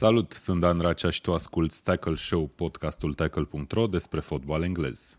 [0.00, 5.18] Salut, sunt Dan Racea și tu asculti Tackle Show, podcastul tackle.ro despre fotbal englez.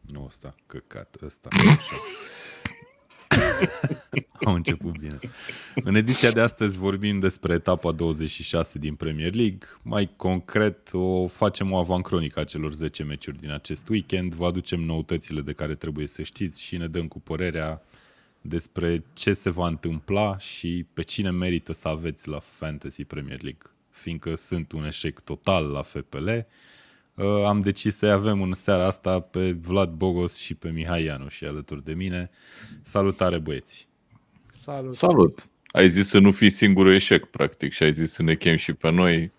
[0.00, 1.48] Nu ăsta, căcat, ăsta.
[1.52, 1.96] Așa.
[4.46, 5.18] Au început bine.
[5.74, 9.68] În ediția de astăzi vorbim despre etapa 26 din Premier League.
[9.82, 14.34] Mai concret, o facem o avancronică a celor 10 meciuri din acest weekend.
[14.34, 17.82] Vă aducem noutățile de care trebuie să știți și ne dăm cu părerea
[18.42, 23.62] despre ce se va întâmpla și pe cine merită să aveți la Fantasy Premier League.
[23.90, 29.20] Fiindcă sunt un eșec total la FPL, uh, am decis să avem în seara asta
[29.20, 32.30] pe Vlad Bogos și pe Mihai Ianu și alături de mine.
[32.82, 33.88] Salutare băieți!
[34.54, 34.94] Salut!
[34.94, 35.48] Salut!
[35.66, 38.72] Ai zis să nu fii singurul eșec, practic, și ai zis să ne chem și
[38.72, 39.32] pe noi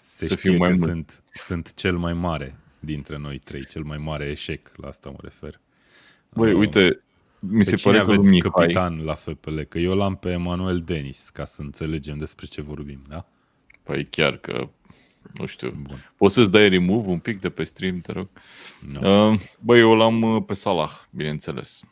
[0.00, 0.84] Se să fim mai mulți.
[0.84, 5.18] Sunt, sunt cel mai mare dintre noi trei, cel mai mare eșec, la asta mă
[5.22, 5.60] refer.
[6.28, 7.02] Băi, uh, uite,
[7.40, 8.50] mi se pe pare că aveți Mihai...
[8.50, 9.60] capitan la FPL?
[9.60, 13.28] Că eu l-am pe Emanuel Denis, ca să înțelegem despre ce vorbim, da?
[13.82, 14.70] Păi chiar că,
[15.34, 16.12] nu știu, Bun.
[16.16, 18.28] poți să-ți dai remove un pic de pe stream, te rog?
[19.00, 19.30] No.
[19.30, 21.82] Uh, băi, eu l-am uh, pe Salah, bineînțeles.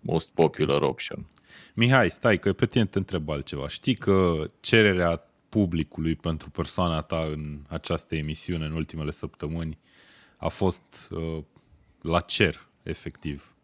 [0.00, 1.26] Most popular option.
[1.74, 3.68] Mihai, stai, că pe tine te întreb altceva.
[3.68, 9.78] Știi că cererea publicului pentru persoana ta în această emisiune în ultimele săptămâni
[10.36, 11.42] a fost uh,
[12.00, 13.55] la cer, efectiv.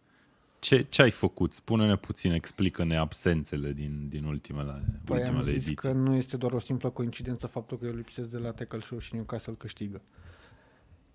[0.62, 1.52] Ce, ce ai făcut?
[1.52, 5.74] Spune-ne puțin, explică-ne absențele din, din ultimele, păi ultimele am zis ediții.
[5.74, 8.98] că nu este doar o simplă coincidență faptul că eu lipsesc de la Tackle Show
[8.98, 10.00] și Newcastle câștigă.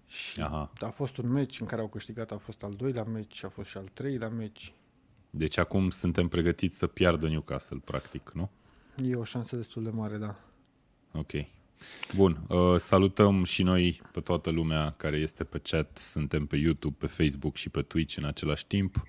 [0.08, 0.72] Și Aha.
[0.80, 3.70] a fost un meci în care au câștigat, a fost al doilea meci, a fost
[3.70, 4.74] și al treilea meci.
[5.30, 8.50] Deci acum suntem pregătiți să piardă Newcastle, practic, nu?
[9.04, 10.40] E o șansă destul de mare, da.
[11.14, 11.32] Ok.
[12.16, 16.96] Bun, uh, salutăm și noi pe toată lumea care este pe chat, suntem pe YouTube,
[17.00, 19.04] pe Facebook și pe Twitch în același timp.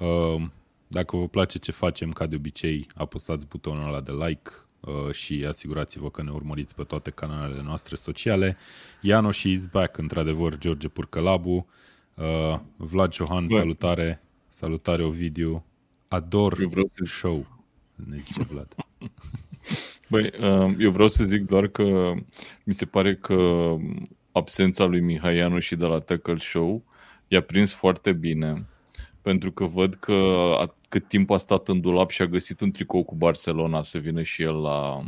[0.00, 0.42] Uh,
[0.88, 5.44] dacă vă place ce facem, ca de obicei, apăsați butonul ăla de like uh, și
[5.48, 8.56] asigurați-vă că ne urmăriți pe toate canalele noastre sociale.
[9.00, 11.66] Iano și is back, într-adevăr, George Purcălabu,
[12.14, 13.54] uh, Vlad Johan, Bă.
[13.54, 15.64] salutare, salutare Ovidiu,
[16.08, 17.04] ador eu vreau să...
[17.04, 17.46] show,
[17.94, 18.74] ne zice Vlad.
[20.10, 20.32] Băi,
[20.78, 22.12] eu vreau să zic doar că
[22.64, 23.74] mi se pare că
[24.32, 26.84] absența lui Mihaianu și de la Tackle Show
[27.28, 28.66] i-a prins foarte bine
[29.26, 33.04] pentru că văd că cât timp a stat în dulap și a găsit un tricou
[33.04, 35.02] cu Barcelona să vină și el la,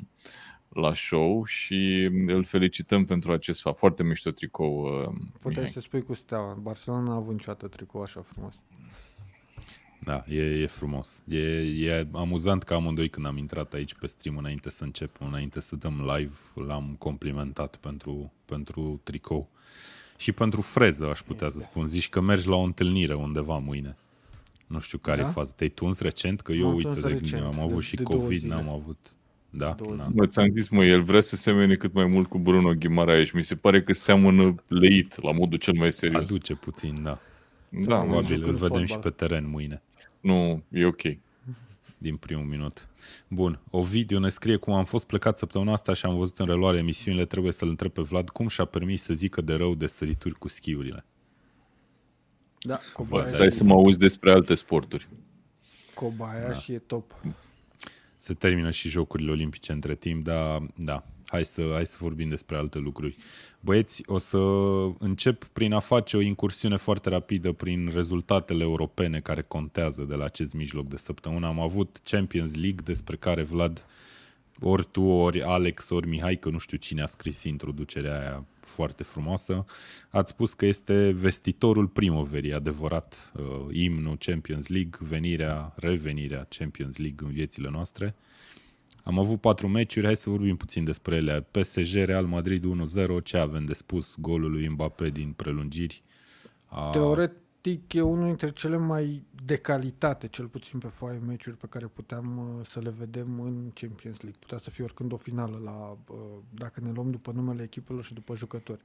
[0.68, 3.78] la show și îl felicităm pentru acest fapt.
[3.78, 4.82] Foarte mișto tricou.
[4.82, 5.70] Uh, Puteai Mihai.
[5.70, 6.58] să spui cu steaua.
[6.62, 8.54] Barcelona a avut niciodată tricou așa frumos.
[10.04, 11.22] Da, e, e frumos.
[11.28, 11.38] E,
[11.86, 15.76] e amuzant că amândoi când am intrat aici pe stream înainte să începem, înainte să
[15.76, 19.48] dăm live, l-am complimentat pentru, pentru tricou.
[20.16, 21.58] Și pentru freză, aș putea este.
[21.58, 21.86] să spun.
[21.86, 23.96] Zici că mergi la o întâlnire undeva mâine.
[24.68, 25.28] Nu știu care da?
[25.28, 25.52] e faza.
[25.56, 26.40] Te-ai tuns recent?
[26.40, 28.98] Că eu, uite, de, recent, am avut de, și de COVID, n-am avut...
[29.50, 29.74] Da,
[30.14, 33.30] Mă, ți-am zis, mă, el vrea să semene cât mai mult cu Bruno Ghimaraes.
[33.30, 36.30] Mi se pare că seamănă leit la modul cel mai serios.
[36.30, 37.18] Aduce puțin, da.
[37.68, 39.82] Da, probabil îl vedem și pe teren mâine.
[40.20, 41.02] Nu, e ok.
[41.98, 42.88] Din primul minut.
[43.28, 46.78] Bun, Ovidiu ne scrie cum am fost plecat săptămâna asta și am văzut în reluare
[46.78, 50.34] emisiunile, trebuie să-l întreb pe Vlad cum și-a permis să zică de rău de sărituri
[50.34, 51.04] cu schiurile.
[52.60, 55.08] Da, Cobaia Stai să mă auzi despre alte sporturi.
[55.94, 56.52] Cobaia da.
[56.52, 57.20] și e top.
[58.16, 62.56] Se termină și Jocurile Olimpice între timp, dar da, hai să, hai să vorbim despre
[62.56, 63.16] alte lucruri.
[63.60, 64.38] Băieți, o să
[64.98, 70.24] încep prin a face o incursiune foarte rapidă prin rezultatele europene care contează de la
[70.24, 71.46] acest mijloc de săptămână.
[71.46, 73.86] Am avut Champions League, despre care Vlad,
[74.60, 79.02] ori tu, ori Alex, ori Mihai, că nu știu cine a scris introducerea aia foarte
[79.02, 79.64] frumoasă.
[80.10, 87.26] Ați spus că este vestitorul primăverii, adevărat, uh, imnul Champions League, venirea, revenirea Champions League
[87.26, 88.14] în viețile noastre.
[89.04, 91.46] Am avut patru meciuri, hai să vorbim puțin despre ele.
[91.50, 96.02] PSG, Real Madrid 1-0, ce avem de spus golul lui Mbappé din prelungiri?
[96.66, 96.90] A...
[97.68, 101.86] Teoretic e unul dintre cele mai de calitate, cel puțin pe foaie meciuri pe care
[101.86, 104.38] puteam uh, să le vedem în Champions League.
[104.40, 106.16] Putea să fie oricând o finală, la, uh,
[106.54, 108.80] dacă ne luăm după numele echipelor și după jucători.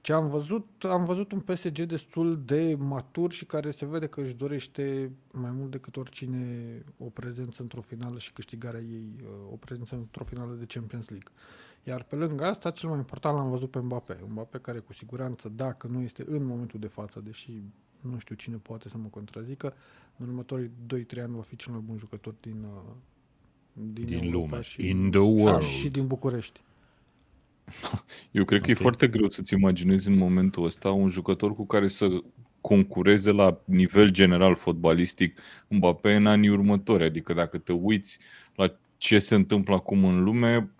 [0.00, 0.84] Ce am văzut?
[0.84, 5.50] Am văzut un PSG destul de matur și care se vede că își dorește mai
[5.50, 10.54] mult decât oricine o prezență într-o finală și câștigarea ei, uh, o prezență într-o finală
[10.54, 11.30] de Champions League.
[11.82, 14.18] Iar pe lângă asta, cel mai important l-am văzut pe Mbappé.
[14.28, 17.62] Mbappé care cu siguranță, dacă nu este în momentul de față, deși
[18.00, 19.74] nu știu cine poate să mă contrazică,
[20.16, 22.92] în următorii 2-3 ani va fi cel mai bun jucător din, uh,
[23.72, 25.62] din, din lume, și, in the world.
[25.62, 26.60] și din București.
[28.30, 28.60] Eu cred okay.
[28.60, 32.22] că e foarte greu să-ți imaginezi în momentul ăsta un jucător cu care să
[32.60, 37.04] concureze la nivel general fotbalistic Mbappé în anii următori.
[37.04, 38.18] Adică dacă te uiți
[38.54, 40.70] la ce se întâmplă acum în lume,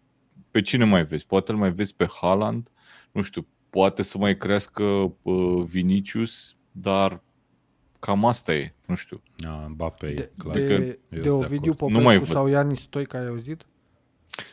[0.50, 1.26] pe cine mai vezi?
[1.26, 2.70] Poate îl mai vezi pe Haaland,
[3.12, 4.82] nu știu, poate să mai crească
[5.22, 7.20] uh, Vinicius, dar
[8.00, 9.22] cam asta e, nu știu.
[9.36, 10.56] Da, Mbappe, De, clar.
[10.56, 11.92] de, Eu de sunt Ovidiu acord.
[11.92, 12.42] Nu mai Popescu văd.
[12.42, 13.66] sau Ianis Stoica, ai auzit?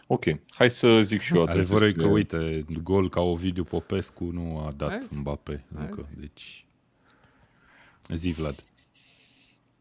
[0.08, 3.64] Ok, hai să zic și eu atât Adevărul e că, despre- uite, gol ca Ovidiu
[3.64, 5.00] Popescu nu a dat Hai.
[5.12, 5.84] Mbappe Hai.
[5.86, 6.66] încă, deci...
[8.14, 8.64] Zi, Vlad.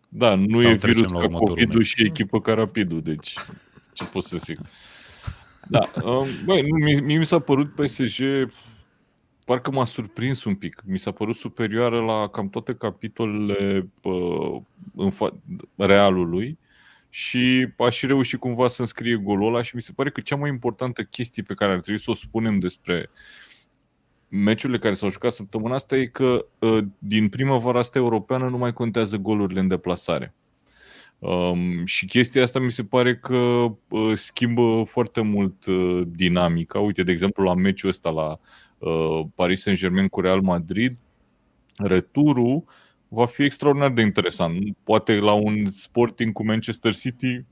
[0.08, 1.86] Da, nu Sau e trecem virus la ca următorul COVID-ul meci.
[1.86, 3.34] și echipă ca Rapidul, deci
[3.92, 4.58] ce pot să zic.
[5.68, 8.20] Da, um, băi, nu, mie, mie mi s-a părut PSG,
[9.52, 10.82] parcă m-a surprins un pic.
[10.86, 14.60] Mi s-a părut superioară la cam toate capitolele uh,
[14.96, 15.34] în fa-
[15.76, 16.58] realului
[17.08, 20.36] și a și reușit cumva să înscrie golul ăla și mi se pare că cea
[20.36, 23.10] mai importantă chestie pe care ar trebui să o spunem despre
[24.28, 28.72] meciurile care s-au jucat săptămâna asta e că uh, din primăvara asta europeană nu mai
[28.72, 30.34] contează golurile în deplasare.
[31.22, 36.78] Um, și chestia asta mi se pare că uh, schimbă foarte mult uh, dinamica.
[36.78, 38.38] Uite, de exemplu, la meciul ăsta la
[38.78, 40.98] uh, Paris Saint-Germain cu Real Madrid,
[41.76, 42.64] returul
[43.08, 44.76] va fi extraordinar de interesant.
[44.82, 47.44] Poate la un Sporting cu Manchester City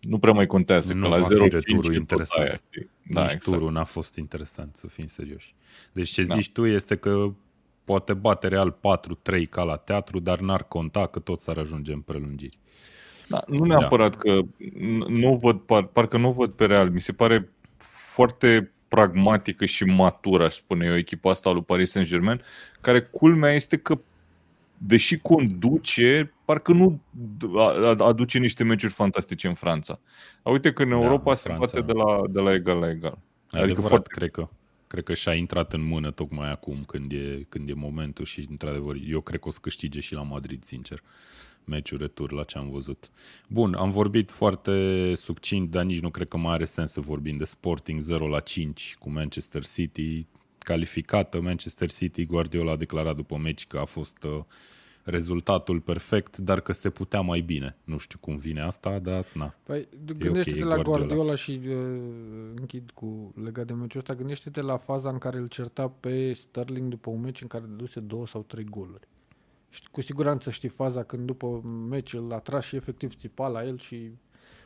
[0.00, 2.46] nu prea mai contează, Nu că la va fi 0-5 returul e tot interesant.
[2.46, 2.90] aia, știi?
[3.10, 3.56] Da, Nici exact.
[3.56, 5.54] turul n-a fost interesant, să fim serioși.
[5.92, 6.34] Deci ce Da.
[6.34, 7.32] zici tu este că
[7.84, 12.00] poate bate Real 4-3 ca la teatru, dar n-ar conta că tot s-ar ajunge în
[12.00, 12.58] prelungiri.
[13.30, 14.38] Da, nu neapărat că
[14.68, 16.90] n- nu văd, par, parcă nu văd pe Real.
[16.90, 17.50] Mi se pare
[18.12, 22.42] foarte pragmatică și matură, aș spune eu, echipa asta lui Paris Saint-Germain,
[22.80, 24.00] care culmea este că
[24.78, 27.00] deși conduce, parcă nu
[27.56, 30.00] a- a- aduce niște meciuri fantastice în Franța.
[30.42, 31.60] A, uite că în Da, Europa în se Franța.
[31.64, 33.18] bate de la, de la egal la egal.
[33.50, 34.48] Adică adevărat, foarte- cred că
[34.86, 38.96] cred că și-a intrat în mână tocmai acum când e, când e momentul și într-adevăr
[39.06, 41.00] eu cred că o să câștige și la Madrid, sincer
[41.70, 43.10] meciul retur la ce am văzut.
[43.48, 47.36] Bun, am vorbit foarte succint, dar nici nu cred că mai are sens să vorbim
[47.36, 50.26] de Sporting 0 la 5 cu Manchester City,
[50.58, 54.40] calificată Manchester City, Guardiola a declarat după meci că a fost uh,
[55.04, 57.76] rezultatul perfect, dar că se putea mai bine.
[57.84, 59.54] Nu știu cum vine asta, dar na.
[59.62, 59.88] Păi,
[60.18, 60.98] gândește-te ok, la Guardiola.
[60.98, 61.74] Guardiola și uh,
[62.54, 66.88] închid cu legat de meciul ăsta, gândește-te la faza în care îl certa pe Sterling
[66.88, 69.08] după un meci în care dăduse două sau trei goluri.
[69.70, 73.64] Și cu siguranță știi faza când după meci îl a tras și efectiv țipa la
[73.64, 74.10] el și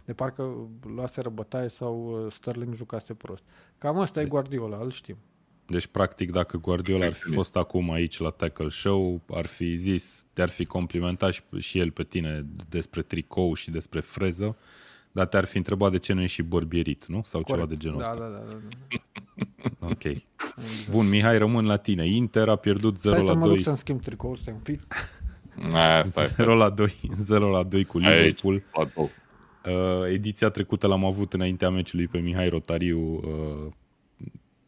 [0.04, 3.42] de parcă luaseră bătaie sau uh, Sterling jucase prost.
[3.78, 5.16] Cam asta e Guardiola, îl știm.
[5.66, 7.36] Deci, practic, dacă Guardiola ar fi Perfect.
[7.36, 11.90] fost acum aici la Tackle Show, ar fi zis, te-ar fi complimentat și, și el
[11.90, 14.56] pe tine despre tricou și despre freză,
[15.14, 17.22] dar te-ar fi întrebat de ce nu e și bărbierit, nu?
[17.24, 18.22] Sau ceva de genul da, ăsta.
[18.22, 18.58] da, da, da,
[19.78, 19.86] da.
[19.86, 20.22] Ok.
[20.90, 22.06] Bun, Mihai, rămân la tine.
[22.06, 23.62] Inter a pierdut 0 Stai la să mă duc 2.
[23.62, 24.82] să-mi schimb tricoul, stai un pic.
[26.00, 28.06] Asta e 0 la 2, 0 la 2 cu Aici.
[28.06, 28.62] Liverpool.
[28.72, 29.08] la două.
[29.66, 33.14] Uh, ediția trecută l-am avut înaintea meciului pe Mihai Rotariu.
[33.14, 33.72] Uh,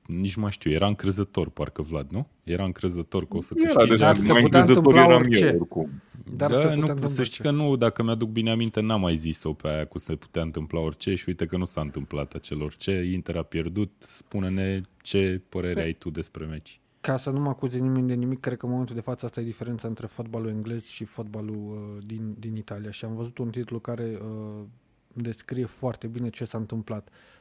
[0.06, 2.26] nici nu mai știu, era încrezător, parcă Vlad, nu?
[2.42, 3.88] Era încrezător că o să Era câștige.
[3.88, 5.46] deja Dar se mai putea încrezător întâmpla eram orice.
[5.46, 6.02] eu oricum.
[6.36, 7.56] Dar se da, putea nu, întâmpla să știi orice.
[7.56, 10.80] că nu, dacă mi-aduc bine aminte, n-am mai zis-o pe aia cu se putea întâmpla
[10.80, 13.10] orice și uite că nu s-a întâmplat acel orice.
[13.12, 13.92] Inter a pierdut.
[13.98, 16.80] Spune-ne ce părere ai tu despre meci.
[17.00, 19.40] Ca să nu mă acuze nimeni de nimic, cred că în momentul de față asta
[19.40, 22.90] e diferența între fotbalul englez și fotbalul uh, din, din Italia.
[22.90, 24.64] Și am văzut un titlu care uh,
[25.12, 27.08] descrie foarte bine ce s-a întâmplat.
[27.08, 27.35] Uh,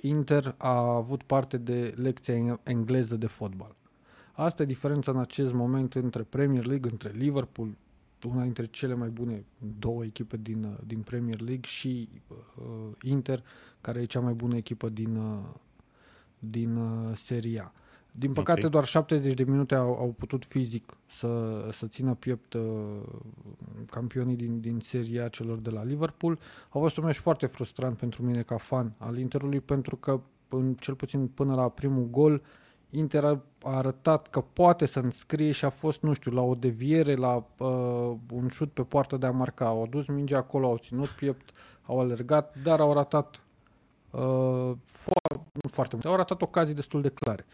[0.00, 3.76] Inter a avut parte de lecția eng- engleză de fotbal.
[4.32, 7.76] Asta e diferența în acest moment între Premier League, între Liverpool,
[8.24, 9.44] una dintre cele mai bune
[9.78, 13.42] două echipe din, uh, din Premier League și uh, Inter,
[13.80, 15.38] care e cea mai bună echipă din, uh,
[16.38, 17.72] din uh, Serie A.
[18.18, 18.70] Din păcate, Ok.
[18.70, 22.62] doar 70 de minute au, au putut fizic să, să țină piept uh,
[23.90, 26.38] campionii din, din Serie A celor de la Liverpool.
[26.68, 30.74] A fost un meci foarte frustrant pentru mine ca fan al Interului, pentru că, în,
[30.74, 32.42] cel puțin până la primul gol,
[32.90, 36.54] Inter a a arătat că poate să înscrie și a fost, nu știu, la o
[36.54, 39.66] deviere, la uh, un șut pe poartă de a marca.
[39.66, 43.42] Au adus mingea acolo, au ținut piept, au alergat, dar au ratat
[44.10, 47.46] uh, foarte, nu foarte mult, au ratat ocazii destul de clare.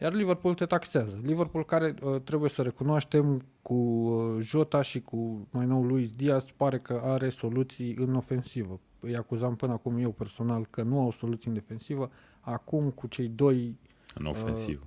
[0.00, 1.20] Iar Liverpool te taxează.
[1.22, 6.44] Liverpool care uh, trebuie să recunoaștem cu uh, Jota și cu mai nou Luis Diaz
[6.56, 8.80] pare că are soluții în ofensivă.
[9.00, 12.10] Îi acuzam până acum eu personal că nu au soluții în defensivă.
[12.40, 13.78] Acum cu cei doi
[14.14, 14.86] În ofensiv.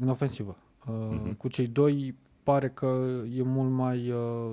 [0.00, 0.56] în ofensivă.
[0.88, 1.32] Uh, Mhm.
[1.36, 4.52] Cu cei doi pare că e mult mai uh,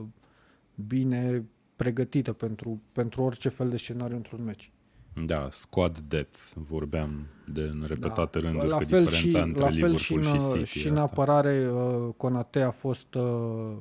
[0.87, 1.45] bine
[1.75, 4.71] pregătită pentru, pentru orice fel de scenariu într-un meci.
[5.13, 6.39] Da, squad depth.
[6.55, 8.47] Vorbeam de în repetate Da.
[8.47, 10.87] rânduri La că fel diferența și, între la fel Liverpool și, și, în, City și
[10.87, 11.09] e în asta.
[11.11, 13.73] apărare uh, Conate a fost uh,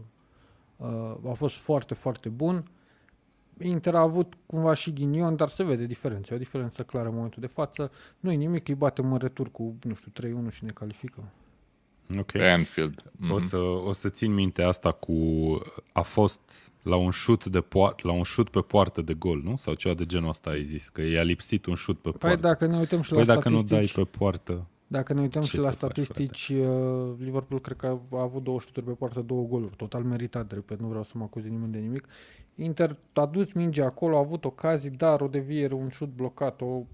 [0.76, 2.70] uh, a fost foarte, foarte bun.
[3.62, 6.32] Inter a avut cumva și ghinion, dar se vede diferența.
[6.32, 7.90] E o diferență clară în momentul de față.
[8.20, 10.12] Nu e nimic, îi batem în retur cu, nu știu,
[10.49, 11.25] 3-1 și ne calificăm.
[12.18, 12.30] Ok.
[12.30, 13.02] Pe Anfield.
[13.30, 15.14] O să, o să țin minte asta cu...
[15.92, 16.40] A fost
[16.82, 19.56] la un șut de poartă, la un șut pe poartă de gol, nu?
[19.56, 22.40] Sau ceva de genul ăsta ai zis, că i-a lipsit un șut pe Păi poartă.
[22.40, 24.66] dacă ne uităm și păi la dacă nu statistici, dai pe poartă...
[24.86, 28.42] dacă ne uităm Ce și la să faci, statistici, uh, Liverpool cred că a avut
[28.42, 31.72] două șuturi pe poartă, două goluri, total meritat, repet, nu vreau să mă acuze nimeni
[31.72, 32.08] de nimic.
[32.54, 36.64] Inter a dus mingea acolo, a avut ocazii, dar o deviere, un șut blocat, o,
[36.64, 36.84] uh,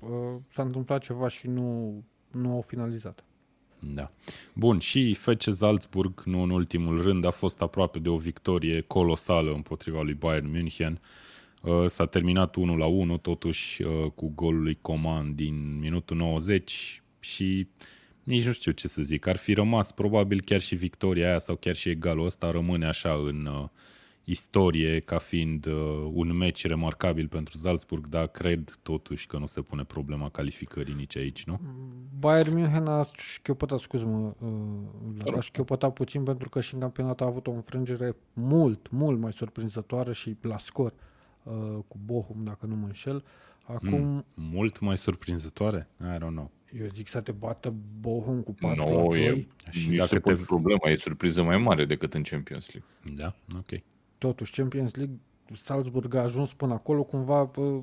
[0.52, 1.94] s-a întâmplat ceva și nu,
[2.30, 3.24] nu au finalizat.
[3.94, 4.10] Da.
[4.52, 9.52] Bun, și FC Salzburg, nu în ultimul rând, a fost aproape de o victorie colosală
[9.52, 11.00] împotriva lui Bayern München.
[11.62, 17.02] Uh, S-a terminat 1 la 1, totuși uh, cu golul lui Coman din minutul 90
[17.20, 17.68] și
[18.22, 19.26] nici nu știu ce să zic.
[19.26, 23.12] Ar fi rămas probabil chiar și victoria aia sau chiar și egalul ăsta rămâne așa
[23.12, 23.68] în uh,
[24.28, 29.60] istorie ca fiind uh, un meci remarcabil pentru Salzburg, dar cred totuși că nu se
[29.60, 31.60] pune problema calificării nici aici, nu?
[32.18, 34.48] Bayern München a șchiopătat, scuz-mă, uh,
[35.14, 35.42] Vlad, a rog.
[35.42, 40.12] șchiopătat puțin pentru că și în campionat a avut o înfrângere mult, mult mai surprinzătoare
[40.12, 40.92] și la scor
[41.42, 41.52] uh,
[41.88, 43.24] cu Bochum, dacă nu mă înșel.
[43.64, 45.88] Acum, Mm, mult mai surprinzătoare?
[46.00, 46.50] I don't know.
[46.80, 49.24] eu zic să te bată Bochum cu 4 la Nu, 2.
[49.26, 52.72] e, Și nu dacă se te- pune problema, e surpriză mai mare decât în Champions
[52.72, 53.22] League.
[53.22, 53.34] Da?
[53.58, 53.80] Ok.
[54.18, 55.18] Totuși, Champions League,
[55.52, 57.82] Salzburg a ajuns până acolo, cumva uh,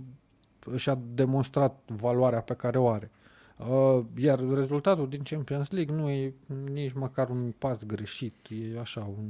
[0.75, 3.11] și-a demonstrat valoarea pe care o are.
[3.57, 6.33] Uh, iar rezultatul din Champions League nu e
[6.71, 8.35] nici măcar un pas greșit.
[8.49, 9.25] E așa, un,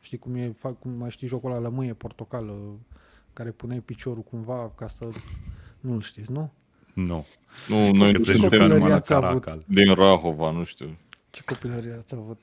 [0.00, 2.78] știi cum e, fac, cum mai știi jocul ăla lămâie portocală,
[3.32, 5.08] care puneai piciorul cumva ca să...
[5.80, 6.50] Nu-l știți, nu?
[6.94, 7.26] Nu.
[7.68, 9.42] Nu, Și noi că nu se știu juca copilăria numai la ați avut.
[9.42, 9.64] Caracal.
[9.66, 10.96] din Rahova, nu știu.
[11.30, 12.38] Ce copilărie ați avut?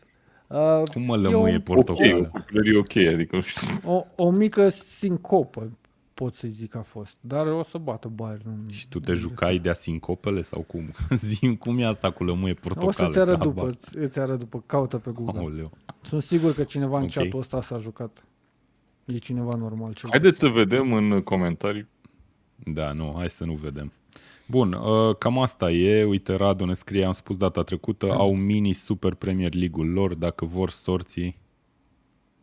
[0.48, 2.16] Uh, Cum mă E lămâie un- portocală?
[2.16, 3.92] Ok, o copilărie ok, adică nu știu.
[3.92, 5.70] o, o mică sincopă,
[6.14, 7.14] pot să zic a fost.
[7.22, 8.70] Dar o să bată Bayern.
[8.70, 10.92] Și tu te jucai de sincopele sau cum?
[11.18, 13.08] Zim cum e asta cu lămâie O portocală?
[13.12, 13.75] să-ți arăt că după, habar.
[13.80, 15.40] îți, îți arăt după, caută pe Google.
[15.40, 15.72] Aoleu.
[16.02, 17.12] Sunt sigur că cineva în Ok.
[17.12, 18.25] chatul ăsta s-a jucat.
[19.06, 19.94] E cineva normal.
[19.94, 21.88] Cel Haideți să vedem în comentarii.
[22.56, 23.92] Da, nu, hai să nu vedem.
[24.48, 26.04] Bun, uh, cam asta e.
[26.04, 30.14] Uite, Radu ne scrie, am spus data trecută, au mini Super Premier League-ul lor.
[30.14, 31.38] Dacă vor sorții...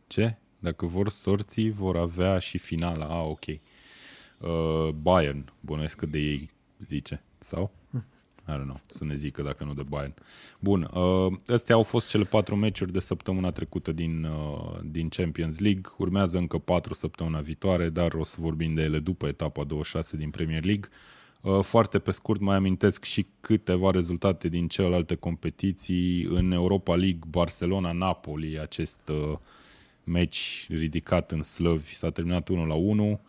[0.07, 0.37] Ce?
[0.59, 3.05] Dacă vor sorții, vor avea și finala.
[3.05, 3.45] Ah, ok.
[3.47, 6.51] Uh, Bayern, bănuiesc că de ei
[6.87, 7.23] zice.
[7.39, 7.71] Sau?
[8.49, 10.15] I don't know, să ne zică dacă nu de Bayern.
[10.61, 15.59] Bun, uh, astea au fost cele patru meciuri de săptămâna trecută din, uh, din Champions
[15.59, 15.83] League.
[15.99, 20.31] Urmează încă patru săptămâna viitoare, dar o să vorbim de ele după etapa 26 din
[20.31, 20.89] Premier League.
[20.91, 21.22] Uh,
[21.61, 26.23] foarte pe scurt mai amintesc și câteva rezultate din celelalte competiții.
[26.25, 29.39] În Europa League, Barcelona-Napoli, acest uh,
[30.05, 33.21] meci ridicat în slăvi, s-a terminat 1 la 1.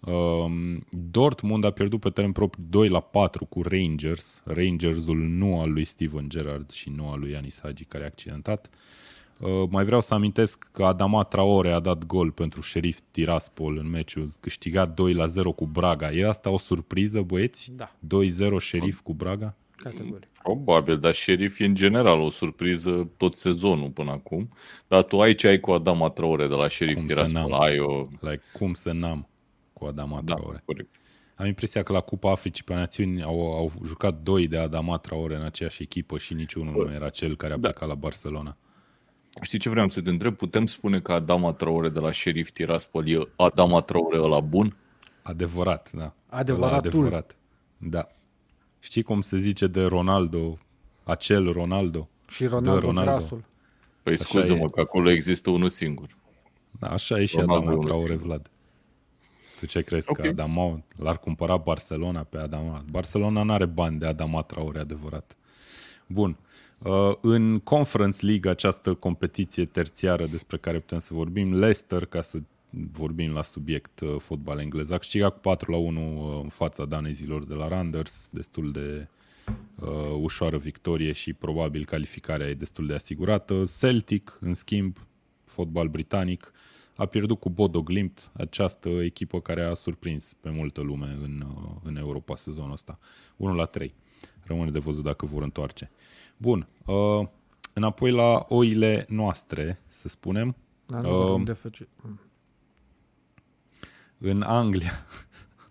[0.00, 4.42] Um, Dortmund a pierdut pe teren propriu 2 la 4 cu Rangers.
[4.44, 8.70] Rangersul nu al lui Steven Gerrard și nu al lui Yanis Hagi care a accidentat.
[8.72, 9.05] Uh,
[9.68, 14.32] mai vreau să amintesc că Adama Traore a dat gol pentru Sheriff Tiraspol în meciul
[14.40, 16.10] câștigat 2 la 0 cu Braga.
[16.12, 17.72] E asta o surpriză, băieți?
[17.76, 17.96] Da,
[18.52, 19.54] 2-0 Sheriff cu Braga?
[19.76, 20.28] categoric.
[20.42, 24.48] Probabil, dar Sheriff e în general o surpriză tot sezonul până acum.
[24.88, 27.40] Dar tu aici ai cu Adama Traore de la Sheriff Cum să Tiraspol.
[27.50, 27.60] n-am?
[27.62, 28.06] Ai o...
[28.20, 29.28] Like, cum să n-am
[29.72, 30.62] cu Adama Da, Traore?
[30.64, 30.94] corect.
[31.34, 35.34] Am impresia că la Cupa Africii pe Națiuni au, au jucat doi de Adama Traore
[35.36, 37.68] în aceeași echipă și niciunul nu era cel care a Da.
[37.68, 38.56] plecat la Barcelona.
[39.42, 40.36] Știi ce vreau să te întreb?
[40.36, 44.76] Putem spune că Adama Traore de la Sheriff Tiraspol e Adama Traore ăla bun?
[45.22, 46.14] Adevărat, da.
[46.28, 46.76] Adevăratul.
[46.76, 47.36] Ăla adevărat.
[47.78, 48.06] Da.
[48.78, 50.58] Știi cum se zice de Ronaldo,
[51.04, 52.08] acel Ronaldo?
[52.28, 53.10] Și Ronaldo, Ronaldo.
[53.10, 53.44] Grasul.
[54.02, 54.68] Păi Așa scuză-mă e.
[54.74, 56.08] că acolo există unul singur.
[56.78, 58.26] Da, așa e și Ronaldo Adama e unul Traore, singur.
[58.26, 58.50] Vlad.
[59.58, 60.16] Tu ce crezi Ok.
[60.18, 62.84] că Adama l-ar cumpăra Barcelona pe Adama?
[62.90, 65.36] Barcelona nu are bani de Adama Traore, adevărat.
[66.06, 66.36] Bun.
[66.78, 72.38] Uh, În Conference League, această competiție terțiară despre care putem să vorbim, Leicester, ca să
[72.92, 76.84] vorbim la subiect uh, fotbal englez, a câștigat cu 4 la 1 uh, în fața
[76.84, 79.08] danezilor de la Randers, destul de
[79.80, 79.88] uh,
[80.20, 83.62] ușoară victorie și probabil calificarea e destul de asigurată.
[83.78, 84.96] Celtic, în schimb,
[85.44, 86.52] fotbal britanic,
[86.96, 91.70] a pierdut cu Bodo Glimt, această echipă care a surprins pe multă lume în, uh,
[91.82, 92.98] în Europa sezonul ăsta.
[93.36, 93.94] 1 la 3.
[94.42, 95.90] Rămâne de văzut dacă vor întoarce.
[96.36, 96.68] Bun.
[96.86, 97.26] Uh,
[97.72, 100.56] înapoi la oile noastre, să spunem.
[100.86, 101.76] Dar nu Um, vorbim de FC.
[102.02, 102.20] Mm.
[104.30, 105.06] În Anglia.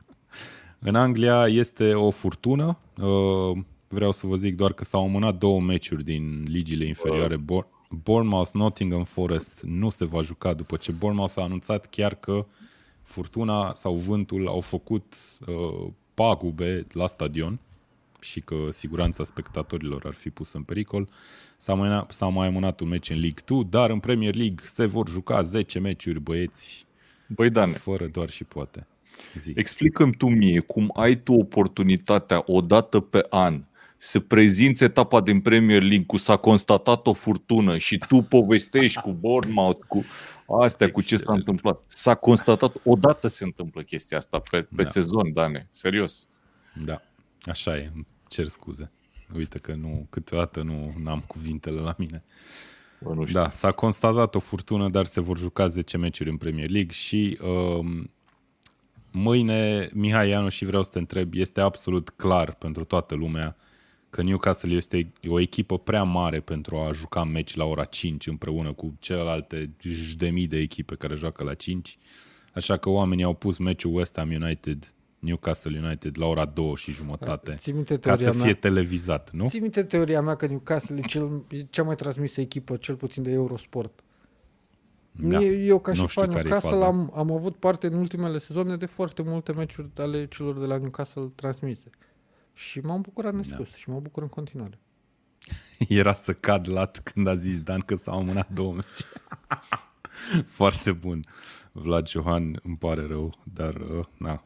[0.80, 2.78] în Anglia este o furtună.
[2.98, 7.38] Uh, vreau să vă zic doar că s-au amânat două meciuri din ligile inferioare.
[7.38, 12.46] Bor- Bournemouth, Nottingham Forest nu se va juca după ce Bournemouth a anunțat chiar că
[13.02, 15.16] furtuna sau vântul au făcut
[15.48, 17.60] uh, pagube la stadion
[18.20, 21.10] și că siguranța spectatorilor ar fi pusă în pericol.
[21.58, 24.86] S-a mai, s-a mai amânat un meci în League 2, dar în Premier League se
[24.86, 26.86] vor juca 10 meciuri, băieți,
[27.28, 28.88] Băi, Dane, fără doar și poate.
[29.38, 29.58] Zic.
[29.58, 33.64] explică-mi tu mie cum ai tu oportunitatea o dată pe an
[33.98, 39.12] să prezinți etapa din Premier League cu s-a constatat o furtună și tu povestești cu
[39.12, 40.04] Bournemouth, cu
[40.62, 41.40] astea, cu ce s-a Excelent.
[41.40, 41.82] întâmplat.
[41.88, 44.90] S-a constatat, odată se întâmplă chestia asta pe, pe Da.
[44.90, 46.28] sezon, Dane, serios.
[46.84, 47.02] Da,
[47.42, 48.92] așa e, îmi cer scuze.
[49.36, 52.24] Uite că nu, câteodată nu am cuvintele la mine.
[53.02, 53.40] Bă, nu știu.
[53.40, 57.40] Da, s-a constatat o furtună, dar se vor juca 10 meciuri în Premier League și
[57.42, 58.12] um,
[59.12, 63.56] mâine, Mihai Ianu, și vreau să te întreb, este absolut clar pentru toată lumea
[64.16, 68.74] că Newcastle este o echipă prea mare pentru a juca meci la ora 5 împreună
[68.74, 71.98] cu celelalte zeci de mii de echipe care joacă la 5.
[72.54, 76.92] Așa că oamenii au pus meciul West Ham United, Newcastle United la ora 2 și
[76.92, 78.60] jumătate Ții minte ca să teoria fie mea?
[78.60, 79.48] televizat, nu?
[79.48, 83.24] Ții minte teoria mea că Newcastle e, cel, e cea mai transmisă echipă, cel puțin
[83.24, 84.04] de Eurosport.
[85.12, 85.42] Da.
[85.42, 86.86] Eu ca și Nu știu fan care e Newcastle faza.
[86.86, 90.78] am, am avut parte în ultimele sezoane de foarte multe meciuri ale celor de la
[90.78, 91.90] Newcastle transmise.
[92.56, 93.76] Și m-am bucurat nespus da.
[93.76, 94.80] și mă bucur în continuare.
[95.88, 99.06] Era să cad lat când a zis Dan că s-au amânat două meci.
[100.60, 101.20] Foarte bun.
[101.72, 104.44] Vlad Johan, îmi pare rău, dar uh, na,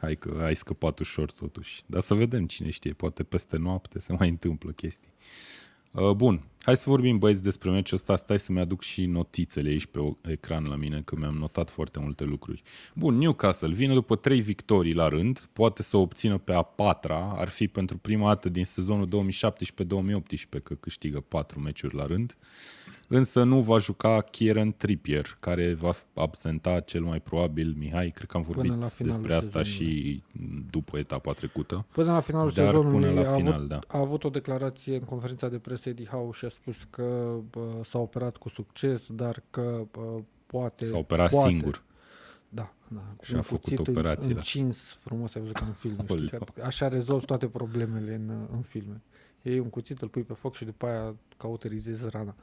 [0.00, 1.82] hai că ai scăpat ușor totuși.
[1.86, 5.12] Dar să vedem cine știe, poate peste noapte se mai întâmplă chestii.
[5.90, 8.16] Uh, bun, hai să vorbim băieți despre meciul ăsta.
[8.16, 11.98] Stai să-mi aduc și notițele aici pe o- ecran la mine, că mi-am notat foarte
[11.98, 12.62] multe lucruri.
[12.94, 17.34] Bun, Newcastle vine după trei victorii la rând, poate să o obțină pe a patra,
[17.36, 22.36] ar fi pentru prima dată din sezonul 2017-2018 că câștigă patru meciuri la rând.
[23.12, 28.36] Însă nu va juca Kieran Trippier, care va absenta cel mai probabil, Mihai, cred că
[28.36, 30.02] am vorbit la finalul despre asta sezonului.
[30.04, 30.22] și
[30.70, 31.84] după etapa trecută.
[31.92, 33.78] Până la finalul Dar sezonului până la a, final, avut, da.
[33.86, 37.80] a avut o declarație în conferința de presă Eddie Howe și a spus că bă,
[37.84, 40.84] s-a operat cu succes, dar că bă, poate...
[40.84, 41.82] S-a operat poate, singur.
[42.48, 43.00] Da, da.
[43.16, 44.34] cu Și a un făcut cuțit în- operațiile.
[44.34, 45.96] Încins frumos, ai văzut ca în filme.
[46.02, 46.14] știi?
[46.14, 46.46] Aoleu.
[46.54, 49.00] Că Așa rezolvi toate problemele în, în filme.
[49.42, 52.34] Iei un cuțit, îl pui pe foc și după aia cauterizezi rana.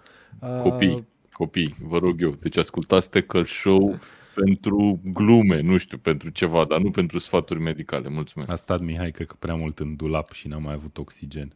[0.41, 3.99] Uh, Copii, copii, vă rog eu, deci ascultați Tackle Show
[4.35, 8.09] pentru glume, nu știu, pentru ceva, dar nu pentru sfaturi medicale.
[8.09, 8.51] Mulțumesc.
[8.51, 11.55] A stat Mihai, cred că prea mult în dulap și n-a mai avut oxigen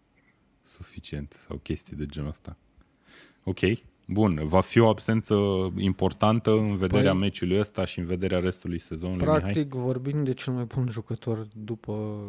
[0.61, 2.57] suficient sau chestii de genul ăsta.
[3.43, 3.59] Ok,
[4.07, 4.39] bun.
[4.43, 5.35] Va fi o absență
[5.77, 9.39] importantă în vederea Păi- meciului ăsta și în vederea restului sezonului, Mihai?
[9.39, 12.21] Practic vorbim de cel mai bun jucător după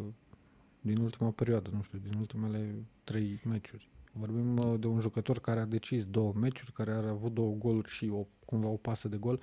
[0.83, 3.91] din ultima perioadă, nu știu, din ultimele trei meciuri.
[4.13, 7.89] Vorbim uh, de un jucător care a decis două meciuri, care a avut două goluri
[7.89, 9.41] și o, cumva o pasă de gol.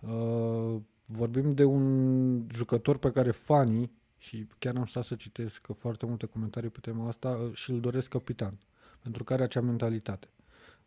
[0.00, 6.06] Uh, vorbim de un jucător pe care fanii, și chiar am stat să citesc foarte
[6.06, 8.58] multe comentarii pe tema asta, uh, și îl doresc capitan,
[9.02, 10.28] pentru că are acea mentalitate.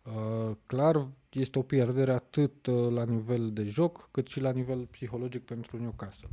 [0.03, 4.85] Uh, clar, este o pierdere atât uh, la nivel de joc, cât și la nivel
[4.85, 6.29] psihologic pentru Newcastle.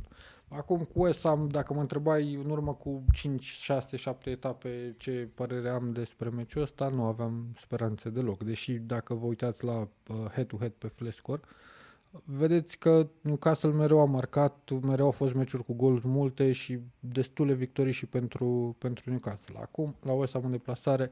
[0.49, 5.29] Acum cu West Ham, dacă mă întrebai în urmă cu 5, 6, 7 etape ce
[5.33, 8.43] părere am despre meciul ăsta, nu aveam speranțe deloc.
[8.43, 11.41] Deși dacă vă uitați la uh, head-to-head pe Flescore,
[12.23, 17.53] vedeți că Newcastle mereu a marcat, mereu au fost meciuri cu goluri multe și destule
[17.53, 19.59] victorii și pentru, pentru Newcastle.
[19.61, 21.11] Acum, la West Ham în deplasare,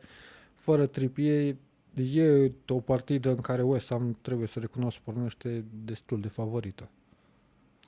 [0.56, 1.56] fără Trippier,
[2.14, 6.90] e o partidă în care West Ham, trebuie să recunosc, pornește destul de favorită.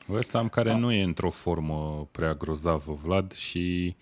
[0.07, 3.95] West Ham care nu e într-o formă prea grozavă, Vlad, și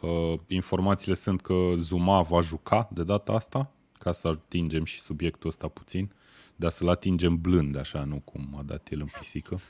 [0.00, 5.48] uh, informațiile sunt că Zuma va juca de data asta, ca să atingem și subiectul
[5.48, 6.12] ăsta puțin,
[6.56, 9.60] dar să-l atingem blând, așa, nu cum a dat el în pisică.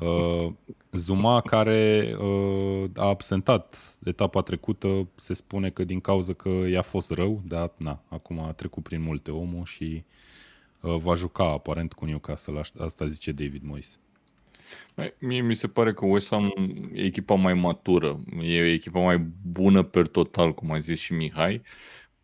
[0.00, 0.52] Uh,
[0.92, 7.10] Zuma care uh, a absentat etapa trecută, se spune că din cauza că i-a fost
[7.10, 10.04] rău, dar na, acum a trecut prin multe omul și
[10.80, 13.98] uh, va juca aparent cu Newcastle, aș- asta zice David Moyes.
[14.94, 16.52] Băi, Mie mi se pare că West Ham
[16.92, 21.62] e echipa mai matură, e echipa mai bună per total, cum a zis și Mihai.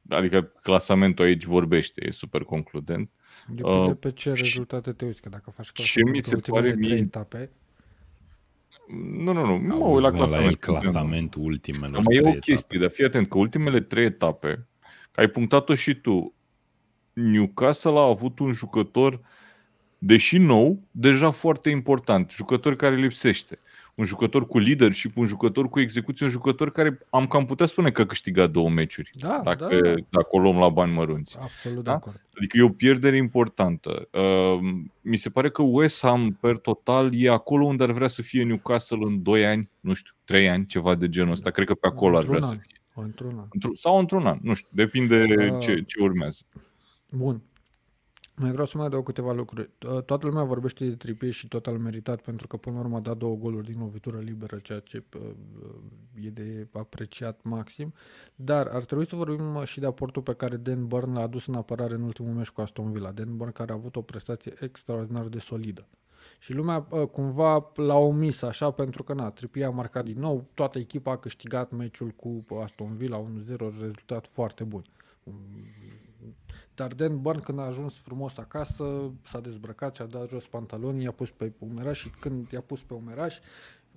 [0.08, 3.10] Adică clasamentul aici vorbește, e super concludent.
[3.48, 6.28] Depinde Uh, pe ce și- rezultate te uiți, că dacă faci ce clasament mi pe
[6.28, 7.50] se ultimele pare trei mie- etape,
[9.16, 10.58] Nu, nu, nu, mă uit Auzi, la mă, la el clasament.
[10.58, 14.66] clasamentul ultimelor Dar mai e trei o chestie, dar fii atent că ultimele trei etape,
[15.10, 16.34] că ai punctat-o și tu,
[17.12, 19.20] Newcastle a avut un jucător,
[20.02, 23.58] deși nou, deja foarte important, jucător care lipsește.
[23.94, 27.90] un jucător cu leadership, un jucător cu execuție, un jucător care am cam putea spune
[27.90, 29.10] că câștiga două meciuri.
[29.14, 29.94] Da, dacă, da, da.
[30.10, 31.38] dacă o luăm la bani mărunți.
[31.40, 31.90] Absolut Da?
[31.90, 32.24] de acord.
[32.36, 34.08] Adică e o pierdere importantă.
[34.12, 34.58] Uh,
[35.00, 38.44] mi se pare că West Ham, per total, e acolo unde ar vrea să fie
[38.44, 41.50] Newcastle în 2 ani, nu știu, 3 ani, ceva de genul ăsta.
[41.50, 42.66] Cred că pe acolo ar vrea Într-un să an.
[42.68, 42.80] fie.
[43.04, 43.46] Într-un an.
[43.46, 45.58] Într- sau într-un an, nu știu, depinde Da.
[45.58, 46.42] ce, ce urmează.
[47.10, 47.42] Bun.
[48.40, 49.70] Mai vreau să mai adaug câteva lucruri.
[49.88, 53.00] Uh, Toată lumea vorbește de Trippier și total meritat pentru că până la urmă a
[53.00, 57.92] dat două goluri din lovitură liberă, ceea ce uh, uh, e de apreciat maxim.
[58.34, 61.46] Dar ar trebui să vorbim uh, și de aportul pe care Dan Burn l-a adus
[61.46, 63.10] în apărare în ultimul meci cu Aston Villa.
[63.10, 65.88] Dan Burn care a avut o prestație extraordinar de solidă.
[66.38, 70.44] Și lumea uh, cumva l-a omis așa pentru că na, Trippier a marcat din nou,
[70.54, 74.84] toată echipa a câștigat meciul cu Aston Villa 1-0, rezultat foarte bun.
[76.80, 81.04] Dar Dan Burn când a ajuns frumos acasă, s-a dezbrăcat și a dat jos pantalonii,
[81.04, 83.38] i-a pus pe umeraș și când i-a pus pe umeraș,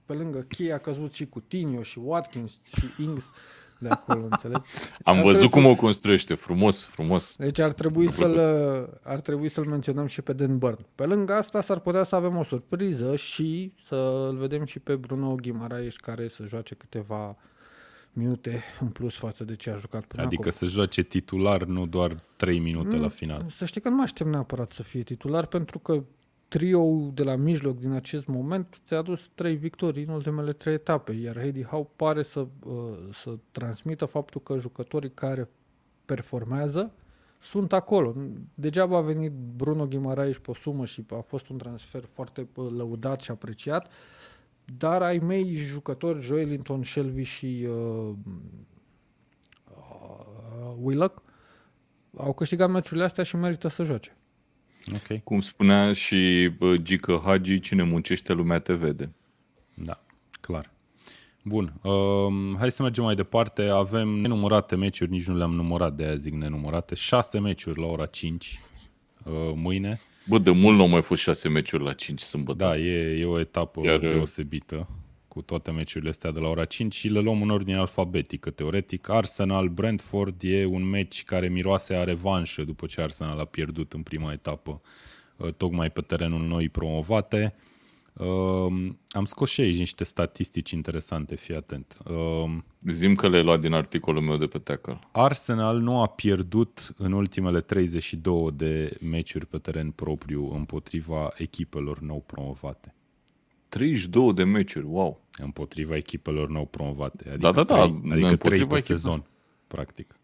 [0.05, 3.23] pe lângă cheie a căzut și Coutinho și Watkins și Ings
[3.79, 4.61] de acolo, înțelegi?
[5.03, 7.35] Am Ar văzut trebui cum o construiește, frumos, frumos.
[7.35, 8.39] deci ar trebui să-l,
[9.03, 10.85] ar trebui să-l menționăm și pe Dan Burn.
[10.95, 15.35] Pe lângă asta s-ar putea să avem o surpriză și să-l vedem și pe Bruno
[15.35, 17.37] Guimaraes care să joace câteva
[18.13, 20.51] minute în plus față de ce a jucat până Adică acum.
[20.51, 23.01] să joace titular, nu doar 3 minute Mm.
[23.01, 23.45] la final.
[23.49, 26.03] Să știi că nu mă aștept neapărat să fie titular pentru că
[26.47, 31.11] trio de la mijloc din acest moment ți-a adus trei victorii în ultimele trei etape,
[31.11, 32.73] iar Heidi Howe pare să, uh,
[33.13, 35.49] să transmită faptul că jucătorii care
[36.05, 36.91] performează
[37.41, 38.15] sunt acolo.
[38.53, 42.67] Degeaba a venit Bruno Guimaraes pe o sumă și a fost un transfer foarte uh,
[42.77, 43.91] lăudat și apreciat,
[44.65, 48.13] dar ai mei jucători, Joelinton, Shelby și uh,
[49.65, 51.23] uh, Willock,
[52.17, 54.17] au câștigat meciurile astea și merită să joace.
[54.93, 59.11] Ok, Cum spunea și bă, Gică Hagi, cine muncește lumea te vede.
[59.73, 60.03] da,
[60.41, 60.71] clar.
[61.45, 63.61] Bun, um, hai să mergem mai departe.
[63.61, 66.95] Avem nenumărate meciuri, nici nu le-am numărat, de aia zic nenumărate.
[66.95, 68.59] Șase meciuri la ora 5
[69.23, 69.99] uh, mâine.
[70.25, 72.57] Bă, de mult nu au mai fost șase meciuri la 5 sâmbătă.
[72.57, 74.87] Da, e, e o etapă Iar- deosebită
[75.27, 79.09] cu toate meciurile astea de la ora 5 și le luăm în ordine alfabetică, teoretic.
[79.09, 84.31] Arsenal-Brentford e un meci care miroase a revanșă după ce Arsenal a pierdut în prima
[84.31, 84.81] etapă,
[85.37, 87.55] uh, tocmai pe terenul noi promovate.
[88.17, 91.97] Uh, am scos și aici niște statistici interesante, fii atent.
[92.05, 92.51] Uh,
[92.91, 94.99] Zim că le-ai luat din articolul meu de pe Tackle.
[95.11, 102.23] Arsenal nu a pierdut în ultimele 32 de meciuri pe teren propriu împotriva echipelor nou
[102.25, 102.93] promovate.
[103.69, 105.21] 32 de meciuri, wow.
[105.37, 107.29] împotriva echipelor nou promovate.
[107.29, 108.79] Adică Da, da, da, trei, adică împotriva trei pe echipelor.
[108.79, 109.23] sezon,
[109.67, 110.15] practic.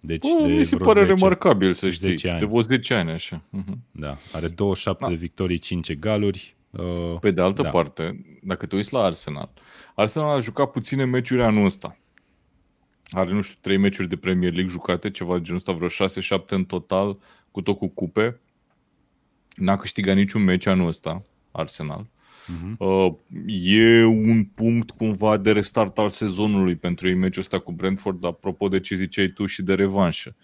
[0.00, 2.08] Deci Bă, de mi se vreo pare 10, remarcabil, să știi.
[2.08, 2.38] 10 ani.
[2.38, 3.42] De vreo 10 ani, așa.
[3.58, 3.74] Uh-huh.
[3.90, 5.08] Da, are 27 Da.
[5.10, 6.56] de victorii, 5 egaluri.
[6.70, 7.68] Uh, Pe de altă Da.
[7.70, 9.50] parte, dacă te uiți la Arsenal,
[9.94, 11.98] Arsenal a jucat puține meciuri anul ăsta.
[13.10, 15.88] Are, nu știu, 3 meciuri de Premier League jucate, ceva de genul ăsta, vreo
[16.38, 17.18] 6-7 în total,
[17.50, 18.40] cu tot cu cupe.
[19.56, 22.06] N-a câștigat niciun meci anul ăsta, Arsenal.
[22.78, 23.12] Uh,
[23.64, 28.68] e un punct cumva de restart al sezonului pentru ei meciul ăsta cu Brentford, apropo
[28.68, 30.36] de ce ziceai tu și de revanșă.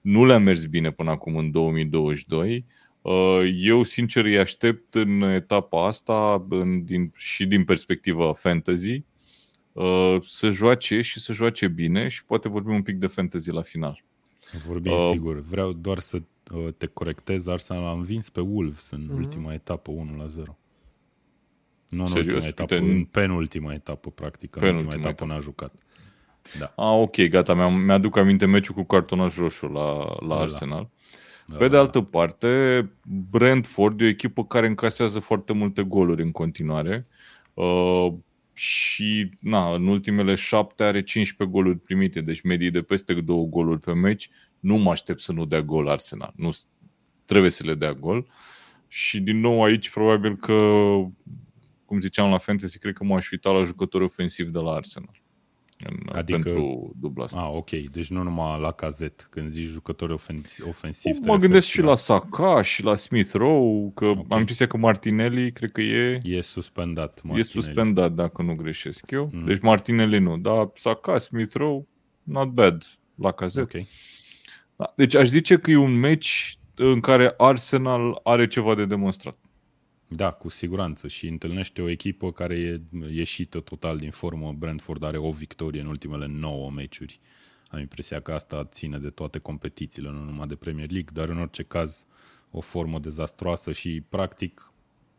[0.00, 2.66] Nu le-a mers bine până acum în 2022.
[3.08, 9.02] Uh, Eu, sincer, îi aștept în etapa asta în, din, și din perspectiva fantasy
[9.72, 13.62] uh, să joace și să joace bine și poate vorbim un pic de fantasy la
[13.62, 14.02] final.
[14.66, 15.40] vorbim Uh, sigur.
[15.40, 16.22] Vreau doar să
[16.54, 17.46] uh, te corectez.
[17.46, 20.58] Arsenal a învins pe Wolves în ultima etapă 1 la 0.
[21.88, 22.32] Nu în Serios?
[22.32, 24.54] ultima etapă, Uite, în penultima etapă, practic.
[24.54, 25.32] În Penultima ultima etapă etapă.
[25.32, 25.74] n-a jucat.
[26.58, 26.64] Da.
[26.76, 30.40] Ah, ok, gata, mi-am, mi-aduc aminte meciul cu cartonaș roșu la, la Da.
[30.40, 30.88] Arsenal.
[31.46, 32.90] Da, Pe de da, altă parte,
[33.30, 37.06] Brentford e o echipă care încasează foarte multe goluri în continuare
[37.54, 38.12] uh,
[38.52, 43.80] și na, în ultimele șapte are 15 goluri primite, deci medii de peste două goluri
[43.80, 44.30] pe meci.
[44.60, 46.50] Nu mă aștept să nu dea gol Arsenal, nu
[47.24, 48.26] trebuie să le dea gol.
[48.88, 50.52] Și din nou aici probabil că,
[51.84, 55.22] cum ziceam la Fantasy, cred că m-aș uita la jucători ofensivi de la Arsenal.
[55.84, 57.40] În, Adică- pentru dubla asta.
[57.40, 57.70] Ah, ok.
[57.70, 59.26] Deci nu numai la cazet.
[59.30, 63.32] Când zici jucători ofensivi, ofensiv, te Mă referi gândesc și la Saka și la Smith
[63.32, 64.10] Rowe, că Ok.
[64.18, 64.26] okay.
[64.30, 67.08] am impresia că Martinelli, cred că e, E suspendat.
[67.16, 67.44] e Martinelli.
[67.44, 69.30] suspendat, dacă nu greșesc eu.
[69.32, 69.38] Mm.
[69.38, 69.44] Mm.
[69.44, 71.86] Deci Martinelli nu, dar Saka, Smith Rowe,
[72.22, 72.84] not bad
[73.14, 73.74] la cazet.
[73.74, 73.82] Ok.
[74.76, 74.92] Da.
[74.96, 79.38] Deci aș zice că e un meci în care Arsenal are ceva de demonstrat.
[80.08, 81.08] Da, cu siguranță.
[81.08, 84.52] Și întâlnește o echipă care e ieșită total din formă.
[84.52, 87.20] Brentford are o victorie în ultimele 9 meciuri.
[87.68, 91.38] Am impresia că asta ține de toate competițiile, nu numai de Premier League, dar în
[91.38, 92.06] orice caz
[92.50, 94.72] o formă dezastroasă și practic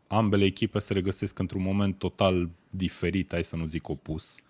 [0.06, 4.40] ambele echipe se regăsesc într-un moment total diferit, hai să nu zic opus,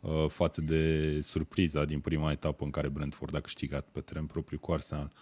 [0.00, 4.58] uh, față de surpriza din prima etapă în care Brentford a câștigat pe teren propriu
[4.58, 5.12] cu Arsenal.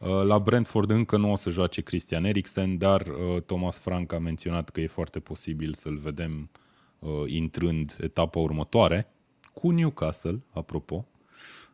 [0.00, 4.18] Uh, la Brentford încă nu o să joace Christian Eriksen, dar uh, Thomas Frank a
[4.18, 6.50] menționat că e foarte posibil să-l vedem
[6.98, 9.12] uh, intrând etapa următoare
[9.52, 11.06] cu Newcastle, apropo.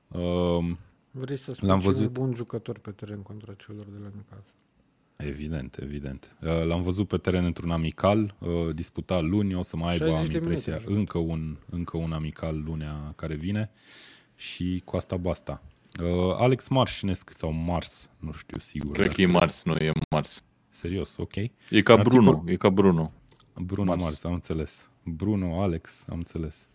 [0.09, 0.65] Uh,
[1.11, 2.13] Vrei să spui L-am cel mai văzut.
[2.13, 4.55] bun jucător pe teren contra celor de la Newcastle?
[5.17, 6.37] Evident, evident.
[6.43, 10.25] Uh, L-am văzut pe teren într-un amical, uh, disputat luni, o să mai aibă, 60
[10.25, 10.99] am de impresia, minute a jucat.
[10.99, 13.71] încă un, încă un amical lunea care vine
[14.35, 15.63] și cu asta basta.
[16.03, 18.91] Uh, Alex Marsh, ne sc- sau Mars, nu știu sigur.
[18.93, 20.45] Cred dar că e Mars, nu e Mars.
[20.69, 21.35] Serios, ok.
[21.37, 21.51] E
[21.83, 23.13] ca Articol- Bruno, e ca Bruno.
[23.61, 24.01] Bruno Mars.
[24.03, 24.13] Mars.
[24.13, 24.91] Mars, am înțeles.
[25.05, 26.69] Bruno, Alex, am înțeles.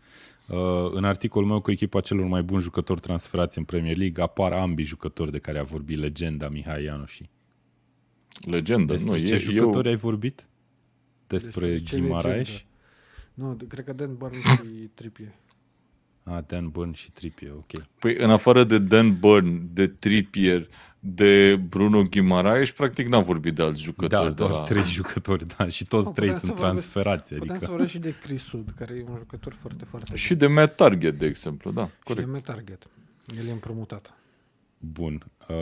[0.48, 0.58] Uh,
[0.92, 4.86] în articolul meu cu echipa celor mai buni jucători transferați în Premier League apar ambii
[4.86, 7.30] jucători de care a vorbit legenda Mihai Ianoși.
[8.48, 8.94] Legendă.
[8.94, 10.48] Despre nu, ce e, jucători eu, ai vorbit?
[11.28, 12.36] Despre, Despre ce Ghimaraes?
[12.48, 12.64] legendă?
[13.34, 15.34] Nu, de- cred că Dan Burn și Trippier.
[16.24, 17.84] Ah, Dan Burn și Trippier, ok.
[18.00, 20.68] Păi în afară de Dan Burn, de Trippier,
[21.00, 24.22] de Bruno Guimaraes, practic n-am vorbit de alți jucători.
[24.24, 24.64] Da, de doar la...
[24.64, 27.34] trei jucători, da, și toți Oh, trei putem sunt să vorbim- transferați.
[27.34, 30.36] Putem să Adică, vorbim și de Chris Sud, care e un jucător foarte, foarte Și
[30.36, 31.90] de Matt Target, de exemplu, da, bun.
[31.98, 32.26] Și corect.
[32.26, 32.88] de Metarget.
[33.38, 34.14] El e împrumutat.
[34.80, 35.26] bun.
[35.48, 35.56] Uh,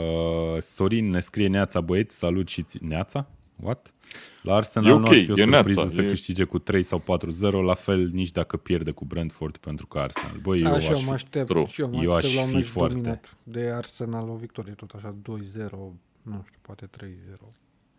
[0.60, 3.28] Sorin ne scrie Neața băieți, salut și ți- Neața?
[3.62, 3.94] What?
[4.42, 6.58] La Arsenal E ok, nu ar fi o e surpriză Neața, să e- câștige cu
[6.58, 10.36] 3 sau 4-0, la fel nici dacă pierde cu Brentford pentru că Arsenal.
[10.42, 11.12] Băi, eu Da, și aș eu mă fi...
[11.14, 11.64] aștept, true.
[11.64, 14.34] și eu mă Eu aștept aș la un fi meci foarte- dominat de Arsenal, o
[14.34, 15.92] victorie tot așa, 2-0,
[16.22, 17.48] nu știu, poate 3-0.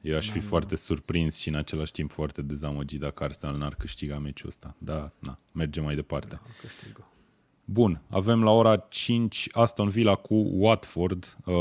[0.02, 3.76] Eu aș fi Da, foarte surprins și în același timp foarte dezamăgit dacă Arsenal n-ar
[3.76, 4.76] câștiga meciul ăsta.
[4.78, 6.28] Da, na, mergem mai departe.
[6.30, 7.06] Da, câștigă.
[7.66, 11.56] Bun, avem la ora 5 Aston Villa cu Watford uh,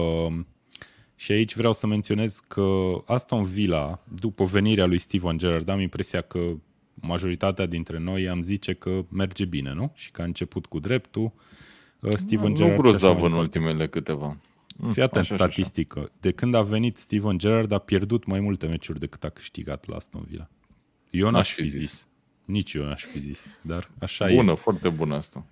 [1.20, 6.20] și aici vreau să menționez că Aston Villa, după venirea lui Steven Gerrard, am impresia
[6.20, 6.40] că
[6.94, 9.92] majoritatea dintre noi am zice că merge bine, nu?
[9.94, 11.32] Și că a început cu dreptul.
[12.00, 13.58] Uh, Steven Nu Gerrard și grozav așa mai în departe.
[13.58, 14.36] ultimele câteva.
[14.76, 15.44] Mm, Fii atent, așa și așa.
[15.52, 16.10] statistică.
[16.20, 19.96] De când a venit Steven Gerrard a pierdut mai multe meciuri decât a câștigat la
[19.96, 20.48] Aston Villa.
[21.10, 22.06] Eu n-aș fi zis.
[22.44, 24.34] Nici eu n-aș fi zis, dar așa e.
[24.34, 25.46] Bună, foarte bună asta.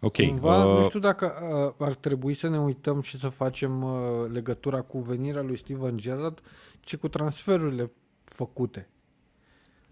[0.00, 0.16] Ok.
[0.16, 1.34] Cumva, uh, nu știu dacă
[1.78, 5.96] uh, ar trebui să ne uităm și să facem uh, legătura cu venirea lui Steven
[5.96, 6.40] Gerrard,
[6.80, 7.90] ci cu transferurile
[8.24, 8.88] făcute.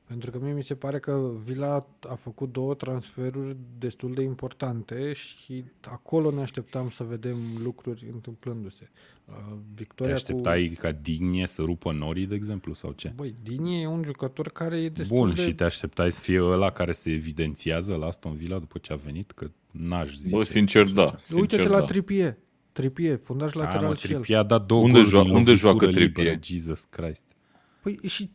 [0.05, 5.13] Pentru că mie mi se pare că Villa a făcut două transferuri destul de importante
[5.13, 8.91] și acolo ne așteptam să vedem lucruri întâmplându-se.
[9.31, 13.09] Uh, Te victoria așteptai ca Dignie să rupă Nori, de exemplu, sau ce?
[13.09, 13.15] cu...
[13.17, 15.43] Băi, Dinie e un jucător care e destul Bun, de...
[15.43, 18.97] și te așteptai să fie ăla care se evidențiază la Aston Villa după ce a
[18.97, 19.31] venit?
[19.31, 20.37] Că n-aș zice.
[20.37, 21.07] Bă, sincer, da.
[21.07, 21.85] Sincer, Uite-te la da.
[21.85, 22.37] Trippier.
[22.73, 24.13] Trippier, fundaș A, lateral mă, și el.
[24.13, 26.39] Trippier a dat două Unde goluri joa- din unde lovitură joacă liberă, Trippier?
[26.43, 27.23] Jesus Christ.
[27.83, 28.31] Păi și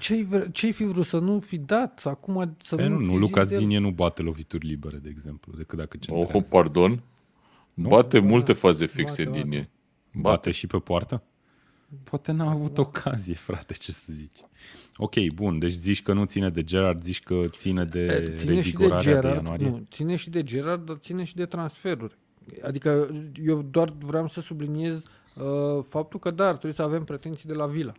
[0.00, 2.02] ce-ai, vre- ce-ai fi vrut să nu fi dat?
[2.04, 3.60] Acum să Păi nu, nu, fi nu, zis Lucas de el?
[3.60, 6.36] Dinie nu bate lovituri libere, de exemplu, decât dacă centrează.
[6.36, 7.02] Oh, pardon.
[7.74, 7.88] Nu?
[7.88, 8.58] Bate Ba, multe da.
[8.58, 9.70] faze fixe Bate, din bate.
[10.18, 10.22] Ei.
[10.22, 11.22] Bate și pe poartă?
[12.04, 12.82] Poate n-a avut Da.
[12.82, 14.38] ocazie, frate, ce să zici.
[14.96, 18.36] Ok, bun, deci zici că nu ține de Gerard, zici că ține de E, ține
[18.36, 19.68] și de revigorarea de, Gerard, ianuarie?
[19.68, 22.16] nu, ține și de Gerard, dar ține și de transferuri.
[22.62, 23.08] Adică
[23.44, 25.02] eu doar vreau să subliniez
[25.34, 27.92] uh, faptul că da, ar trebui să avem pretenții de la Vila.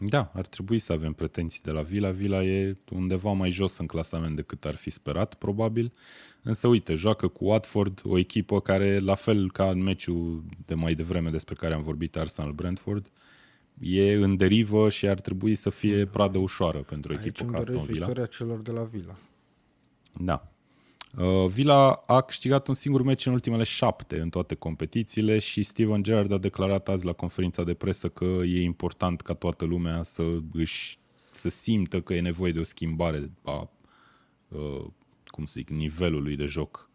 [0.00, 2.10] Da, ar trebui să avem pretenții de la Vila.
[2.10, 5.92] Vila e undeva mai jos în clasament decât ar fi sperat, probabil.
[6.42, 10.94] Însă, uite, joacă cu Watford, o echipă care, la fel ca în meciul de mai
[10.94, 13.10] devreme despre care am vorbit, Arsenal-Brentford,
[13.80, 17.52] e în derivă și ar trebui să fie pradă ușoară pentru o Aici echipă îmi
[17.52, 18.06] ca doresc Aston Villa.
[18.06, 19.16] victoria celor de la Vila.
[20.20, 20.52] Da.
[21.18, 26.02] Uh, Villa a câștigat un singur meci în ultimele șapte în toate competițiile și Steven
[26.02, 30.38] Gerrard a declarat azi la conferința de presă că e important ca toată lumea să
[30.52, 30.98] își
[31.30, 33.70] să simtă că e nevoie de o schimbare a
[34.48, 34.84] uh,
[35.26, 36.90] cum să zic, nivelului de joc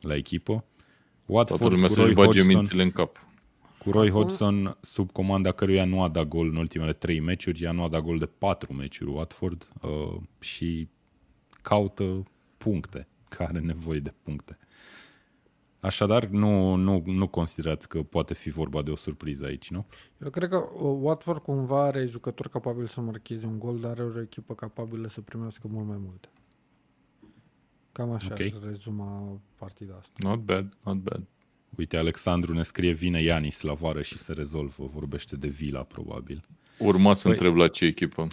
[0.00, 0.52] la echipă.
[0.52, 3.26] Toată Watford lumea cu să-și Roy, bage Hodgson, mintele în cap.
[3.78, 7.72] cu Roy Hodgson sub comanda căruia nu a dat gol în ultimele trei meciuri, ea
[7.72, 10.88] nu a dat gol de patru meciuri Watford uh, și
[11.62, 12.22] caută
[12.56, 14.58] puncte, care are nevoie de puncte.
[15.80, 19.86] Așadar, nu, nu, nu considerați că poate fi vorba de o surpriză aici, nu?
[20.22, 24.02] Eu cred că uh, Watford cumva are jucători capabili să marcheze un gol, dar are
[24.02, 26.28] o echipă capabilă să primească mult mai multe.
[27.92, 28.32] Cam așa Ok.
[28.32, 28.54] okay.
[28.64, 30.28] rezuma partida asta.
[30.28, 31.22] Not bad, not bad.
[31.76, 36.40] Uite, Alexandru ne scrie, vine Ianis la vară și se rezolvă, vorbește de Vila, probabil.
[36.78, 38.26] Urma să Păi- întreb la ce echipă.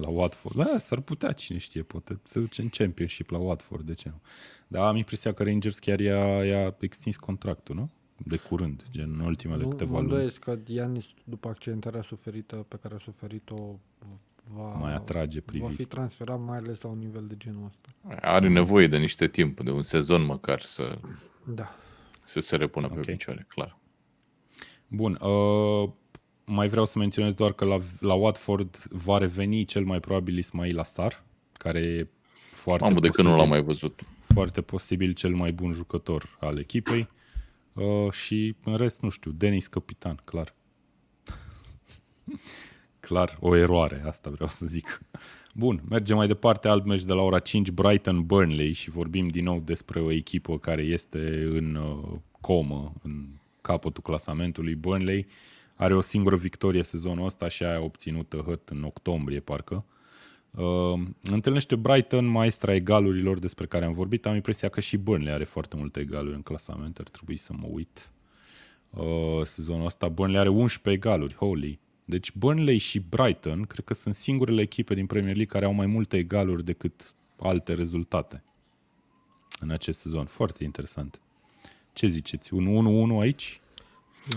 [0.00, 0.56] La Watford.
[0.56, 4.20] Da, s-ar putea, cine știe, poate să duce în Championship la Watford, de ce nu?
[4.68, 7.90] Dar am impresia că Rangers chiar i-a, i-a extins contractul, nu?
[8.26, 10.10] de curând, gen în ultimele Nu câteva mă luni.
[10.10, 13.78] îndoiesc că Ianis, după accidentarea suferită pe care a suferit-o,
[14.54, 15.74] va, Mai atrage va priviri.
[15.74, 17.88] fi transferat mai ales la un nivel de genul ăsta.
[18.20, 20.98] Are nevoie de niște timp, de un sezon măcar să,
[21.54, 21.76] Da.
[22.24, 23.04] să se repună pe Ok.
[23.04, 23.78] picioare, clar.
[24.88, 25.90] Bun, uh,
[26.50, 30.78] mai vreau să menționez doar că la, la Watford va reveni cel mai probabil Ismail
[30.78, 32.08] Asar, care e
[32.50, 34.00] foarte Mamă, de când nu posibil, l-am mai văzut.
[34.20, 37.08] foarte posibil cel mai bun jucător al echipei.
[37.74, 40.54] Uh, și în rest, nu știu, Denis Capitan, clar.
[43.00, 45.00] clar, o eroare, asta vreau să zic.
[45.54, 49.60] Bun, mergem mai departe, alt meci de la ora 5, Brighton-Burnley și vorbim din nou
[49.60, 53.28] despre o echipă care este în uh, comă, în
[53.60, 54.74] capătul clasamentului.
[54.74, 55.26] Burnley
[55.80, 59.84] are o singură victorie sezonul ăsta și aia obținută hăt în octombrie, parcă.
[60.50, 64.26] Uh, întâlnește Brighton, maestra egalurilor despre care am vorbit.
[64.26, 67.66] Am impresia că și Burnley are foarte multe egaluri în clasament, ar trebui să mă
[67.70, 68.12] uit.
[68.90, 71.80] Uh, sezonul ăsta Burnley are 11 egaluri, holy.
[72.04, 75.86] Deci Burnley și Brighton cred că sunt singurele echipe din Premier League care au mai
[75.86, 78.44] multe egaluri decât alte rezultate
[79.60, 80.24] în acest sezon.
[80.24, 81.20] Foarte interesant.
[81.92, 82.54] Ce ziceți?
[82.54, 83.60] Un 1-1 aici?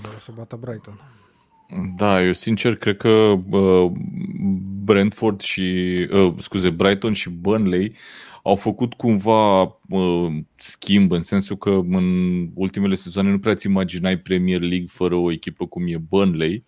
[0.02, 1.00] Vreau să bată Brighton.
[1.98, 3.10] Da, eu sincer cred că
[3.50, 3.92] uh,
[4.84, 5.62] Brentford și,
[6.12, 7.96] uh, scuze, Brighton și Burnley
[8.44, 14.18] au făcut cumva uh, schimb în sensul că în ultimele sezoane nu prea ți imaginai
[14.18, 16.64] Premier League fără o echipă cum e Burnley.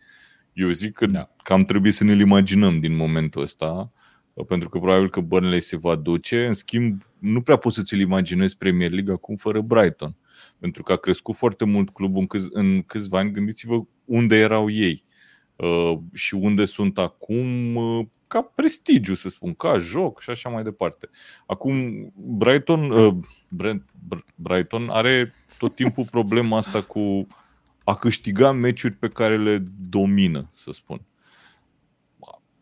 [0.53, 1.29] Eu zic că Da.
[1.43, 3.91] cam trebuie să ne-l imaginăm din momentul ăsta,
[4.33, 6.45] uh, pentru că probabil că Burnley se va duce.
[6.45, 10.15] În schimb, nu prea poți să ți-l imaginezi Premier League acum fără Brighton.
[10.59, 13.31] Pentru că a crescut foarte mult clubul în, câți, în câțiva ani.
[13.31, 15.05] Gândiți-vă unde erau ei
[15.55, 20.63] uh, și unde sunt acum uh, ca prestigiu, să spun, ca joc și așa mai
[20.63, 21.09] departe.
[21.45, 21.77] Acum
[22.15, 23.13] Brighton, uh,
[23.47, 27.27] Brent, Br- Brighton are tot timpul problema asta cu
[27.83, 31.01] a câștiga meciuri pe care le domină, să spun.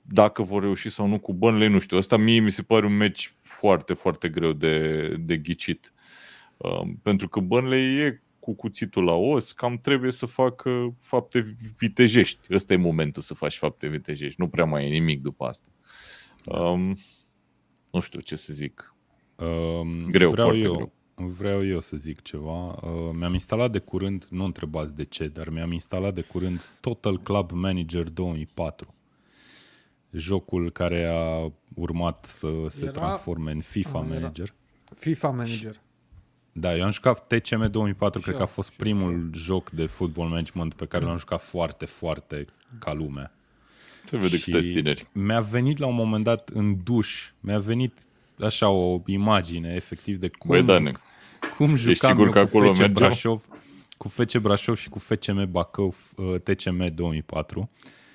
[0.02, 1.98] Dacă vor reuși sau nu cu Burnley, nu știu.
[1.98, 5.93] Asta mie mi se pare un meci foarte, foarte greu de, de ghicit.
[6.64, 12.54] Uh, pentru că Burnley e cu cuțitul la os, cam trebuie să facă fapte vitejești.
[12.54, 14.42] Ăsta e momentul să faci fapte vitejești.
[14.42, 15.68] Nu prea mai e nimic după asta.
[16.46, 16.98] Um,
[17.92, 18.96] nu știu ce să zic.
[19.36, 20.92] Um, Greu, vreau foarte eu, greu.
[21.16, 22.66] Vreau eu să zic ceva.
[22.72, 27.20] Uh, mi-am instalat de curând, nu întrebați de ce, dar mi-am instalat de curând Total
[27.20, 28.94] Club Manager 2004.
[30.12, 34.54] Jocul care a urmat să se Era- transforme în FIFA Ah, era- Manager.
[34.96, 35.82] FIFA Manager.
[36.54, 39.30] Da, eu am jucat TCM 2004, Și cred că eu, a fost și eu, primul
[39.34, 42.46] joc de football management pe care l-am jucat foarte, foarte
[42.80, 43.32] ca lumea.
[44.06, 45.08] Se vede că sunteți tineri.
[45.12, 47.94] mi-a venit la un moment dat în duș, mi-a venit
[48.40, 50.92] așa o imagine efectiv de cum, Băi, Dane,
[51.58, 53.10] cum jucam sigur eu că cu acolo FC mergeau?
[53.10, 53.46] Brașov,
[53.98, 57.70] cu FC Brașov și cu FCM Bacău uh, TCM 2004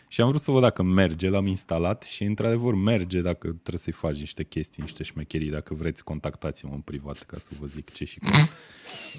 [0.08, 3.92] și am vrut să văd dacă merge, l-am instalat și într-adevăr merge dacă trebuie să-i
[3.92, 8.04] faci niște chestii, niște șmecherii, dacă vreți contactați-mă în privat ca să vă zic ce
[8.04, 8.30] și cum.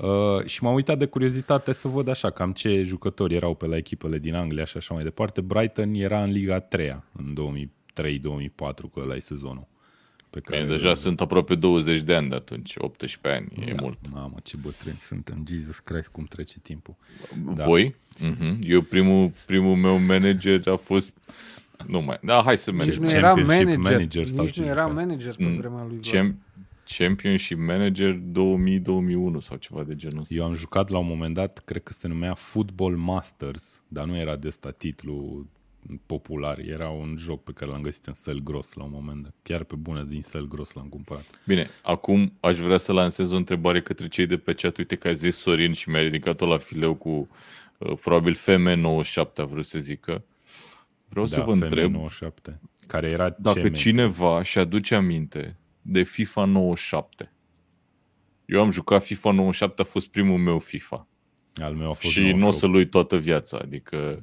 [0.09, 3.77] Uh, și m-am uitat de curiozitate să văd așa cam ce jucători erau pe la
[3.77, 5.41] echipele din Anglia și așa mai departe.
[5.41, 9.67] Brighton era în Liga 3 în 2003-2004, că ăla e sezonul.
[10.29, 13.97] Pe Bine, deja sunt aproape 20 de ani de atunci, 18 ani, e da, mult.
[14.11, 16.95] Mamă, ce bătrâni suntem, Jesus Christ, cum trece timpul.
[17.55, 17.63] Da.
[17.63, 17.95] Voi?
[18.19, 18.59] Mhm.
[18.63, 21.17] Eu primul, primul meu manager a fost...
[21.87, 22.19] Nu mai...
[22.21, 23.03] Da, hai să Nici mergem.
[23.03, 24.93] nu era Championship manager, manager sau nici ce nu era juca?
[24.93, 26.03] manager pe Mm, vremea lui Vlad.
[26.03, 26.35] Cem-
[26.97, 30.33] Championship Manager 2000-2001 sau ceva de genul ăsta.
[30.33, 34.17] Eu am jucat la un moment dat, cred că se numea Football Masters, dar nu
[34.17, 35.45] era de ăsta titlu
[36.05, 39.33] popular, era un joc pe care l-am găsit în Sel Gros la un moment dat.
[39.43, 41.25] Chiar pe bună din Sel Gros l-am cumpărat.
[41.45, 44.77] Bine, acum aș vrea să lansez o întrebare către cei de pe chat.
[44.77, 47.29] Uite că a zis Sorin și mi-a ridicat-o la fileu cu
[47.77, 50.23] uh, probabil FM97 a vrut să zică.
[51.09, 53.73] Vreau să vă întreb 97, care era dacă CM.
[53.73, 57.33] cineva și aduce aminte de FIFA 97.
[58.45, 61.07] Eu am jucat FIFA 97, a fost primul meu FIFA.
[61.55, 62.57] Al meu a fost și nu o 98.
[62.57, 63.57] să-l uit toată viața.
[63.61, 64.21] Adică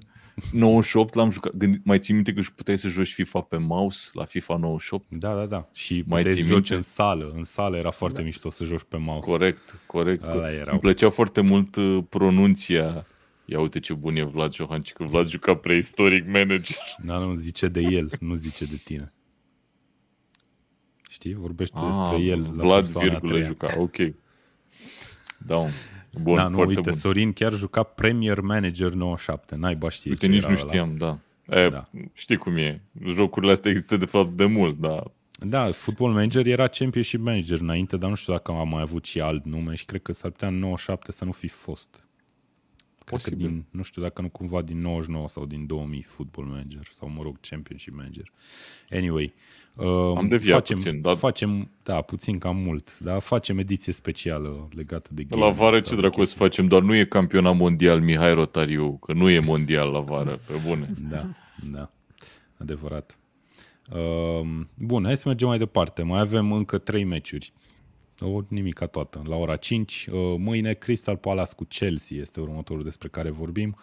[0.52, 1.56] 98 l-am jucat.
[1.56, 5.04] Gândi, mai ții minte că puteai să joci FIFA pe mouse la FIFA 98?
[5.08, 5.68] Da, da, da.
[5.72, 6.74] Și Mai puteai ții să joci minte?
[6.74, 7.32] în sală.
[7.36, 8.22] În sală era foarte da.
[8.22, 9.30] mișto să joci pe mouse.
[9.30, 10.22] Corect, corect.
[10.22, 10.70] Ala erau.
[10.70, 13.06] Îmi plăcea foarte mult uh, pronunția.
[13.44, 16.76] Ia uite ce bun e Vlad Johanci, că Vlad juca prehistoric manager.
[17.02, 19.12] Da, nu zice de el, nu zice de tine.
[21.08, 21.34] Știi?
[21.34, 22.42] Vorbește ah, despre el.
[22.42, 23.46] La Vlad, persoana a virgulă, treia.
[23.46, 23.74] juca.
[23.78, 23.96] Ok.
[25.38, 25.66] Da,
[26.22, 26.98] bun, da, nu, foarte uite, bun.
[26.98, 29.56] Sorin chiar juca Premier Manager 97.
[29.56, 30.66] N-ai știe Uite, ce nici era nu ăla.
[30.68, 31.18] știam, da.
[31.48, 31.82] E, Da.
[32.12, 32.82] Știi cum e.
[33.06, 35.10] Jocurile astea există de fapt de mult, dar
[35.40, 39.20] Da, Football Manager era Championship Manager înainte, dar nu știu dacă am mai avut și
[39.20, 42.05] alt nume și cred că s-ar putea în 97 să nu fi fost.
[43.06, 46.80] Cred că din, nu știu dacă nu cumva din 99 sau din 2000 Football Manager
[46.90, 48.32] sau, mă rog, Championship Manager.
[48.90, 49.34] Anyway,
[49.74, 51.14] uh, Am deviat facem, puțin, dar...
[51.14, 56.24] facem, da, puțin cam mult, dar facem ediție specială legată de La vară ce dracu
[56.24, 60.40] să facem, doar nu e campionat mondial Mihai Rotariu, că nu e mondial la vară,
[60.46, 60.88] pe bune.
[61.10, 61.26] Da,
[61.70, 61.90] da,
[62.56, 63.18] adevărat.
[63.90, 66.02] Uh, bun, hai să mergem mai departe.
[66.02, 67.52] Mai avem încă trei meciuri
[68.20, 69.22] o nimica toată.
[69.24, 73.76] La ora 5, uh, mâine Crystal Palace cu Chelsea este următorul despre care vorbim.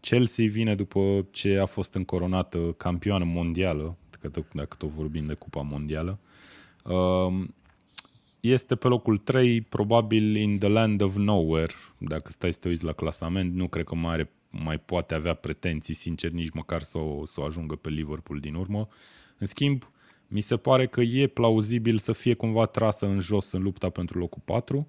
[0.00, 3.96] Chelsea vine după ce a fost încoronată campioană mondială,
[4.52, 6.18] dacă tot vorbim de Cupa Mondială.
[6.84, 7.54] Um,
[8.40, 12.84] este pe locul 3, probabil in the land of nowhere, dacă stai să te uiți
[12.84, 16.98] la clasament, nu cred că mai, are, mai poate avea pretenții, sincer, nici măcar să
[16.98, 18.88] o, să o ajungă pe Liverpool din urmă.
[19.38, 19.90] În schimb,
[20.32, 24.18] mi se pare că e plauzibil să fie cumva trasă în jos în lupta pentru
[24.18, 24.88] locul 4.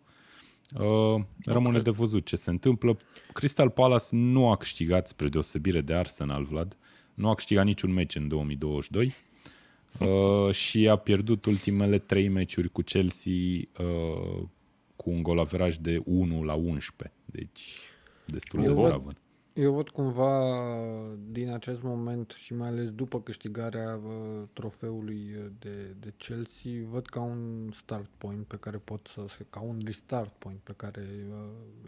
[0.74, 1.82] Uh, rămâne okay.
[1.82, 2.98] de văzut ce se întâmplă.
[3.34, 6.78] Crystal Palace nu a câștigat, spre deosebire de Arsenal, Vlad,
[7.14, 9.14] nu a câștigat niciun meci în 2022
[10.00, 13.34] uh, și a pierdut ultimele trei meciuri cu Chelsea
[13.80, 14.44] uh,
[14.96, 17.18] cu un golaveraj de 1 la 11.
[17.26, 17.78] Deci
[18.26, 19.12] destul de zdravă.
[19.54, 20.56] Eu văd cumva
[21.30, 27.06] din acest moment și mai ales după câștigarea uh, trofeului uh, de, de Chelsea, văd
[27.06, 31.36] ca un start point pe care pot să, ca un restart point pe care uh,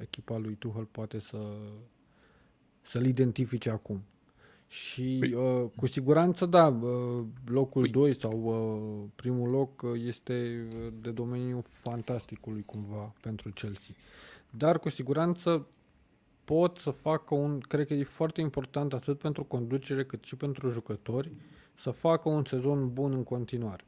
[0.02, 1.38] echipa lui Tuchel poate să
[2.82, 4.04] să-l identifice acum.
[4.68, 5.34] Și păi...
[5.34, 7.92] uh, cu siguranță, da, uh, locul păi...
[7.92, 10.68] 2 sau uh, primul loc uh, este
[11.02, 13.96] de domeniul fantasticului cumva pentru Chelsea.
[14.50, 15.68] Dar cu siguranță
[16.44, 20.70] pot să facă un, cred că e foarte important atât pentru conducere cât și pentru
[20.70, 21.32] jucători,
[21.80, 23.84] să facă un sezon bun în continuare.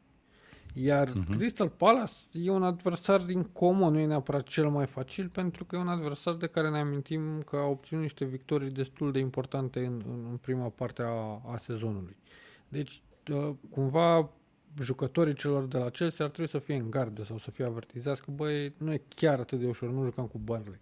[0.78, 1.38] Iar uh-huh.
[1.38, 5.76] Crystal Palace e un adversar din comun, nu e neapărat cel mai facil, pentru că
[5.76, 9.86] e un adversar de care ne amintim că a obținut niște victorii destul de importante
[9.86, 12.16] în, în prima parte a, a sezonului.
[12.68, 13.02] Deci,
[13.32, 14.30] uh, cumva,
[14.82, 18.24] jucătorii celor de la Chelsea ar trebui să fie în gardă sau să fie avertizați
[18.24, 20.80] că, băi, nu e chiar atât de ușor, nu jucăm cu Burnley.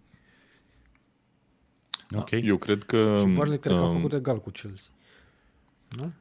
[2.18, 2.44] Okay.
[2.46, 3.16] Eu cred că...
[3.20, 4.92] Și Burnley cred că a um, făcut egal cu Chelsea.
[5.98, 6.12] Nu?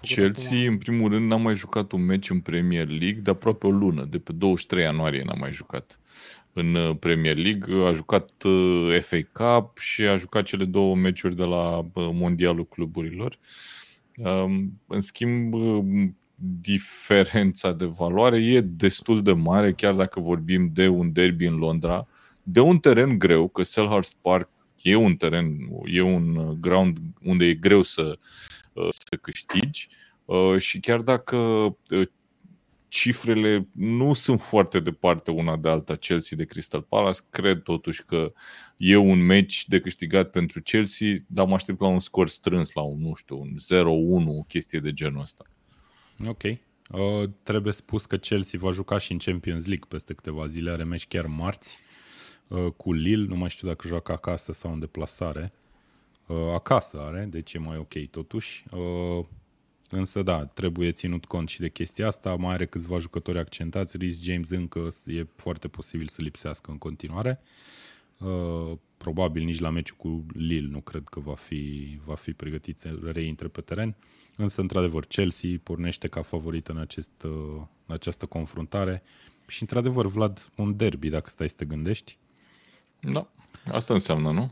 [0.00, 0.68] Chelsea, acum...
[0.68, 4.04] în primul rând, n-a mai jucat un meci în Premier League de aproape o lună.
[4.04, 5.98] De pe 23 ianuarie n-a mai jucat
[6.52, 7.86] în uh, Premier League.
[7.86, 12.66] A jucat uh, FA Cup și a jucat cele două meciuri de la uh, Mondialul
[12.66, 13.38] Cluburilor.
[14.16, 15.54] Um, în schimb,
[16.60, 22.06] diferența de valoare e destul de mare, chiar dacă vorbim de un derby în Londra,
[22.42, 24.48] de un teren greu, că Selhurst Park
[24.82, 28.18] e un teren, e un ground unde e greu să,
[28.72, 29.88] uh, să câștigi
[30.24, 32.08] uh, și chiar dacă uh,
[32.88, 38.32] cifrele nu sunt foarte departe una de alta Chelsea de Crystal Palace, cred totuși că
[38.76, 42.82] e un meci de câștigat pentru Chelsea, dar mă aștept la un scor strâns, la
[42.82, 43.54] un, nu știu, un
[44.24, 45.44] 0-1, o chestie de genul ăsta.
[46.26, 46.42] Ok.
[46.42, 50.84] Uh, trebuie spus că Chelsea va juca și în Champions League peste câteva zile, are
[50.84, 51.78] meci chiar marți.
[51.80, 51.91] Uh,
[52.76, 55.52] cu Lille, nu mai știu dacă joacă acasă sau în deplasare.
[56.26, 58.64] Uh, acasă are, deci e mai ok totuși.
[58.70, 59.24] Uh,
[59.90, 62.34] însă da, trebuie ținut cont și de chestia asta.
[62.34, 63.96] Mai are câțiva jucători accentați.
[63.96, 67.40] Rhys James încă e foarte posibil să lipsească în continuare.
[68.96, 72.98] Probabil nici la meciul cu Lille nu cred că va fi, va fi pregătit să
[73.12, 73.96] reintre pe teren.
[74.36, 77.10] Însă, într-adevăr, Chelsea pornește ca favorit în, acest,
[77.86, 79.02] în această confruntare.
[79.46, 82.18] Și, într-adevăr, Vlad, un derby, dacă stai să te gândești.
[83.10, 83.28] Da,
[83.70, 84.50] asta înseamnă, nu?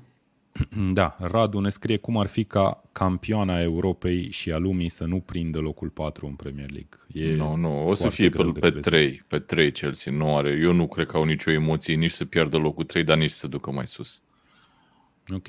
[0.92, 5.20] Da, Radu ne scrie cum ar fi ca campioana Europei și a lumii să nu
[5.20, 6.98] prindă locul 4 în Premier League.
[7.30, 10.12] E nu, nu, o să fie pe, pe 3, pe 3 Chelsea.
[10.12, 13.16] Nu are, eu nu cred că au nicio emoție nici să piardă locul 3, dar
[13.16, 14.22] nici să ducă mai sus.
[15.34, 15.46] Ok.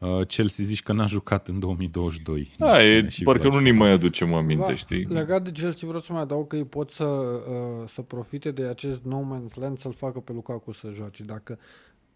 [0.00, 2.52] Uh, Chelsea zici că n-a jucat în 2022.
[2.58, 5.04] Da, e, parcă nu ni mai aducem aminte, da, știi?
[5.04, 8.62] Legat de Chelsea vreau să mai adaug că ei pot să, uh, să profite de
[8.62, 11.22] acest no man's land să-l facă pe Lukaku să joace.
[11.22, 11.58] Dacă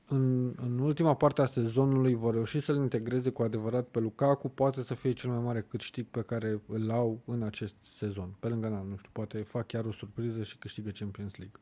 [0.08, 4.82] în, în ultima parte a sezonului vor reuși să-l integreze cu adevărat pe Lukaku, poate
[4.82, 8.34] să fie cel mai mare câștig pe care îl au în acest sezon.
[8.40, 11.60] Pe lângă, na, nu știu, poate fac chiar o surpriză și câștigă Champions League.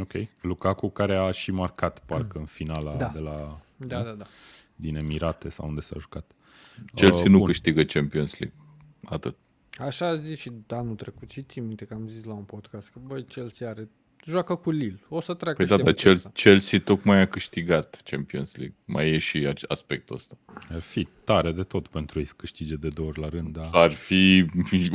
[0.00, 0.28] Ok.
[0.40, 3.10] Lukaku care a și marcat parcă în finala da.
[3.14, 3.60] de la...
[3.76, 4.12] Da, da, da.
[4.12, 4.26] da
[4.76, 6.32] din Emirate sau unde s-a jucat.
[6.94, 7.46] Chelsea uh, nu bun.
[7.46, 8.58] câștigă Champions League.
[9.04, 9.36] Atât.
[9.78, 12.88] Așa a zis și anul trecut și țin minte că am zis la un podcast
[12.88, 13.88] că băi, Chelsea are
[14.24, 15.00] joacă cu Lille.
[15.08, 18.76] O să treacă Păi da, dar Chelsea, Chelsea tocmai a câștigat Champions League.
[18.84, 20.38] Mai e și aspectul ăsta.
[20.70, 23.52] Ar fi tare de tot pentru ei să câștige de două ori la rând.
[23.52, 23.68] Dar...
[23.72, 24.46] Ar fi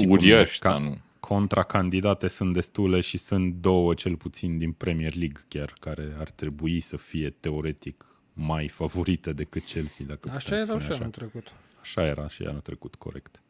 [0.07, 0.97] uriaș, ca, nu?
[1.19, 6.79] Contracandidate sunt destule și sunt două cel puțin din Premier League chiar, care ar trebui
[6.79, 11.51] să fie teoretic mai favorite decât Chelsea, dacă Așa putem erau spune și anul trecut.
[11.81, 13.41] Așa era și anul trecut, corect.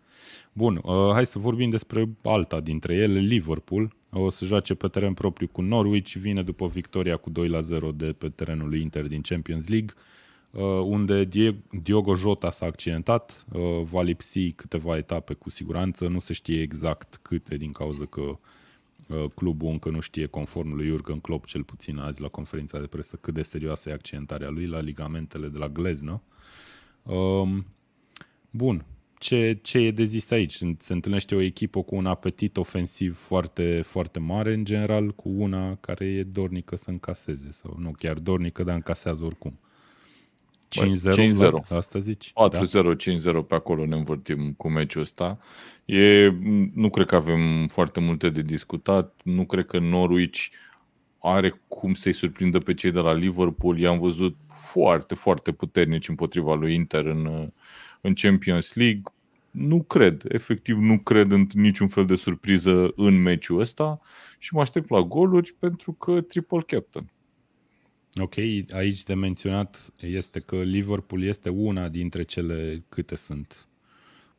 [0.53, 3.95] Bun, uh, hai să vorbim despre alta dintre ele, Liverpool.
[4.09, 7.91] O să joace pe teren propriu cu Norwich, vine după victoria cu 2 la 0
[7.91, 9.93] de pe terenul lui Inter din Champions League,
[10.51, 11.29] uh, unde
[11.83, 17.19] Diogo Jota s-a accidentat, uh, va lipsi câteva etape cu siguranță, nu se știe exact
[17.21, 18.37] câte din cauza că uh,
[19.35, 23.15] clubul încă nu știe conform lui Jurgen Klopp, cel puțin azi la conferința de presă,
[23.15, 26.21] cât de serioasă e accidentarea lui la ligamentele de la gleznă.
[27.03, 27.65] Um,
[28.51, 28.85] Bun.
[29.17, 30.59] Ce, ce e de zis aici?
[30.77, 35.75] Se întâlnește o echipă cu un apetit ofensiv foarte, foarte mare, în general, cu una
[35.75, 39.59] care e dornică să încaseze, sau nu chiar dornică, dar încasează oricum.
[40.79, 41.67] 5-0, 5-0.
[41.69, 42.29] asta zici?
[42.29, 42.95] 4-0, da?
[43.41, 45.39] 5-0 pe acolo ne învârtim cu meciul ăsta.
[45.85, 46.29] E,
[46.73, 49.19] nu cred că avem foarte multe de discutat.
[49.23, 50.47] Nu cred că Norwich
[51.19, 53.79] are cum să-i surprindă pe cei de la Liverpool.
[53.79, 57.51] I-am văzut foarte, foarte puternici împotriva lui Inter în,
[58.01, 59.01] în Champions League.
[59.51, 63.99] Nu cred, efectiv nu cred în niciun fel de surpriză în meciul ăsta
[64.37, 67.11] și mă aștept la goluri pentru că triple captain.
[68.15, 68.35] Ok,
[68.71, 73.67] aici de menționat este că Liverpool este una dintre cele câte sunt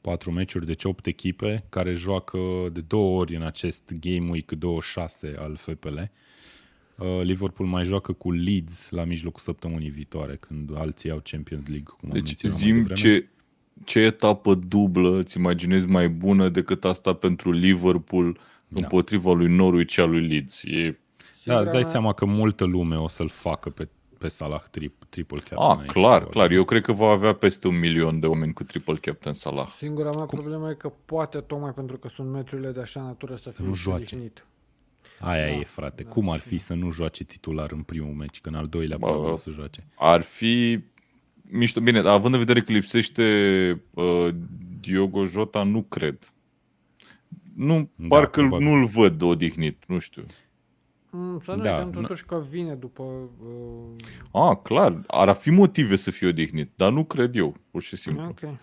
[0.01, 2.39] patru meciuri, deci opt echipe care joacă
[2.73, 5.99] de două ori în acest Game Week 26 al FPL.
[5.99, 11.95] Uh, Liverpool mai joacă cu Leeds la mijlocul săptămânii viitoare, când alții au Champions League.
[12.01, 13.29] Cum deci zim ce,
[13.85, 18.81] ce etapă dublă îți imaginezi mai bună decât asta pentru Liverpool da.
[18.81, 20.63] împotriva lui Norwich și a lui Leeds.
[20.65, 20.97] E...
[21.45, 23.89] Da, îți dai seama că multă lume o să-l facă pe,
[24.19, 25.71] pe Salah trip, triple captain.
[25.71, 26.51] Ah, aici, clar, clar.
[26.51, 29.69] Eu cred că va avea peste un milion de oameni cu triple captain Salah.
[29.77, 30.39] Singura mea Cum?
[30.39, 33.67] problemă e că poate tocmai pentru că sunt meciurile de așa natură să, să fie
[33.67, 34.15] nu joace.
[34.15, 34.47] Lihnit.
[35.21, 36.03] Aia da, e, frate.
[36.03, 39.07] Da, Cum ar fi să nu joace titular în primul meci, când al doilea Bă,
[39.07, 39.87] probabil o să joace?
[39.95, 40.81] Ar fi
[41.43, 41.81] mișto.
[41.81, 43.23] Bine, dar având în vedere că lipsește
[43.91, 44.29] uh,
[44.81, 46.33] Diogo Jota, nu cred.
[47.57, 48.67] Nu, da, parcă probabil.
[48.67, 50.25] nu-l văd odihnit, nu știu.
[51.15, 53.03] Mm, să nu da, uităm totuși că vine după...
[53.03, 54.51] Uh...
[54.51, 58.25] Ah, clar, ar fi motive să fie odihnit, dar nu cred eu, pur și simplu.
[58.25, 58.59] Okay.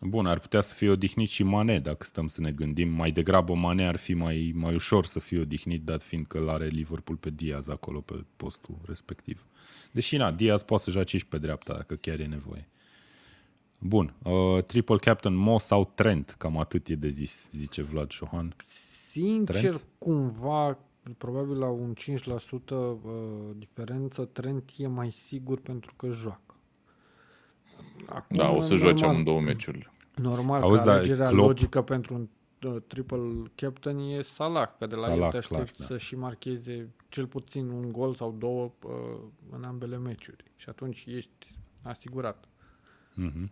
[0.00, 2.88] Bun, ar putea să fie odihnit și Mane, dacă stăm să ne gândim.
[2.88, 6.66] Mai degrabă Mane ar fi mai, mai ușor să fie odihnit, dat fiind că l-are
[6.66, 9.46] Liverpool pe Diaz acolo pe postul respectiv.
[9.90, 12.68] Deși, na, Diaz poate să joace și pe dreapta, dacă chiar e nevoie.
[13.78, 18.54] Bun, uh, triple captain Mo sau Trent, cam atât e de zis, zice Vlad Șohan.
[19.10, 19.82] Sincer, Trent?
[19.98, 20.78] cumva,
[21.18, 23.00] probabil la un 5% uh,
[23.56, 26.54] diferență, Trent e mai sigur pentru că joacă.
[28.06, 29.92] Acum, da, o să joace amândouă meciurile.
[30.14, 31.46] Normal Auzi, că alegerea Klopp...
[31.46, 32.28] logică pentru un
[32.70, 35.84] uh, triple captain e Salah, că de la Salah, el te aștepți clar, da.
[35.84, 38.92] să și marcheze cel puțin un gol sau două uh,
[39.50, 40.44] în ambele meciuri.
[40.56, 42.44] Și atunci ești asigurat.
[43.16, 43.48] Mm-hmm.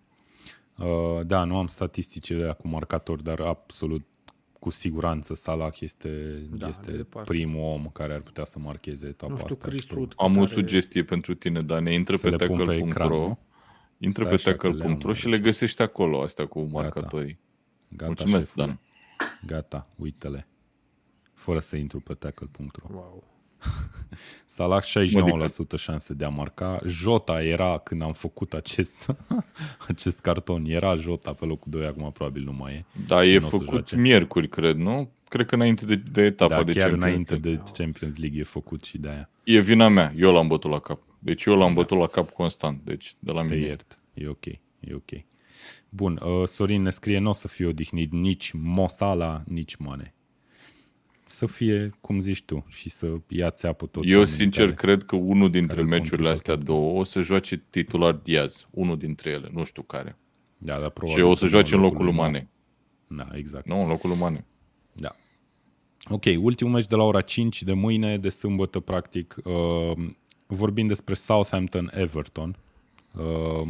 [0.78, 4.04] Uh, da, nu am statisticile cu marcator, dar absolut
[4.58, 9.38] cu siguranță Salah este, da, este primul om care ar putea să marcheze etapa nu
[9.38, 9.68] știu, asta.
[9.68, 9.86] Chris
[10.16, 10.40] Am care...
[10.40, 11.94] o sugestie pentru tine, Dane.
[11.94, 13.38] Intră pe tackle.ro
[13.98, 17.38] Intră pe tackle.ro și le găsești acolo, astea cu marcatorii.
[17.88, 18.66] Gata, Mulțumesc, șefule.
[18.66, 18.80] Dan.
[19.46, 20.46] Gata, uite-le.
[21.32, 22.88] Fără să intru pe tackle.ro.
[22.90, 23.35] Wow.
[24.46, 26.80] Salah 69% șanse de a marca.
[26.86, 29.16] Jota era când am făcut acest,
[29.88, 30.64] acest carton.
[30.64, 32.84] Era Jota pe locul 2, acum probabil nu mai e.
[33.06, 35.10] Da, e făcut miercuri, cred, nu?
[35.28, 38.42] Cred că înainte de, de etapa da, de chiar Champions înainte de Champions League e
[38.42, 39.30] făcut și de aia.
[39.44, 41.00] E vina mea, eu l-am bătut la cap.
[41.18, 41.74] Deci eu l-am da.
[41.74, 43.66] bătut la cap constant, deci de la Te mine.
[43.66, 44.46] iert, e ok,
[44.80, 45.10] e ok.
[45.88, 50.14] Bun, uh, Sorin ne scrie, nu o să fie odihnit nici Mosala, nici Mane.
[51.36, 54.02] Să fie, cum zici tu, și să ia țeapă tot.
[54.06, 58.66] Eu sincer care, cred că unul dintre meciurile astea două o să joace titular Diaz,
[58.70, 60.18] unul dintre ele, nu știu care.
[60.58, 61.22] Da, da, probabil.
[61.22, 62.48] Și o să joace în locul lui Mane.
[63.06, 63.66] Da, exact.
[63.66, 64.44] Nu, în locul lui Mane.
[64.92, 65.16] Da.
[66.08, 70.06] Ok, ultimul meci de la ora 5 de mâine, de sâmbătă, practic, uh,
[70.46, 72.56] vorbim despre Southampton-Everton.
[73.14, 73.68] Uh,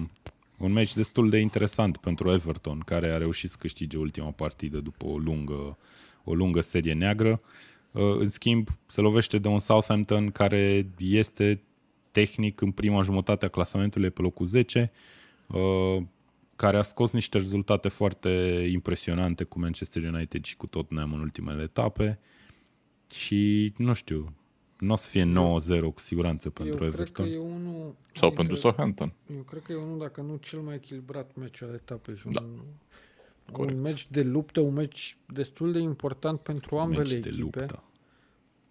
[0.58, 5.06] un meci destul de interesant pentru Everton, care a reușit să câștige ultima partidă după
[5.06, 5.78] o lungă,
[6.26, 7.40] o lungă serie neagră.
[7.90, 11.62] Uh, în schimb, se lovește de un Southampton care este
[12.10, 14.92] tehnic în prima jumătate a clasamentului pe locul 10,
[15.46, 16.02] uh,
[16.56, 18.28] care a scos niște rezultate foarte
[18.72, 22.18] impresionante cu Manchester United și cu Tottenham în ultimele etape.
[23.10, 24.32] Și, nu știu,
[24.78, 27.24] nu o să fie 9-0 cu siguranță pentru eu Everton.
[27.26, 29.12] Cred că e unul, Sau pentru Southampton.
[29.36, 32.16] Eu cred că e unul, dacă nu cel mai echilibrat meci al etapei.
[32.16, 32.40] Și da.
[32.40, 32.60] un,
[33.58, 37.30] un meci de luptă, un meci destul de important pentru ambele meci echipe.
[37.30, 37.82] De luptă.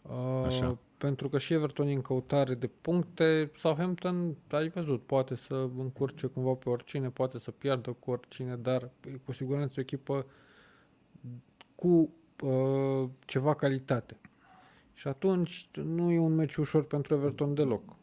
[0.02, 0.78] Uh, Așa.
[0.98, 3.52] pentru că și Everton e în căutare de puncte.
[3.58, 8.90] Southampton, ai văzut, poate să încurce cumva pe oricine, poate să piardă cu oricine, dar
[9.06, 10.26] e cu siguranță o echipă
[11.76, 12.14] cu
[12.44, 14.18] uh, ceva calitate.
[14.94, 17.96] Și atunci nu e un meci ușor pentru Everton deloc.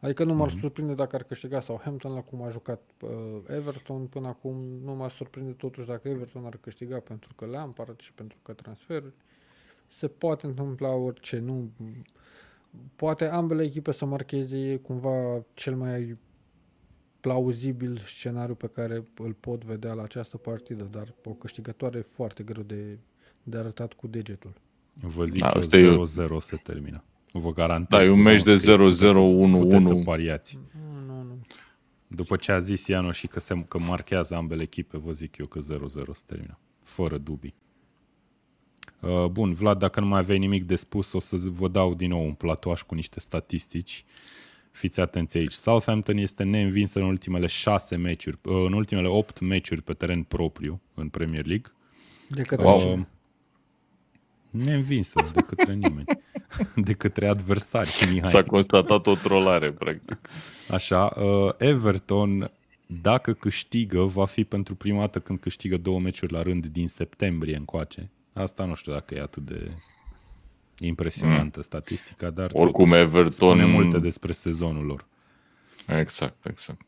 [0.00, 0.58] Adică nu m-ar mm-hmm.
[0.58, 3.10] surprinde dacă ar câștiga Southampton la cum a jucat uh,
[3.46, 4.56] Everton până acum.
[4.84, 9.14] Nu m-ar surprinde totuși dacă Everton ar câștiga pentru că Lampard și pentru că transferuri.
[9.86, 11.38] Se poate întâmpla orice.
[11.38, 11.70] Nu,
[12.96, 16.16] poate ambele echipe să marcheze cumva cel mai
[17.20, 22.42] plauzibil scenariu pe care îl pot vedea la această partidă, dar o câștigătoare e foarte
[22.42, 22.98] greu de,
[23.42, 24.52] de arătat cu degetul.
[24.92, 27.04] Vă zic da, că 0-0 se termină.
[27.32, 27.98] Vă garantez.
[27.98, 29.76] Da, e un meci de 0-0-1-1.
[29.78, 30.58] Să pariați.
[30.72, 31.38] Nu, nu, nu.
[32.06, 35.46] După ce a zis Iano și că, se, că marchează ambele echipe, vă zic eu
[35.46, 35.62] că 0-0
[36.12, 36.58] se termină.
[36.82, 37.54] Fără dubii.
[39.00, 42.08] Uh, bun, Vlad, dacă nu mai aveai nimic de spus, o să vă dau din
[42.08, 44.04] nou un platoaș cu niște statistici.
[44.70, 45.52] Fiți atenți aici.
[45.52, 50.80] Southampton este neînvins în ultimele șase meciuri, uh, în ultimele opt meciuri pe teren propriu
[50.94, 51.72] în Premier League.
[52.28, 52.98] De către uh,
[54.50, 56.04] Neînvinsă de către nimeni.
[56.74, 57.90] De către adversari.
[58.12, 58.30] Mihai.
[58.30, 60.18] S-a constatat o trolare, practic.
[60.70, 62.50] Așa, uh, Everton,
[62.86, 67.56] dacă câștigă, va fi pentru prima dată când câștigă două meciuri la rând din septembrie
[67.56, 68.10] încoace.
[68.32, 69.70] Asta nu știu dacă e atât de
[70.78, 71.62] impresionantă mm.
[71.62, 75.06] statistica, dar oricum Everton spune multe despre sezonul lor.
[75.86, 76.80] Exact, exact.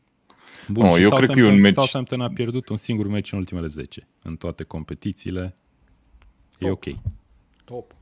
[0.67, 1.73] Bun, oh, eu cred că e un meci...
[1.73, 5.55] Southampton a pierdut un singur meci în ultimele 10 în toate competițiile.
[6.59, 6.85] E ok.
[7.65, 7.95] Top.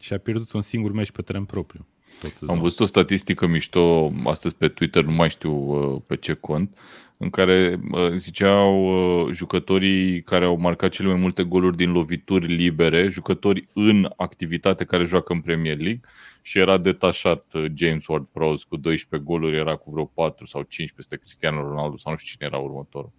[0.00, 1.86] Și a pierdut un singur meci pe teren propriu.
[2.20, 6.32] Tot Am văzut o statistică mișto astăzi pe Twitter, nu mai știu uh, pe ce
[6.32, 6.78] cont,
[7.16, 8.86] în care uh, ziceau
[9.24, 14.84] uh, jucătorii care au marcat cele mai multe goluri din lovituri libere, jucători în activitate
[14.84, 16.00] care joacă în Premier League
[16.42, 21.16] și era detașat James Ward-Prowse cu 12 goluri, era cu vreo 4 sau 5 peste
[21.16, 23.12] Cristiano Ronaldo sau nu știu cine era următorul.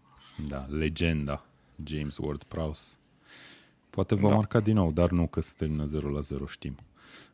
[0.47, 1.45] Da, legenda
[1.83, 2.97] James Ward-Prowse.
[3.97, 4.35] Poate va da.
[4.35, 6.77] marca din nou, dar nu că se termină 0 la 0, știm.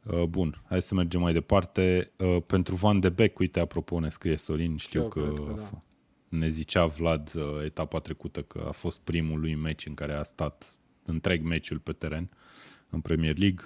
[0.04, 2.12] Uh, bun, hai să mergem mai departe.
[2.18, 5.82] Uh, pentru Van de Beek, uite, apropo, ne scrie Sorin, știu Eu că, că da.
[6.28, 10.24] ne zicea Vlad uh, etapa trecută că a fost primul lui meci în care a
[10.24, 12.30] stat întreg meciul pe teren
[12.90, 13.64] în Premier League.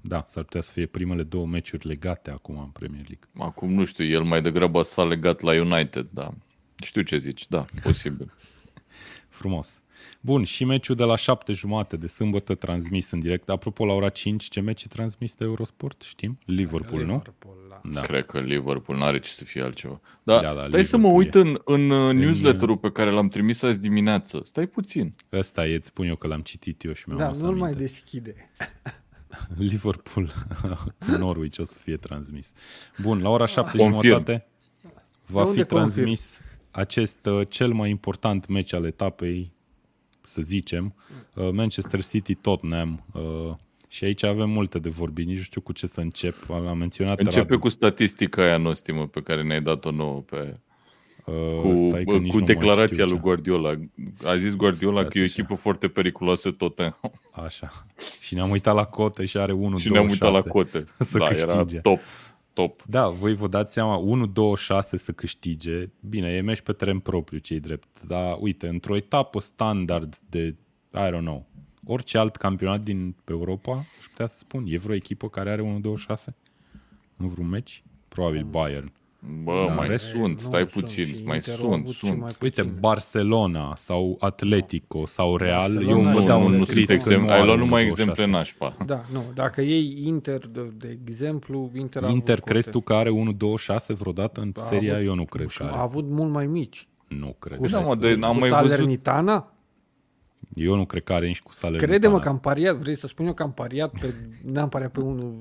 [0.00, 3.28] Da, s-ar putea să fie primele două meciuri legate acum în Premier League.
[3.48, 6.30] Acum nu știu, el mai degrabă s-a legat la United, da.
[6.82, 8.32] Știu ce zici, da, posibil.
[9.38, 9.82] Frumos.
[10.20, 13.48] Bun, și meciul de la șapte jumate de sâmbătă transmis în direct.
[13.48, 16.02] Apropo, la ora 5, ce meci e transmis de Eurosport?
[16.02, 16.38] Știm?
[16.44, 17.68] Liverpool, Liverpool nu?
[17.68, 17.90] Da.
[17.92, 18.00] da.
[18.00, 20.00] Cred că Liverpool nu are ce să fie altceva.
[20.22, 23.28] Da, da, da stai Liverpool să mă uit în, în uh, newsletterul pe care l-am
[23.28, 24.40] trimis azi dimineață.
[24.44, 25.12] Stai puțin.
[25.32, 28.34] Ăsta e, îți spun eu că l-am citit eu și mi-am Da, nu mai deschide.
[29.56, 30.32] Liverpool
[31.18, 32.52] Norwich o să fie transmis.
[33.02, 34.46] Bun, la ora șapte jumătate
[35.26, 36.48] va fi transmis confirm?
[36.70, 39.52] acest uh, cel mai important meci al etapei
[40.28, 40.94] să zicem,
[41.34, 43.54] uh, Manchester City, Tottenham, uh,
[43.88, 46.50] și aici avem multe de vorbit, nici nu știu cu ce să încep.
[46.50, 47.58] Am menționat Începe Radu.
[47.58, 50.60] cu statistica aia nostimă pe care ne-ai dat-o nouă pe...
[51.24, 53.74] Uh, cu, stai că cu declarația lui Guardiola.
[54.24, 55.62] A zis Guardiola Stați că e o echipă așa.
[55.62, 57.12] foarte periculoasă Tottenham.
[57.32, 57.86] Așa.
[58.20, 60.84] Și ne-am uitat la cote și are 1 Și ne-am uitat la cote.
[60.98, 61.54] Să da, câștige.
[61.54, 61.98] era top
[62.58, 62.82] top.
[62.86, 67.60] Da, voi vă dați seama, 1-2-6 să câștige, bine, e meci pe teren propriu, cei
[67.60, 70.56] drept, dar uite, într-o etapă standard de,
[70.92, 71.46] I don't know,
[71.86, 76.24] orice alt campionat din Europa, aș putea să spun, e vreo echipă care are 1-2-6
[77.16, 77.82] în vreun meci?
[78.08, 78.92] Probabil Bayern.
[79.20, 80.08] Bă, da, mai rest?
[80.08, 82.18] sunt, stai nu, puțin, sunt, mai sunt, sunt.
[82.18, 87.44] Mai Uite, Barcelona sau Atletico sau Real, Barcelona eu vă dau un scris exemplu, Ai
[87.44, 88.76] luat numai exemple nașpa.
[88.86, 93.86] Da, nu, dacă iei Inter, de, de exemplu, Inter Inter crezi tu că are 1-2-6
[93.86, 94.94] vreodată în a seria?
[94.94, 95.74] Avut, eu nu cred că are.
[95.74, 96.88] A avut mult mai mici.
[97.08, 97.58] Nu cred.
[97.58, 99.32] Cu, da, mă, de, am mai Salernitana?
[99.32, 99.56] Văzut...
[100.54, 101.92] Eu nu cred că are nici cu Salernitana.
[101.92, 104.14] Crede-mă că am pariat, vrei să spun eu că am pariat pe,
[104.44, 105.36] n-am pariat pe unul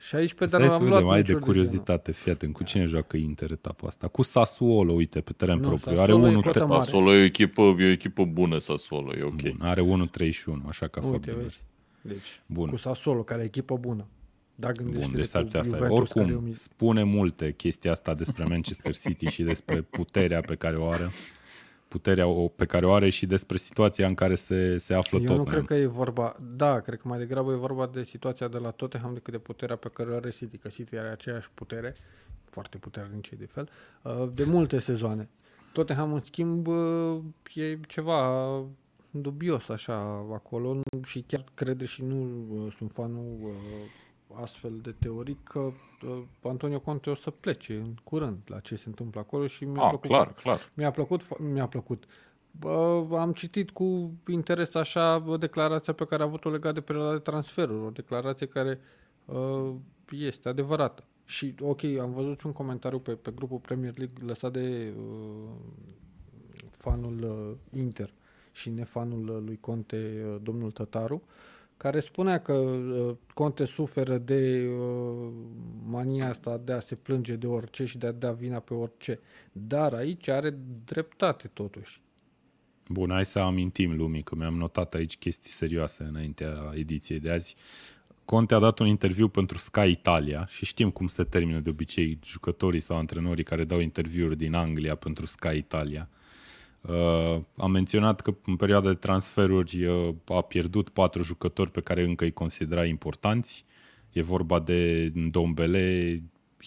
[0.00, 3.50] și aici pe dar am luat mai de curiozitate, fii atent, cu cine joacă Inter
[3.50, 4.08] etapa asta?
[4.08, 6.00] Cu Sassuolo, uite, pe teren nu, propriu.
[6.00, 9.42] Are 1 e Sassuolo e o echipă, e o echipă bună, Sassuolo, e ok.
[9.42, 11.36] Bun, are 1-31, așa că a uite,
[12.02, 12.68] Deci, Bun.
[12.68, 14.06] cu Sassuolo, care e echipă bună.
[14.54, 19.42] Da, Bun, deci s-ar putea să Oricum, spune multe chestia asta despre Manchester City și
[19.42, 21.10] despre puterea pe care o are
[21.88, 22.26] puterea
[22.56, 25.44] pe care o are și despre situația în care se, se află Eu Tottenham.
[25.44, 28.58] nu cred că e vorba, da, cred că mai degrabă e vorba de situația de
[28.58, 31.94] la Tottenham decât de puterea pe care o are City, că City are aceeași putere,
[32.50, 33.68] foarte puternice de fel,
[34.02, 35.28] uh, de multe sezoane.
[35.72, 37.18] Tottenham, în schimb, uh,
[37.54, 38.62] e ceva
[39.10, 39.96] dubios așa
[40.32, 43.54] acolo și chiar crede și nu uh, sunt fanul
[44.34, 48.84] astfel de teorii că uh, Antonio Conte o să plece în curând la ce se
[48.88, 50.08] întâmplă acolo și mi-a Ah, plăcut.
[50.08, 50.60] clar, clar.
[50.74, 52.04] Mi-a plăcut, fo- mi-a plăcut.
[52.50, 57.12] Bă, am citit cu interes așa bă, declarația pe care a avut-o legat de perioada
[57.12, 58.80] de transferuri, o declarație care
[59.24, 59.72] uh,
[60.10, 61.04] este adevărată.
[61.24, 65.50] Și, ok, am văzut și un comentariu pe, pe grupul Premier League lăsat de uh,
[66.70, 68.12] fanul uh, Inter
[68.52, 71.22] și nefanul uh, lui Conte, uh, domnul Tătaru,
[71.78, 75.32] care spunea că uh, Conte suferă de uh,
[75.84, 79.20] mania asta de a se plânge de orice și de a da vina pe orice.
[79.52, 82.00] Dar aici are dreptate totuși.
[82.88, 87.56] Bun, hai să amintim lumii că mi-am notat aici chestii serioase înaintea ediției de azi.
[88.24, 92.18] Conte a dat un interviu pentru Sky Italia și știm cum se termină de obicei
[92.24, 96.08] jucătorii sau antrenorii care dau interviuri din Anglia pentru Sky Italia.
[96.10, 96.27] Uh,
[97.56, 102.24] am menționat că în perioada de transferuri uh, a pierdut patru jucători pe care încă
[102.24, 103.64] îi considera importanți.
[104.12, 106.22] E vorba de Ndombele,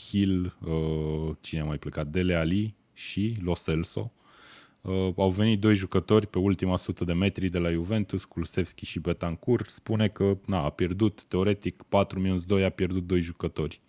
[0.09, 4.11] Hill, uh, cine a mai plecat, Dele Ali și Lo Celso.
[4.81, 8.99] Uh, au venit doi jucători pe ultima sută de metri de la Juventus, Kulusevski și
[8.99, 9.69] Betancourt.
[9.69, 13.81] Spune că na, a pierdut, teoretic, 4 minus 2 a pierdut doi jucători.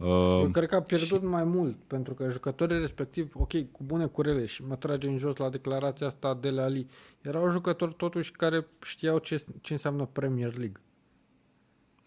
[0.00, 4.06] Eu Uh, cred că a pierdut mai mult, pentru că jucătorii respectiv, ok, cu bune
[4.06, 6.86] curele și mă trage în jos la declarația asta de la Ali,
[7.20, 10.80] erau jucători totuși care știau ce, ce înseamnă Premier League.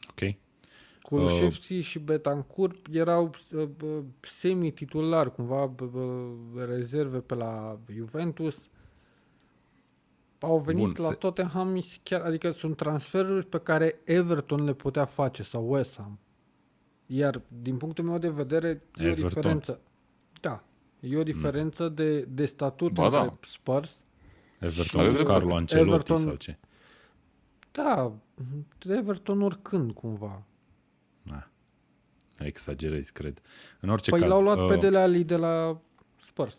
[0.09, 0.35] ok.
[1.01, 6.31] Kulusevski uh, și Betancourt erau uh, uh, semi-titulari, cumva uh,
[6.67, 8.57] rezerve pe la Juventus.
[10.39, 14.73] Au venit Bun, Bun, la se- Tottenham, chiar, adică sunt transferuri pe care Everton le
[14.73, 16.19] putea face sau West Ham.
[17.05, 19.25] Iar din punctul meu de vedere e Everton.
[19.25, 19.79] o diferență.
[20.41, 20.63] Da,
[20.99, 23.37] e o diferență de, de statut Ba între da.
[23.47, 23.95] Spurs.
[24.59, 25.39] Everton Are cu dreptate.
[25.39, 26.57] Carlo Ancelotti Everton- sau ce?
[27.71, 28.13] Da,
[28.87, 30.43] Everton oricând cumva.
[31.23, 31.47] Na,
[32.37, 33.41] exagerezi, cred.
[33.79, 35.81] În orice Păi caz, l-au luat uh, pe Dele Ali de la
[36.27, 36.57] Spurs.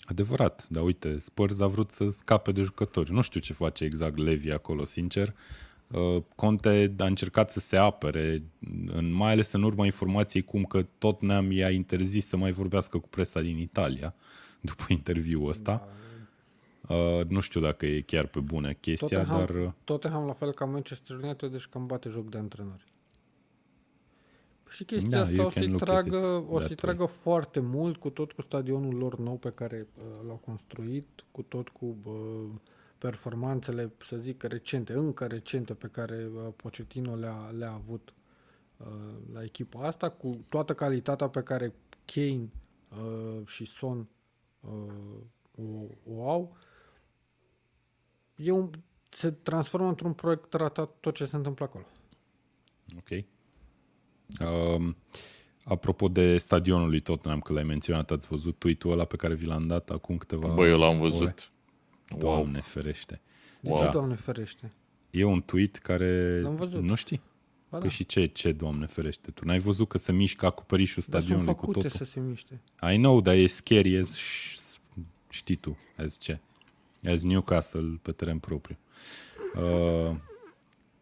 [0.00, 3.12] Adevărat, dar uite, Spurs a vrut să scape de jucători.
[3.12, 5.28] Nu știu ce face exact Levi acolo, sincer.
[5.28, 5.34] Uh,
[6.34, 8.42] Conte a încercat să se apere,
[8.86, 12.98] în, mai ales în urma informației cum că tot neam i-a interzis să mai vorbească
[12.98, 14.14] cu presa din Italia
[14.60, 15.88] după interviul ăsta.
[16.88, 20.52] Uh, nu știu dacă e chiar pe bune chestia, Tottenham, dar uh, Tottenham la fel
[20.52, 22.84] ca Manchester United, deci cam bate joc de antrenori.
[24.68, 26.76] Și chestia Da, asta you o can să-i look at tragă, it o that să-i
[26.76, 31.42] tragă foarte mult, cu tot cu stadionul lor nou pe care uh, l-au construit, cu
[31.42, 32.14] tot cu uh,
[33.00, 38.14] performanțele, să zic, recente, încă recente pe care uh, Pochettino le-a, le-a avut
[38.76, 38.86] uh,
[39.32, 41.74] la echipa asta, cu toată calitatea pe care
[42.04, 42.48] Kane
[42.88, 44.08] uh, și Son
[44.60, 44.70] uh,
[45.56, 45.62] o,
[46.14, 46.56] o au,
[48.34, 48.70] e un,
[49.08, 51.84] se transformă într-un proiect ratat tot ce se întâmplă acolo.
[52.96, 53.24] ok.
[54.40, 54.96] Um,
[55.64, 59.46] apropo de stadionul lui Tottenham, că l-ai menționat, ați văzut tweet-ul ăla pe care vi
[59.46, 61.34] l-am dat acum câteva Bă, eu l-am ore?
[62.10, 62.22] Văzut.
[62.28, 62.34] Wow.
[62.34, 63.20] Doamne ferește.
[63.60, 63.78] De Wow.
[63.78, 63.90] ce, Da.
[63.90, 64.72] Doamne ferește?
[65.10, 66.40] E un tweet care...
[66.40, 66.82] L-am văzut.
[66.82, 67.20] Nu știi?
[67.70, 67.94] Ba Păi da.
[67.94, 69.30] și ce, ce, doamne ferește?
[69.30, 72.06] Tu n-ai văzut că se mișcă acoperișul Dar sunt stadionului cu făcute totul?
[72.06, 72.60] să se miște.
[72.92, 74.18] I know, dar e scary as,
[75.28, 76.38] știi tu, as ce?
[77.04, 78.78] As Newcastle pe teren propriu.
[79.56, 80.16] Uh,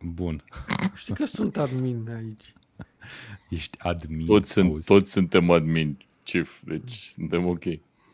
[0.01, 0.45] bun.
[0.97, 2.53] Știi că sunt admin aici.
[3.51, 4.27] Ești admin.
[4.27, 4.87] Toți, sunt, auzi.
[4.87, 7.65] toți suntem admin, chief, deci suntem ok.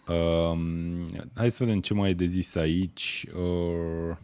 [0.09, 3.27] Um, hai să vedem ce mai e de zis aici.
[3.37, 4.17] Uh,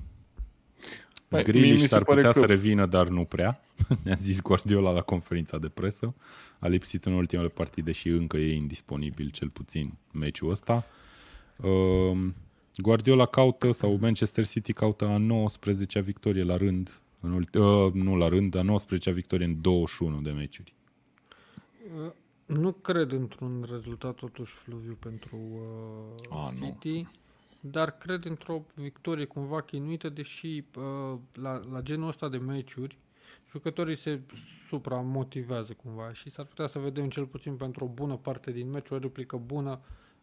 [1.28, 3.60] Păi, mie Grealish mi se s-ar pare putea că- să revină, dar nu prea.
[4.04, 6.14] Ne-a zis Guardiola la conferința de presă.
[6.58, 10.84] A lipsit în ultimele partide și încă e indisponibil, cel puțin, meciul ăsta.
[11.56, 12.34] Um,
[12.76, 18.16] Guardiola caută, sau Manchester City caută a 19-a victorie la rând, în ulti- uh, nu
[18.16, 20.74] la rând, a 19-a victorie în 21 de meciuri.
[22.58, 26.66] Nu cred într-un rezultat totuși fluviu pentru uh, A, nu.
[26.66, 27.06] City,
[27.60, 32.98] dar cred într-o victorie cumva chinuită, deși uh, la, la genul ăsta de meciuri
[33.50, 34.20] jucătorii se
[34.68, 38.90] supramotivează cumva și s-ar putea să vedem cel puțin pentru o bună parte din meci
[38.90, 39.80] o replică bună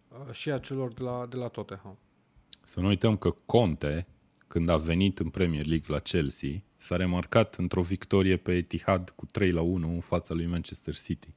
[0.07, 1.97] uh, și a celor de la, de la Tottenham.
[2.63, 4.07] Să nu uităm că Conte,
[4.47, 9.25] când a venit în Premier League la Chelsea, s-a remarcat într-o victorie pe Etihad cu
[9.25, 11.33] 3 la 1 în fața lui Manchester City.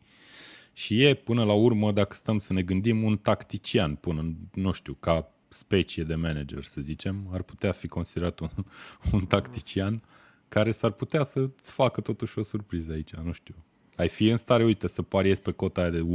[0.73, 4.97] Și e, până la urmă, dacă stăm să ne gândim, un tactician, până, nu știu,
[5.01, 8.49] ca specie de manager, să zicem, ar putea fi considerat un,
[9.13, 10.03] un tactician
[10.49, 13.55] care s-ar putea să-ți facă totuși o surpriză aici, nu știu.
[13.97, 16.07] Ai fi în stare, uite, să pariezi pe cota aia de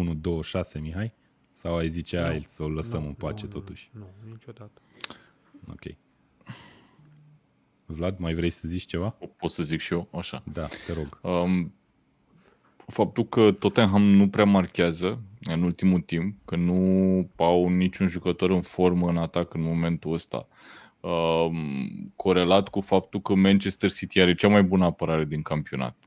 [0.78, 1.14] 1-2-6, Mihai?
[1.53, 3.89] Sau ai zice, hai să o lăsăm Nu, în pace nu, totuși?
[3.93, 4.82] Nu, nu, niciodată.
[5.70, 5.84] Ok.
[7.86, 9.10] Vlad, mai vrei să zici ceva?
[9.38, 10.43] Pot să zic și eu, așa.
[10.53, 11.20] Da, te rog.
[11.22, 11.74] Um,
[12.88, 18.61] faptul că Tottenham nu prea marchează în ultimul timp, că nu au niciun jucător în
[18.61, 20.47] formă în atac în momentul ăsta,
[20.99, 25.97] um, corelat cu faptul că Manchester City are cea mai bună apărare din campionat.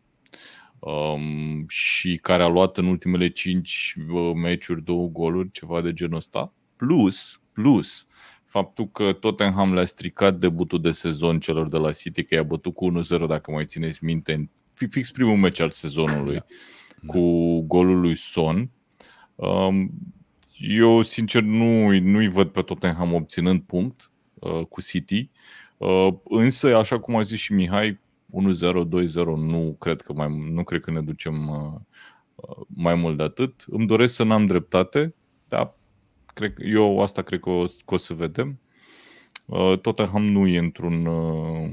[0.78, 6.16] Um, și care a luat în ultimele 5 uh, meciuri două goluri, ceva de genul
[6.16, 8.06] ăsta, plus, plus
[8.48, 12.74] faptul că Tottenham le-a stricat debutul de sezon celor de la City, că i-a bătut
[12.74, 14.48] cu 1-0, dacă mai țineți minte, în
[14.86, 16.44] fix primul meci al sezonului, da.
[17.06, 17.20] cu
[17.60, 18.70] golul lui Son.
[19.34, 19.90] Um,
[20.58, 25.30] eu, sincer, nu, nu-i văd pe Tottenham obținând punct uh, cu City,
[25.76, 28.00] uh, însă, așa cum a zis și Mihai,
[28.32, 31.80] 1-0, 2-0, nu cred că, mai, nu cred că ne ducem uh,
[32.34, 33.64] uh, mai mult de atât.
[33.66, 35.14] Îmi doresc să n-am dreptate,
[35.48, 35.74] dar
[36.34, 38.60] cred, eu asta cred că o, că o să vedem.
[39.46, 41.70] Uh, Tottenham nu e într-un, uh,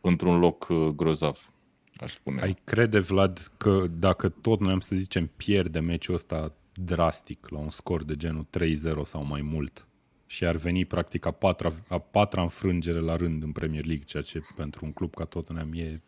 [0.00, 1.52] într-un loc uh, grozav,
[1.96, 2.40] aș spune.
[2.40, 7.58] Ai crede, Vlad, că dacă tot noi am să zicem pierde meciul ăsta drastic la
[7.58, 9.86] un scor de genul 3-0 sau mai mult
[10.26, 14.22] și ar veni practic a patra, a patra înfrângere la rând în Premier League, ceea
[14.22, 16.00] ce pentru un club ca Tottenham e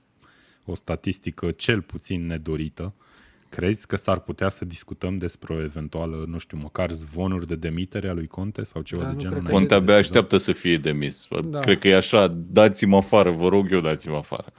[0.65, 2.95] o statistică cel puțin nedorită.
[3.49, 8.09] Crezi că s-ar putea să discutăm despre o eventuală, nu știu, măcar zvonuri de demitere
[8.09, 9.35] a lui Conte sau ceva Da, de nu genul?
[9.37, 10.17] cred că Conte înainte de abia sezon?
[10.17, 11.27] așteaptă să fie demis.
[11.45, 11.59] Da.
[11.59, 14.53] Cred că e așa, dați-mă afară, vă rog eu, dați-mă afară.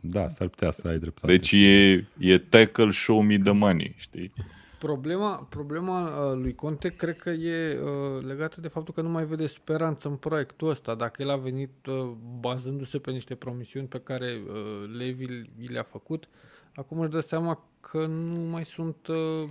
[0.00, 1.26] Da, s-ar putea să ai dreptate.
[1.26, 4.32] Deci e, e tackle, show me the money, știi?
[4.78, 9.24] Problema, problema uh, lui Conte cred că e uh, legată de faptul că nu mai
[9.24, 10.94] vede speranță în proiectul ăsta.
[10.94, 15.24] Dacă el a venit uh, bazându-se pe niște promisiuni pe care uh, Levi
[15.60, 16.28] i le-a făcut,
[16.74, 19.48] acum își dă seama că nu mai sunt uh,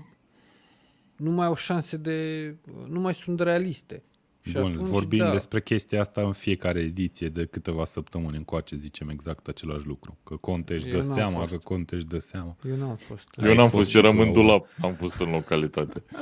[1.15, 4.03] nu mai au șanse de uh, nu mai sunt realiste.
[4.41, 8.75] Și Bun, atunci, vorbim da, despre chestia asta în fiecare ediție de câteva săptămâni încoace,
[8.75, 10.17] zicem exact același lucru.
[10.23, 11.51] Că Conte își dă Eu n-am seama, fost.
[11.51, 12.55] că Conte își dă seama.
[12.69, 13.23] Eu n-am fost.
[13.37, 14.35] Eu n-am fost fost, și eram tu, în Aur.
[14.35, 16.03] dulap, am fost în localitate.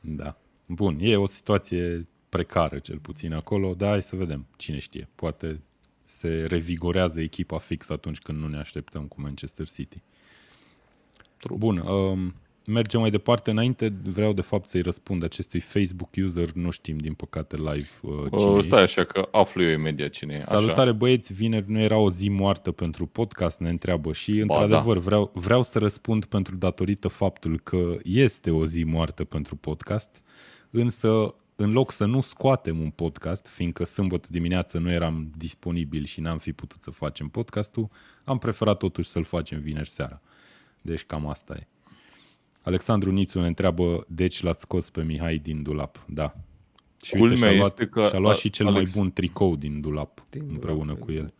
[0.00, 0.38] Da.
[0.66, 4.46] Bun, e o situație precară cel puțin acolo, dar hai să vedem.
[4.56, 5.60] Cine știe, poate
[6.04, 10.02] se revigorează echipa fix atunci când nu ne așteptăm cu Manchester City.
[11.50, 12.34] Bun, um,
[12.70, 13.50] mergem mai departe.
[13.50, 18.24] Înainte vreau de fapt să-i răspund acestui Facebook user, nu știm din păcate live uh,
[18.36, 18.68] cine Uh, ești.
[18.68, 20.38] stai așa că aflu eu imediat cine e.
[20.38, 25.30] Salutare băieți, vineri nu era o zi moartă pentru podcast, ne întreabă și într-adevăr vreau,
[25.34, 30.22] vreau să răspund pentru datorită faptul că este o zi moartă pentru podcast,
[30.70, 36.20] însă în loc să nu scoatem un podcast, fiindcă sâmbătă dimineață nu eram disponibil și
[36.20, 37.88] n-am fi putut să facem podcastul,
[38.24, 40.20] am preferat totuși să-l facem vineri seara.
[40.82, 41.66] Deci cam asta e.
[42.66, 46.04] Alexandru Nițu ne întreabă, deci l-ați scos pe Mihai din dulap.
[46.08, 46.34] Da.
[47.02, 49.12] Și uite, Culmea și-a luat, este că și-a luat a- și cel Alex- mai bun
[49.12, 51.16] tricou din dulap Din dulap, împreună cu el.
[51.16, 51.34] exact.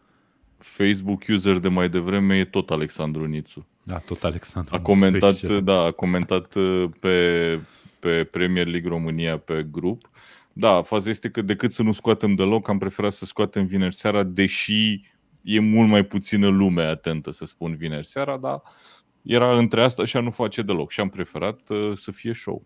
[0.58, 3.66] Facebook user de mai devreme e tot Alexandru Nițu.
[3.82, 4.74] Da, tot Alexandru.
[4.74, 5.64] A Nițu, comentat, excelent.
[5.64, 7.58] da, a comentat uh, pe,
[7.98, 10.10] pe Premier League România pe grup.
[10.52, 14.22] Da, faza este că decât să nu scoatem deloc, am preferat să scoatem vineri seara,
[14.22, 15.00] deși
[15.42, 18.62] e mult mai puțină lume atentă să spun vineri seara, dar
[19.26, 22.64] era între asta și a nu face deloc și am preferat uh, să fie show.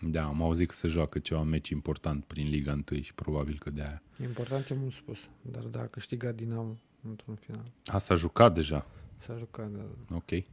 [0.00, 3.70] Da, am auzit că se joacă ceva meci important prin Liga 1 și probabil că
[3.70, 4.02] de aia.
[4.22, 6.76] Important e mult spus, dar da, a câștigat Dinamo
[7.08, 7.64] într-un final.
[7.84, 8.86] A, s-a jucat deja.
[9.18, 10.14] S-a jucat, da.
[10.14, 10.44] Ok.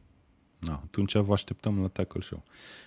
[0.60, 2.44] Na, atunci vă așteptăm la Tackle Show.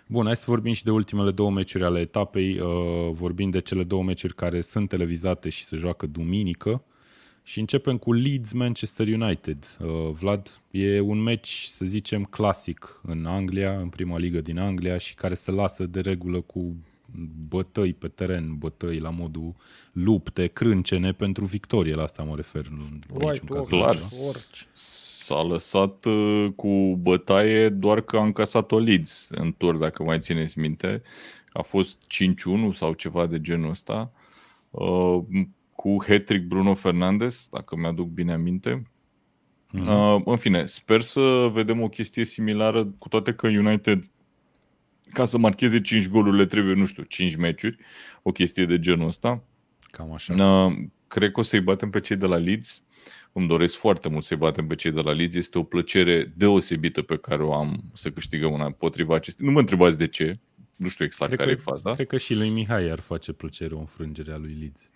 [0.08, 2.58] Bun, hai să vorbim și de ultimele două meciuri ale etapei.
[2.58, 6.84] Uh, vorbim de cele două meciuri care sunt televizate și se joacă duminică.
[7.46, 9.76] Și începem cu Leeds Manchester United.
[9.80, 14.98] Uh, Vlad, e un meci, să zicem, clasic în Anglia, în prima ligă din Anglia
[14.98, 16.76] și care se lasă de regulă cu
[17.48, 19.54] bătăi pe teren, bătăi la modul
[19.92, 21.94] lupte, crâncene pentru victorie.
[21.94, 22.66] La asta mă refer.
[22.70, 23.88] în White niciun caz Walker, clar.
[23.88, 24.28] altceva.
[24.28, 24.66] orice.
[24.72, 30.58] S-a lăsat uh, cu bătaie doar că a încasat-o Leeds în tur, dacă mai țineți
[30.58, 31.02] minte.
[31.52, 31.98] A fost
[32.70, 34.12] 5-1 sau ceva de genul ăsta.
[35.74, 38.82] Uh, cu hat-trick Bruno Fernandes, dacă mi-aduc bine aminte.
[39.70, 39.88] Mhm.
[39.88, 44.10] Uh, în fine, sper să vedem o chestie similară, cu toate că United,
[45.12, 47.76] ca să marcheze 5 goluri, le trebuie, nu știu, 5 meciuri,
[48.22, 49.44] o chestie de genul ăsta.
[49.80, 50.34] Cam așa.
[50.44, 52.82] Uh, cred că o să-i batem pe cei de la Leeds.
[53.32, 55.34] Îmi doresc foarte mult să-i batem pe cei de la Leeds.
[55.34, 59.46] Este o plăcere deosebită pe care o am să câștigăm una împotriva acestei.
[59.46, 60.38] Nu mă întrebați de ce.
[60.76, 61.90] Nu știu exact Cred care că, e faza.
[61.90, 64.90] Cred că și lui Mihai ar face plăcere o înfrângere a lui Leeds.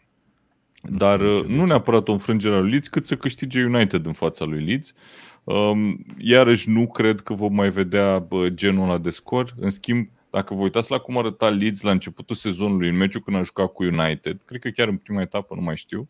[0.82, 1.68] Dar știu uh, nici eu de nu ce.
[1.68, 4.92] neapărat o înfrângere a lui Leeds, cât să câștige United în fața lui Leeds.
[5.44, 9.54] Um, iarăși nu cred că vom mai vedea bă, genul ăla de scor.
[9.60, 13.36] În schimb, dacă vă uitați la cum arăta Leeds la începutul sezonului, în meciul când
[13.36, 16.08] a jucat cu United, cred că chiar în prima etapă, nu mai știu,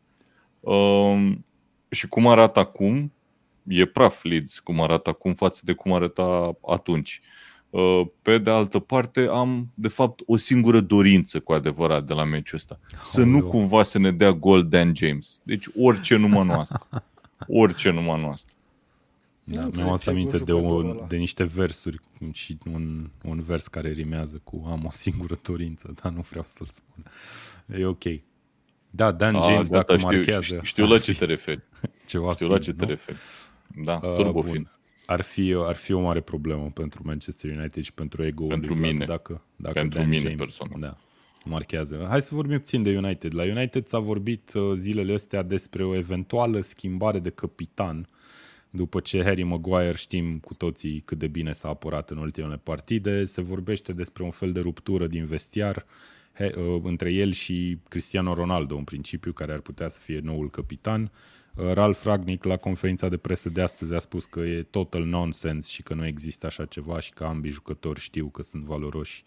[0.60, 1.44] um,
[1.90, 3.12] și cum arată acum,
[3.66, 7.20] e praf Leeds cum arată acum față de cum arăta atunci.
[7.70, 12.24] Uh, pe de altă parte, am, de fapt, o singură dorință cu adevărat de la
[12.24, 12.80] meciul ăsta.
[13.02, 15.40] Să nu cumva să ne dea gol Dan James.
[15.42, 16.88] Deci orice numai noastră.
[17.46, 18.54] Orice numai noastră.
[19.44, 21.98] Da, mi-am adus aminte de, o, de niște versuri
[22.32, 26.66] și un, un vers care rimează cu am o singură dorință, dar nu vreau să-l
[26.66, 27.04] spun.
[27.78, 28.02] E ok.
[28.90, 30.44] Da, Dan A, James, gata, dacă știu, marchează...
[30.44, 31.62] Știu, știu la ce te referi.
[32.06, 33.18] Ceva știu la ce te referi.
[33.84, 34.68] Da, uh, turbo fin.
[35.10, 39.04] Ar fi, ar fi o mare problemă pentru Manchester United și pentru ego Pentru mine.
[39.04, 40.80] Dacă, dacă pentru Dan mine James, personal.
[40.80, 40.96] Da,
[41.44, 42.06] marchează.
[42.08, 43.34] Hai să vorbim puțin de United.
[43.34, 48.08] La United s-a vorbit uh, zilele astea despre o eventuală schimbare de capitan
[48.70, 53.24] după ce Harry Maguire știm cu toții cât de bine s-a apărat în ultimele partide,
[53.24, 55.86] se vorbește despre un fel de ruptură din vestiar
[56.32, 60.50] he, uh, între el și Cristiano Ronaldo, în principiu, care ar putea să fie noul
[60.50, 61.02] capitan.
[61.02, 65.70] Uh, Ralf Ragnic, la conferința de presă de astăzi, a spus că e total nonsense
[65.70, 69.24] și că nu există așa ceva și că ambii jucători știu că sunt valoroși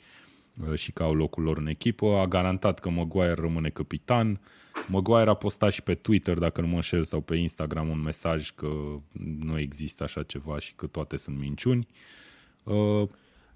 [0.67, 2.05] uh, și că au locul lor în echipă.
[2.05, 4.39] A garantat că Maguire rămâne capitan.
[4.87, 8.49] Maguire a postat și pe Twitter, dacă nu mă înșel, sau pe Instagram un mesaj
[8.49, 8.69] că
[9.39, 11.87] nu există așa ceva și că toate sunt minciuni.
[12.63, 13.07] Uh,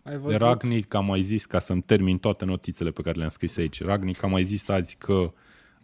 [0.03, 0.39] ai văzut?
[0.39, 4.23] Ragnic a mai zis, ca să-mi termin toate notițele pe care le-am scris aici, Ragnic
[4.23, 5.33] a mai zis azi că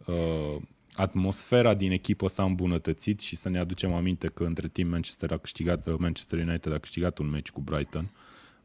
[0.05, 0.61] uh,
[0.94, 5.38] atmosfera din echipă s-a îmbunătățit și să ne aducem aminte că între timp Manchester a
[5.38, 8.12] câștigat, uh, Manchester United a câștigat un meci cu Brighton,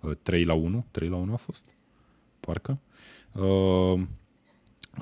[0.01, 1.67] uh, 3 la 1, 3 la 1 a fost,
[2.41, 2.79] parcă.
[3.33, 4.01] Uh,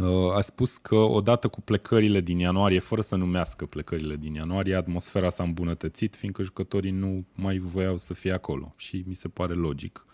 [0.00, 4.74] uh, a spus că odată cu plecările din ianuarie, fără să numească plecările din ianuarie,
[4.74, 9.52] atmosfera s-a îmbunătățit, fiindcă jucătorii nu mai voiau să fie acolo și mi se pare
[9.52, 10.04] logic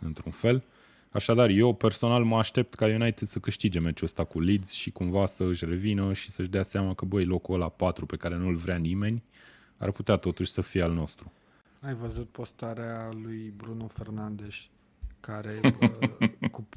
[0.00, 0.64] într-un fel.
[1.12, 5.26] Așadar, eu personal mă aștept ca United să câștige meciul ăsta cu Leeds și cumva
[5.26, 8.54] să își revină și să-și dea seama că, băi, locul ăla 4 pe care nu-l
[8.54, 9.22] vrea nimeni
[9.80, 11.32] ar putea totuși să fie al nostru.
[11.80, 14.54] Ai văzut postarea lui Bruno Fernandes
[15.20, 15.60] care
[16.52, 16.68] cu,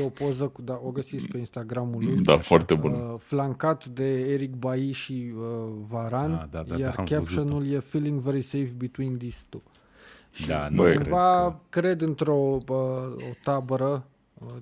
[0.00, 2.22] e o poză, cu, da, o găsiți pe Instagramul lui.
[2.22, 2.92] Da, așa, foarte bun.
[2.92, 5.42] Uh, flancat de Eric Bailly și uh,
[5.88, 9.62] Varan, da, da, da, iar da, captionul e Feeling very safe between these two.
[10.46, 11.80] Da, nu cred cumva că...
[11.80, 12.60] cred într-o o
[13.44, 14.06] tabără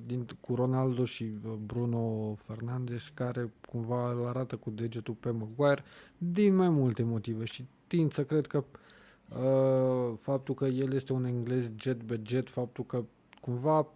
[0.06, 1.24] din, cu Ronaldo și
[1.64, 5.84] Bruno Fernandes care cumva îl arată cu degetul pe Maguire
[6.18, 7.44] din mai multe motive.
[7.44, 8.64] Și tind să cred că
[9.28, 13.04] uh, faptul că el este un englez jet be jet, faptul că
[13.40, 13.86] cumva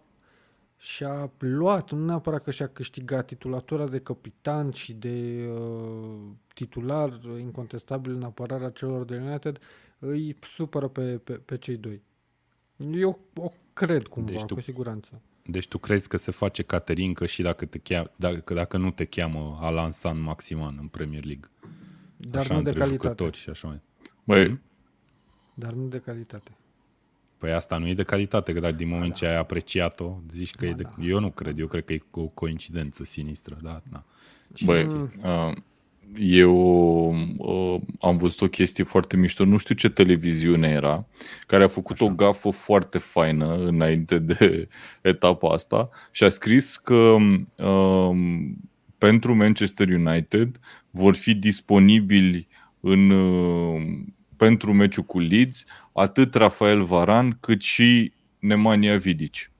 [0.77, 6.19] și-a luat, nu neapărat că și-a câștigat titulatura de capitan și de uh,
[6.53, 9.59] titular incontestabil în apărarea celor de United,
[9.99, 12.01] îi supără pe, pe, pe cei doi.
[12.77, 15.21] Eu o cred cumva, deci tu, cu siguranță.
[15.45, 19.05] Deci tu crezi că se face Caterinca și dacă, te cheamă, dacă, dacă nu te
[19.05, 21.49] cheamă Alan San Maximan în Premier League?
[22.17, 23.31] Dar așa, nu de calitate.
[23.31, 23.81] și așa mai.
[24.23, 24.45] Băi.
[24.45, 24.61] Hmm?
[25.55, 26.51] Dar nu de calitate.
[27.37, 29.15] Păi asta nu e de calitate, că dacă din moment da.
[29.15, 30.83] ce ai apreciat-o, zici că da, e de...
[30.83, 31.03] Da.
[31.03, 33.81] Eu nu cred, eu cred că e o coincidență sinistră, da?
[33.91, 34.03] da.
[34.65, 35.55] Băi, uh,
[36.17, 36.53] eu
[37.37, 41.05] uh, am văzut o chestie foarte mișto, nu știu ce televiziune era,
[41.47, 42.05] care a făcut Așa.
[42.05, 44.67] o gafă foarte faină înainte de
[45.01, 47.15] etapa asta și a scris că
[47.55, 48.17] uh,
[48.97, 52.47] pentru Manchester United vor fi disponibili
[52.79, 53.81] în, uh,
[54.37, 59.51] pentru meciul cu Leeds atât Rafael Varan cât și Nemanja Vidic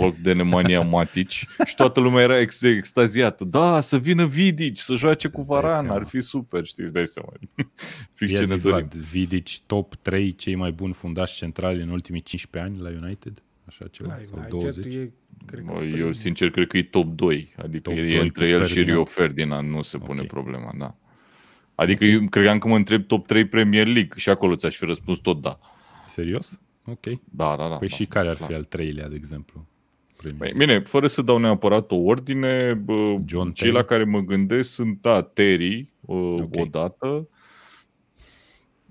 [0.00, 3.44] loc de Nemanja Matic și toată lumea era ex- extaziată.
[3.44, 7.32] Da, să vină Vidic, să joace cu Varan, ar fi super, știi, dai seama.
[8.16, 8.88] Fix ce ne dorim.
[9.10, 13.42] Vidic, top 3 cei mai buni fundași centrali în ultimii 15 ani la United?
[13.66, 14.94] Așa ceva, Hai, sau 20?
[14.94, 15.12] E,
[15.46, 18.66] cred că eu sincer cred că e top 2, adică top e între el Ferdinand.
[18.66, 20.26] și Rio Ferdinand, nu se pune okay.
[20.26, 20.96] problema, da.
[21.74, 22.16] Adică okay.
[22.16, 25.40] eu credeam că mă întreb top 3 Premier League și acolo ți-aș fi răspuns tot
[25.40, 25.58] da.
[26.04, 26.60] Serios?
[26.84, 27.04] Ok.
[27.24, 27.76] Da, da, da.
[27.76, 29.66] Păi da, și care ar fi al treilea, de exemplu?
[30.32, 33.72] Păi, bine, fără să dau neapărat o ordine, bă, John cei Terry.
[33.72, 36.62] la care mă gândesc sunt, da, Terry, okay.
[36.62, 37.28] odată,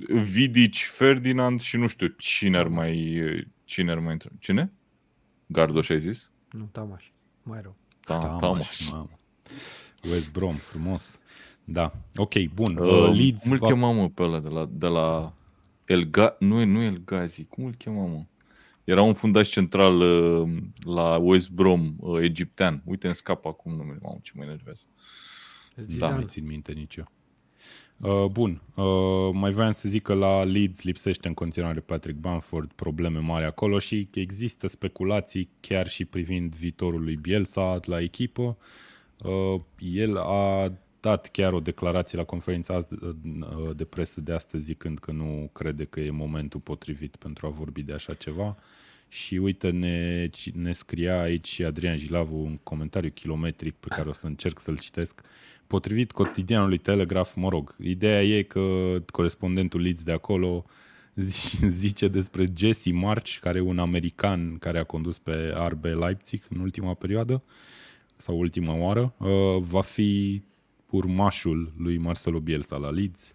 [0.08, 3.22] Vidic, Ferdinand și nu știu cine ar mai...
[3.64, 4.30] Cine ar mai intra?
[4.40, 4.72] Cine?
[5.46, 6.32] Gardoș ai zis?
[6.52, 7.12] Nu, Tamaș.
[7.44, 7.76] Mai rău.
[8.08, 8.40] Da, Tamaș.
[8.40, 9.10] Tamaș.
[10.04, 11.20] West Brom, frumos.
[11.64, 12.78] Da, ok, bun.
[12.78, 13.68] Uh, uh Leeds cum îl va...
[13.68, 15.34] chema, mă, pe ăla de la, de la
[15.86, 16.36] El Ga...
[16.40, 18.26] Nu, nu El Gazi, cum îl chema, mă?
[18.84, 20.50] Era un fundaș central uh,
[20.86, 22.82] la West Brom, uh, egiptean.
[22.86, 24.00] Uite, în scap acum numele.
[24.02, 24.86] Mamă, ce mă enervează.
[25.98, 27.06] Da, nu țin minte nici eu.
[27.98, 32.72] Uh, bun, uh, mai voiam să zic că la Leeds lipsește în continuare Patrick Bamford,
[32.72, 38.58] probleme mari acolo și există speculații chiar și privind viitorul lui Bielsa la echipă.
[39.24, 40.72] Uh, el a
[41.04, 42.78] dat chiar o declarație la conferința
[43.76, 47.82] de presă de astăzi zicând că nu crede că e momentul potrivit pentru a vorbi
[47.82, 48.58] de așa ceva.
[49.08, 54.12] Și uite, ne, ne scria aici și Adrian Gilavu un comentariu kilometric pe care o
[54.14, 55.22] să încerc să-l citesc.
[55.68, 60.66] Potrivit cotidianului Telegraph, mă rog, ideea e că corespondentul Leeds de acolo
[61.84, 66.60] zice despre Jesse March, care e un american care a condus pe RB Leipzig în
[66.60, 67.44] ultima perioadă
[68.16, 70.42] sau ultima oară, uh, va fi
[70.96, 73.34] urmașul lui Marcelo Bielsa la Leeds.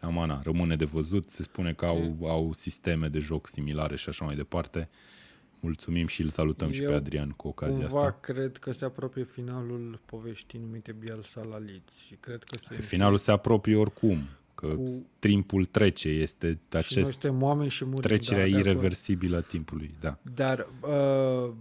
[0.00, 1.30] Amana, rămâne de văzut.
[1.30, 4.88] Se spune că au, au sisteme de joc similare și așa mai departe.
[5.60, 8.18] Mulțumim și îl salutăm Eu și pe Adrian cu ocazia cumva asta.
[8.20, 13.16] cred că se apropie finalul poveștii numite Bielsa la Leeds și cred că se Finalul
[13.16, 14.84] se apropie oricum, că cu...
[15.18, 19.94] timpul trece, este acest și noi suntem oameni și murim, trecerea da, irreversibilă a timpului,
[20.00, 20.18] da.
[20.34, 21.52] Dar uh,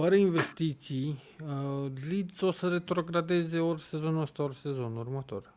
[0.00, 5.54] fără investiții, uh, Leeds o să retrogradeze ori sezonul ăsta, ori sezonul următor.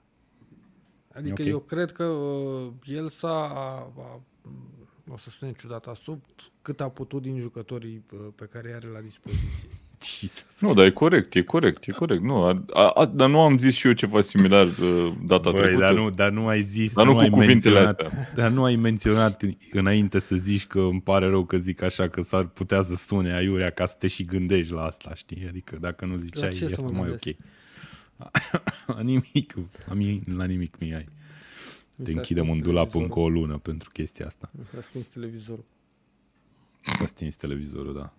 [1.14, 1.48] Adică okay.
[1.48, 4.22] eu cred că uh, el s-a, a, a,
[5.12, 6.22] o să spune ciudat, a sub
[6.62, 9.70] cât a putut din jucătorii uh, pe care are la dispoziție.
[10.20, 10.62] Jesus.
[10.62, 12.22] Nu, dar e corect, e corect, e corect.
[12.22, 15.86] Nu, a, a, dar nu am zis și eu ceva similar uh, data Băi, trecută.
[15.86, 18.30] Dar nu, dar nu ai zis, dar nu, nu ai menționat, astea.
[18.44, 22.22] dar nu ai menționat înainte să zici că îmi pare rău că zic așa, că
[22.22, 25.46] s-ar putea să sune aiurea ca să te și gândești la asta, știi?
[25.48, 27.36] Adică dacă nu ziceai, e mai ok.
[28.96, 31.06] la nimic, la, mi, la nimic mi ai.
[32.04, 34.52] Te închidem în dulap încă o lună pentru chestia asta.
[34.74, 35.66] S-a stins televizorul.
[36.98, 38.14] S-a stins televizorul, da.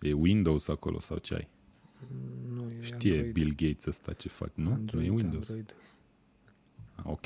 [0.00, 1.48] E Windows acolo sau ce ai?
[2.54, 3.32] Nu, e Știe Android.
[3.32, 4.70] Bill Gates ăsta ce face, nu?
[4.70, 5.48] Android, nu e Windows.
[5.48, 5.74] Android.
[6.94, 7.24] Ah, ok.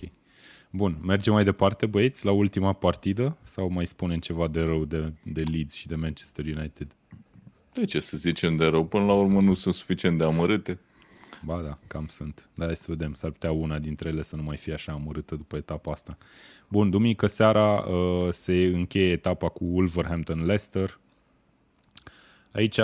[0.70, 5.12] Bun, mergem mai departe, băieți, la ultima partidă sau mai spunem ceva de rău de,
[5.22, 6.96] de Leeds și de Manchester United?
[7.72, 8.86] De ce să zicem de rău?
[8.86, 10.78] Până la urmă nu sunt suficient de amărâte.
[11.44, 12.48] Ba da, cam sunt.
[12.54, 15.36] Dar hai să vedem, s-ar putea una dintre ele să nu mai fie așa amărâtă
[15.36, 16.18] după etapa asta.
[16.68, 21.00] Bun, duminică seara uh, se încheie etapa cu Wolverhampton-Leicester.
[22.52, 22.80] Aici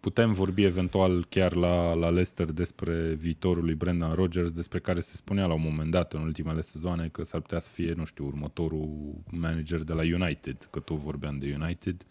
[0.00, 5.16] putem vorbi eventual chiar la, la Leicester despre viitorul lui Brendan Rodgers, despre care se
[5.16, 8.26] spunea la un moment dat în ultimele sezoane că s-ar putea să fie, nu știu,
[8.26, 12.06] următorul manager de la United, că tot vorbeam de United.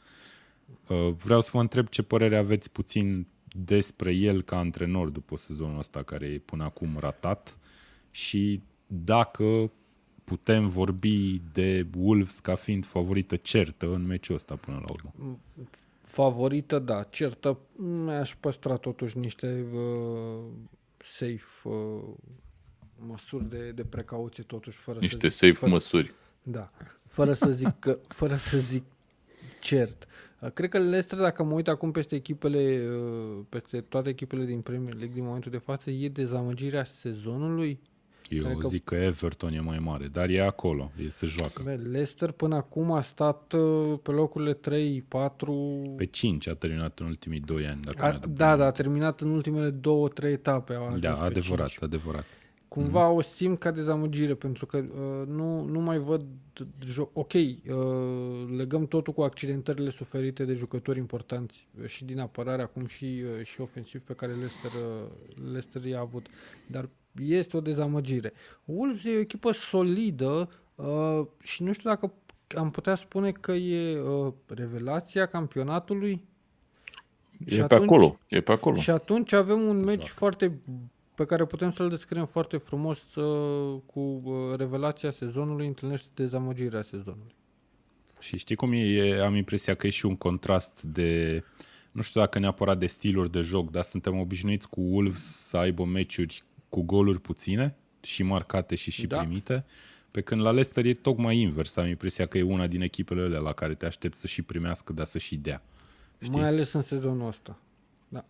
[0.87, 5.77] Uh, vreau să vă întreb ce părere aveți puțin despre el ca antrenor după sezonul
[5.77, 7.57] ăsta care e până acum ratat
[8.11, 9.71] și dacă
[10.23, 15.39] putem vorbi de Wolves ca fiind favorită certă în meciul ăsta până la urmă.
[16.15, 17.03] Favorită, da.
[17.03, 20.43] Certă, mi-aș păstra totuși niște uh,
[20.97, 22.03] safe uh,
[23.07, 24.77] măsuri de, de precauție totuși.
[24.77, 26.13] Fără niște să zic, safe fără, măsuri.
[26.43, 26.71] Da.
[27.07, 28.83] Fără să zic, că, fără să zic
[29.61, 30.07] cert.
[30.39, 34.61] Uh, cred că Leicester, dacă mă uit acum peste echipele, uh, peste toate echipele din
[34.61, 37.79] Premier League din momentul de față, e dezamăgirea sezonului.
[38.29, 38.95] Eu Cred zic că...
[38.95, 41.61] că Everton e mai mare, dar e acolo, e să joacă.
[41.63, 45.93] Bă, Leicester până acum a stat uh, pe locurile 3, 4...
[45.97, 47.81] Pe 5 a terminat în ultimii 2 ani.
[47.81, 50.73] Dacă a, da, da, a terminat în ultimele 2-3 etape.
[50.73, 51.83] A da, adevărat, 5.
[51.83, 52.25] adevărat.
[52.67, 53.17] Cumva mm-hmm.
[53.17, 56.25] o simt ca dezamăgire, pentru că uh, nu, nu mai văd
[56.83, 57.45] jo- Ok, uh,
[58.57, 63.45] legăm totul cu accidentările suferite de jucători importanți uh, și din apărare, acum și, uh,
[63.45, 65.07] și ofensiv pe care Leicester, uh,
[65.43, 66.25] Leicester i-a avut.
[66.67, 68.33] Dar este o dezamăgire.
[68.65, 72.13] Wolves e o echipă solidă uh, și nu știu dacă
[72.55, 76.23] am putea spune că e uh, revelația campionatului.
[77.45, 78.79] E și pe atunci, acolo, e pe acolo.
[78.79, 80.59] Și atunci avem un meci foarte
[81.15, 87.35] pe care putem să-l descriem foarte frumos uh, cu uh, revelația sezonului, întâlnește dezamăgirea sezonului.
[88.19, 88.77] Și știi cum e?
[88.77, 89.23] e?
[89.23, 91.43] Am impresia că e și un contrast de,
[91.91, 95.85] nu știu dacă neapărat de stiluri de joc, dar suntem obișnuiți cu Wolves să aibă
[95.85, 96.43] meciuri
[96.75, 99.17] cu goluri puține, și marcate și și da.
[99.17, 99.65] primite,
[100.11, 101.75] pe când la Leicester e tocmai invers.
[101.75, 104.93] Am impresia că e una din echipele alea la care te aștepți să și primească,
[104.93, 105.63] dar să și dea.
[106.21, 106.39] Știi?
[106.39, 107.59] Mai ales în sezonul ăsta.
[108.07, 108.25] Da.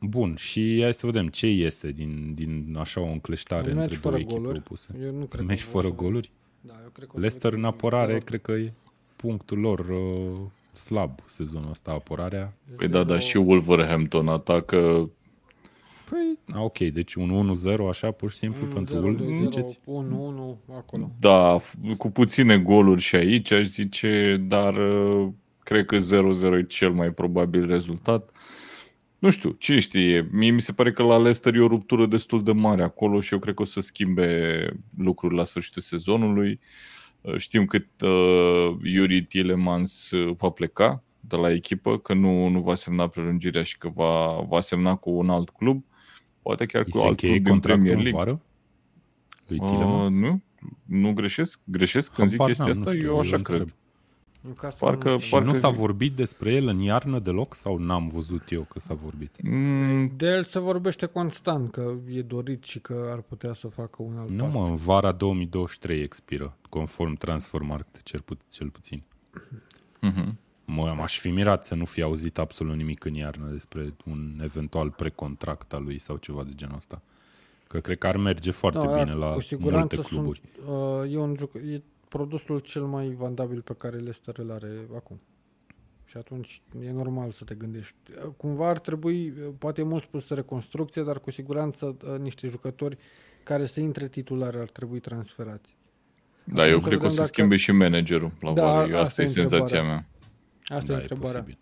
[0.00, 4.32] Bun, și hai să vedem ce iese din, din așa o încleștare între două echipe
[4.32, 4.58] goluri.
[4.58, 4.88] opuse.
[5.02, 6.30] Eu nu cred Meci fără goluri?
[6.60, 8.72] Da, eu cred că Leicester în apărare, cred că e
[9.16, 10.40] punctul lor uh,
[10.72, 12.52] slab sezonul ăsta, apărarea.
[12.76, 15.10] Păi da, dar și Wolverhampton atacă
[16.10, 19.78] Păi, ok, deci un 1-0 așa, pur și simplu, 1, pentru Wolves, ziceți?
[19.78, 19.82] 1-1
[20.76, 21.10] acolo.
[21.18, 21.56] Da,
[21.96, 25.28] cu puține goluri și aici, aș zice, dar uh,
[25.62, 26.00] cred că 0-0
[26.58, 28.30] e cel mai probabil rezultat.
[29.18, 32.42] Nu știu, cine știe, mie mi se pare că la Leicester e o ruptură destul
[32.42, 36.60] de mare acolo și eu cred că o să schimbe lucruri la sfârșitul sezonului.
[37.20, 42.60] Uh, știm cât uh, Yuri Tielemans uh, va pleca de la echipă, că nu, nu
[42.60, 45.84] va semna prelungirea și că va, va semna cu un alt club.
[46.42, 48.32] Poate chiar Îi cu se alt încheie club din contractul Premier în League.
[48.32, 48.40] vară?
[49.46, 50.12] Lui Uh, Tielemans?
[50.12, 50.40] nu?
[50.84, 51.58] Nu greșesc?
[51.64, 52.98] Greșesc când zic Habar chestia n-am, nu asta?
[52.98, 53.58] știu, Eu așa îl cred.
[53.60, 53.76] întreb.
[54.42, 57.76] Newcastle Parcă- nu Și se- parcă- nu s-a vorbit despre el în iarnă deloc sau
[57.78, 59.42] n-am văzut eu că s-a vorbit?
[59.42, 64.02] Mm, De el se vorbește constant că e dorit și că ar putea să facă
[64.02, 64.54] un alt Nu pas.
[64.54, 69.02] mă, în vara 2023 expiră, conform Transfermarkt, cel, pu- cel puțin.
[70.00, 70.38] mhm.
[70.74, 74.90] Mă, m-aș fi mirat să nu fi auzit absolut nimic în iarnă despre un eventual
[74.90, 77.02] precontract al lui sau ceva de genul ăsta.
[77.68, 80.40] Că cred că ar merge foarte Da, bine la cu siguranță multe cluburi.
[80.64, 80.68] Sunt,
[81.06, 85.20] uh, e, un juc- e produsul cel mai vandabil pe care Leicester îl are acum.
[86.04, 87.94] Și atunci e normal să te gândești.
[88.24, 92.46] Uh, Cumva ar trebui, uh, poate e mult spus reconstrucție, dar cu siguranță uh, niște
[92.48, 92.98] jucători
[93.42, 95.76] care să intre titulare ar trebui transferați.
[96.44, 98.62] Da, Acum eu să cred că o vedem să dacă- schimbe și managerul la Da,
[98.62, 98.88] vară.
[98.90, 99.90] Eu asta Asta e e senzația întrebarea.
[99.92, 100.06] mea.
[100.70, 101.40] Asta da, e întrebarea.
[101.40, 101.58] posibil.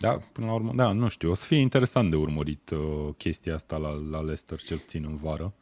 [0.00, 3.54] Da, până la urmă, da, nu știu, o să fie interesant de urmărit uh, chestia
[3.54, 5.54] asta la, la Leicester, cel puțin în vară.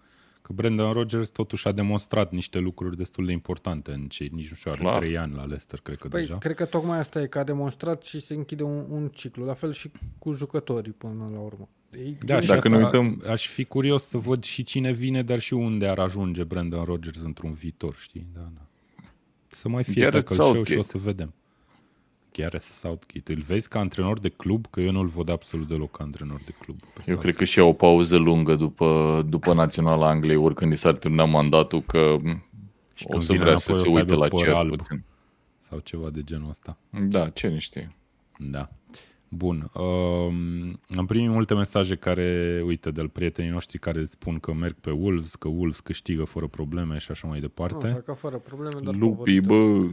[0.43, 4.57] Că Brendan Rodgers totuși a demonstrat niște lucruri destul de importante în cei, nici nu
[4.57, 4.97] știu, are Clar.
[4.99, 6.39] trei ani la Leicester, cred că Păi, deja.
[6.39, 9.45] cred că tocmai asta e, că a demonstrat și se închide un, un ciclu.
[9.45, 11.69] La fel și cu jucătorii până la urmă.
[11.97, 14.93] Ei, Da, ei- și Dacă asta ne uităm- aș fi curios să văd și cine
[14.93, 18.27] vine, dar și unde ar ajunge Brendan Rodgers într-un viitor, știi?
[18.35, 18.67] Da, da.
[19.47, 20.79] Să mai fie Gareth tackle show și Southgate.
[20.79, 21.35] o să vedem.
[22.39, 23.33] Gareth Southgate.
[23.33, 24.67] Îl vezi ca antrenor de club?
[24.71, 26.79] Că eu nu-l văd absolut deloc ca antrenor de club.
[26.79, 27.21] Pe Eu Southgate.
[27.23, 31.25] cred că și ia o pauză lungă după, după Naționala Angliei, oricând i s-ar termina
[31.25, 32.17] mandatul, că
[32.95, 34.39] Și o când să vine vrea să înapoi se o să uite aibă la păr
[34.41, 34.77] cer alb.
[34.77, 35.05] puțin.
[35.59, 36.79] Sau ceva de genul ăsta.
[37.09, 37.97] Da, ce nu știe.
[38.39, 38.69] Da.
[39.29, 39.71] Bun.
[39.75, 44.91] Um, am primit multe mesaje care, uite, de prietenii noștri care spun că merg pe
[44.91, 47.87] Wolves, că Wolves câștigă fără probleme și așa mai Nu, departe.
[47.87, 49.47] așa că fără probleme, dar Lupii, favorită.
[49.47, 49.91] bă,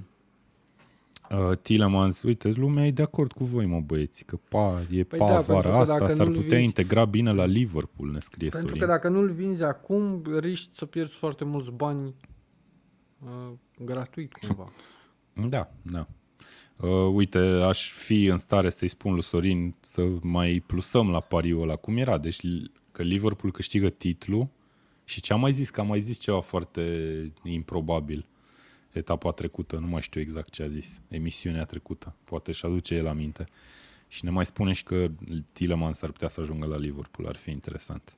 [1.34, 5.20] Uh, Tillemans, uite, lumea e de acord cu voi, mă băieți, că pa, e Păi
[5.20, 8.12] pa da, vara pentru că asta, dacă s-ar nu-l putea vinzi- integra bine la Liverpool,
[8.12, 8.82] ne scrie Pentru Sorin.
[8.82, 12.16] că dacă nu-l vinzi acum, riști să pierzi foarte mulți bani
[13.24, 13.52] uh,
[13.86, 14.72] gratuit cumva.
[15.50, 16.06] Da, da.
[16.78, 21.62] Uh, uite, aș fi în stare să-i spun lui Sorin să mai plusăm la pariul
[21.62, 22.40] ăla, cum era, deci
[22.92, 24.48] că Liverpool câștigă titlul
[25.04, 26.84] și ce am mai zis, că am mai zis ceva foarte
[27.44, 28.26] improbabil
[28.92, 33.08] etapa trecută, nu mai știu exact ce a zis, emisiunea trecută, poate și aduce el
[33.08, 33.46] aminte.
[34.08, 35.08] Și ne mai spune și că
[35.52, 38.16] Tillemans ar putea să ajungă la Liverpool, ar fi interesant.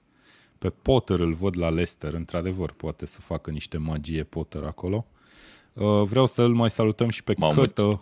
[0.57, 5.05] Pe Potter îl văd la Leicester, într-adevăr, poate să facă niște magie Potter acolo.
[5.73, 8.01] Uh, vreau să-l mai salutăm și pe Mamă, Cătă.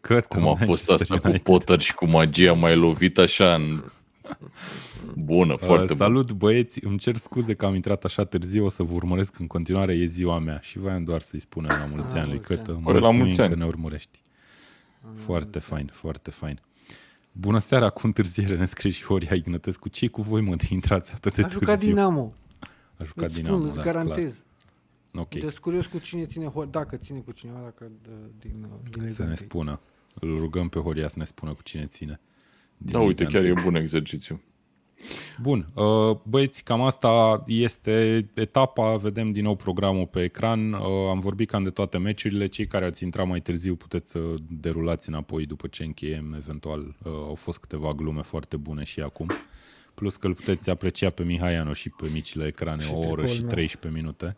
[0.00, 1.44] Cătă cum a fost Manchester asta cu United.
[1.44, 3.84] Potter și cu magia, mai lovit așa în...
[5.16, 5.94] Bună, foarte Uh, bună.
[5.98, 9.46] salut băieți, îmi cer scuze că am intrat așa târziu, o să vă urmăresc în
[9.46, 12.52] continuare, e ziua mea și voiam doar să-i spunem la mulți La ani lui mulți
[12.52, 12.58] ani.
[12.64, 12.72] Cătă.
[12.84, 13.54] Păi, la Mulțumim mulți că ani.
[13.54, 14.20] ne urmărești.
[15.14, 16.60] Foarte fain, foarte fain.
[17.32, 19.88] Bună seara, cu întârziere ne scrie și Horia Ignătescu.
[19.88, 21.88] ce cu voi, mă, de intrați atât de A jucat târziu?
[21.88, 22.34] Dinamo.
[22.98, 24.34] A jucat Îți Dinamo, spun, îți da, garantez.
[25.10, 25.24] clar.
[25.24, 28.78] Ok, Deci curios cu cine ține, Ho- dacă ține cu cineva, dacă de, din, uh,
[28.90, 29.46] din Liga să ne întâi.
[29.46, 29.80] spună.
[30.14, 32.20] Îl rugăm pe Horia să ne spună cu cine ține.
[32.82, 33.62] Din Da, uite, Liga chiar e întâi.
[33.64, 34.40] bun exercițiu.
[35.38, 41.18] Bun, uh, băieți, cam asta este etapa, vedem din nou programul pe ecran, Uh, am
[41.18, 45.46] vorbit cam de toate meciurile, cei care ați intrat mai târziu puteți să derulați înapoi
[45.46, 49.30] după ce încheiem, eventual uh, au fost câteva glume foarte bune și acum,
[49.94, 53.26] plus că îl puteți aprecia pe Mihaiano și pe micile ecrane, Și o oră tricoul
[53.26, 53.48] și meu.
[53.50, 54.36] 13 minute.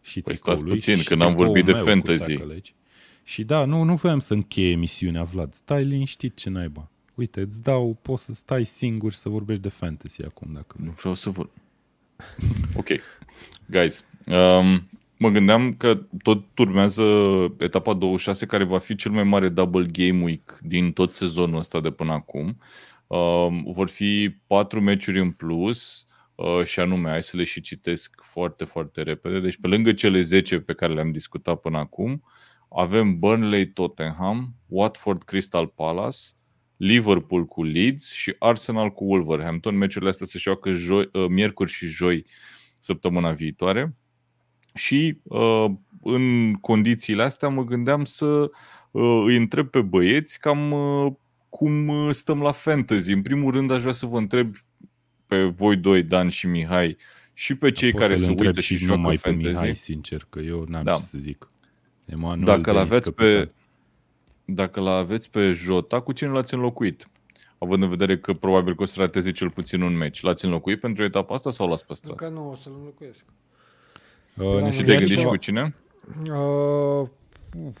[0.00, 2.34] Și Păi tricoul stați lui puțin, și că n-am tricoul vorbit de meu cu fantasy.
[2.34, 2.74] tackle aici.
[3.24, 5.54] Și da, nu, nu voiam să încheie emisiunea, Vlad.
[5.54, 6.90] Stai liniștit ce naiba.
[7.20, 10.86] Uite, îți dau, poți să stai singur și să vorbești de fantasy acum, dacă vrei.
[10.86, 11.50] Nu vreau să văd.
[12.80, 12.88] ok.
[13.66, 17.04] Guys, um, mă gândeam că tot urmează
[17.58, 21.80] etapa 26, care va fi cel mai mare double game week din tot sezonul ăsta
[21.80, 22.58] de până acum.
[23.06, 28.20] Um, vor fi patru meciuri în plus uh, și anume, hai să le și citesc
[28.22, 29.40] foarte, foarte repede.
[29.40, 32.24] Deci pe lângă cele 10 pe care le-am discutat până acum,
[32.68, 36.18] avem Burnley Tottenham, Watford Crystal Palace,
[36.80, 39.76] Liverpool cu Leeds și Arsenal cu Wolverhampton.
[39.76, 42.26] Meciurile astea se joacă joi, uh, miercuri și joi
[42.80, 43.94] săptămâna viitoare.
[44.74, 45.64] Și uh,
[46.02, 48.50] în condițiile astea mă gândeam să
[48.90, 51.12] uh, îi întreb pe băieți cam uh,
[51.48, 53.12] cum uh, stăm la fantasy.
[53.12, 54.54] În primul rând aș vrea să vă întreb
[55.26, 56.96] pe voi doi, Dan și Mihai,
[57.34, 59.50] și pe cei Pot care să-l se întreb uită și, și joacă numai pe fantasy.
[59.50, 60.92] Mihai, sincer, că eu n-am Da.
[60.92, 61.50] ce să zic.
[62.04, 63.52] Emanuel Dacă Denis, l-aveți capitan.
[64.54, 67.08] Pe, dacă l-aveți pe Jota, cu cine l-ați înlocuit?
[67.58, 70.22] Având în vedere că probabil că o să rateze cel puțin un meci.
[70.22, 72.20] L-ați înlocuit pentru etapa asta sau l-ați păstrat?
[72.20, 73.24] Încă nu o să-l înlocuiesc.
[74.36, 75.74] Uh, ne Și Și te-ai scrie gândit și cineva- cu cine?
[76.30, 77.08] Uh,
[77.66, 77.76] uf.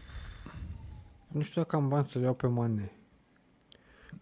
[1.28, 2.92] nu știu dacă am bani să-l iau pe Mane.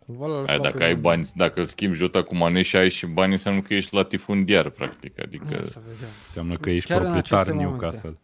[0.06, 1.02] Cumva l-aș Ai, lua dacă pe ai Mane.
[1.02, 4.70] bani, dacă îl schimbi Jota cu Mane și ai și bani, înseamnă că ești latifundiar,
[4.70, 5.20] practic.
[5.22, 6.08] Adică, Ia să vedem.
[6.24, 8.18] Înseamnă că ești Chiar în proprietar aceste Newcastle.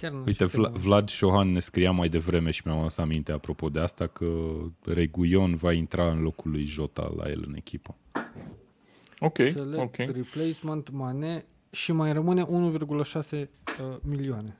[0.00, 0.78] Chiar în Uite, aceste Vla- momente.
[0.78, 4.26] Vlad Șohan ne scria mai devreme și mi-am adus aminte apropo de asta că
[4.84, 7.94] Reguion va intra în locul lui Jota la el în echipă.
[9.20, 9.96] ok, Select ok.
[9.96, 14.56] replacement Mane și mai rămâne 1,6 uh, milioane.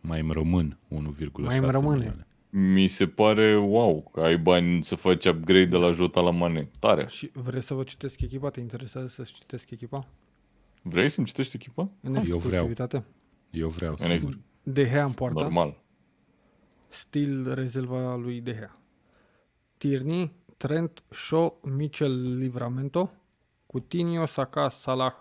[0.00, 0.96] Mai îmi rămân 1,6
[1.36, 1.96] Mai îmi rămâne.
[1.96, 2.26] milioane.
[2.50, 6.68] Mi se pare wow că ai bani să faci upgrade de la Jota la Mane.
[6.78, 7.06] Tare.
[7.08, 8.50] Și vreți să vă citesc echipa?
[8.50, 10.06] Te interesează să citesc echipa?
[10.82, 11.88] Vrei să-mi citești echipa?
[12.00, 12.70] În vreau.
[13.54, 13.58] Exclusivitate?
[13.58, 14.32] Eu vreau, În sigur.
[14.34, 15.40] ex- De Gea în poartă.
[15.42, 15.82] Normal.
[16.88, 18.76] Stil rezerva lui De Gea.
[19.76, 23.10] Tierney, Trent, Shaw, Mitchell, Livramento,
[23.66, 25.14] Coutinho, Saka, Salah,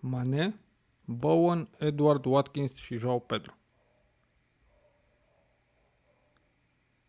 [0.00, 0.60] Mane,
[1.04, 3.52] Bowen, Edward Watkins și Joao Pedro.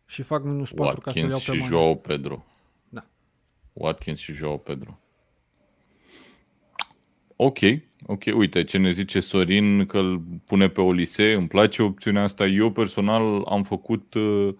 [0.06, 1.70] Și fac minus 4 ca să-l iau Watkins pe și Mane.
[1.70, 2.44] Joao Pedro.
[2.88, 3.04] Da.
[3.72, 4.98] Watkins și Joao Pedro.
[7.36, 7.58] Ok,
[8.06, 8.22] ok.
[8.34, 11.32] Uite ce ne zice Sorin că îl pune pe Olise.
[11.32, 12.46] Îmi place opțiunea asta.
[12.46, 14.54] Eu personal am făcut uh,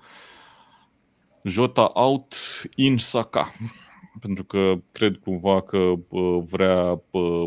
[1.45, 2.35] Jota out
[2.75, 3.53] in Saka.
[4.21, 5.79] Pentru că cred cumva că
[6.09, 7.45] uh, vrea uh,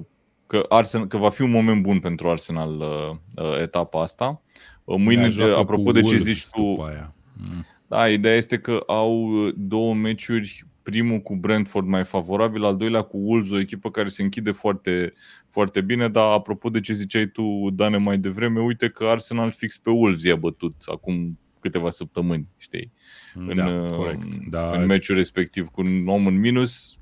[0.47, 4.41] că, Arsenal, că va fi un moment bun pentru Arsenal uh, uh, etapa asta.
[4.83, 7.15] Uh, mâine, Da, de, joacă apropo cu de ce Wolves zici tu, după aia.
[7.33, 7.65] Mm.
[7.87, 13.01] da, ideea este că au uh, două meciuri, primul cu Brentford mai favorabil, al doilea
[13.01, 15.13] cu Wolves, o echipă care se închide foarte,
[15.49, 19.77] foarte bine, dar apropo de ce ziceai tu, Dane, mai devreme, uite că Arsenal fix
[19.77, 22.91] pe Wolves i-a bătut acum câteva săptămâni, știi,
[23.33, 24.35] în, Da, uh, corect.
[24.49, 26.97] Da, în meciul respectiv cu un om în minus.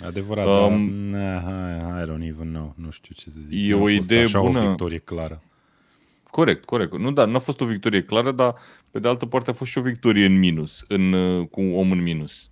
[0.00, 2.74] adevărat, Um, um, dar nah, I don't even know.
[2.76, 3.58] Nu știu ce să zic.
[3.58, 4.58] E Nu a o fost idee așa bună.
[4.58, 5.42] o victorie clară.
[6.38, 6.98] Corect, corect.
[6.98, 8.54] Nu, da, nu a fost o victorie clară, dar
[8.90, 11.74] pe de altă parte a fost și o victorie în minus, în, uh, cu un
[11.74, 12.50] om în minus.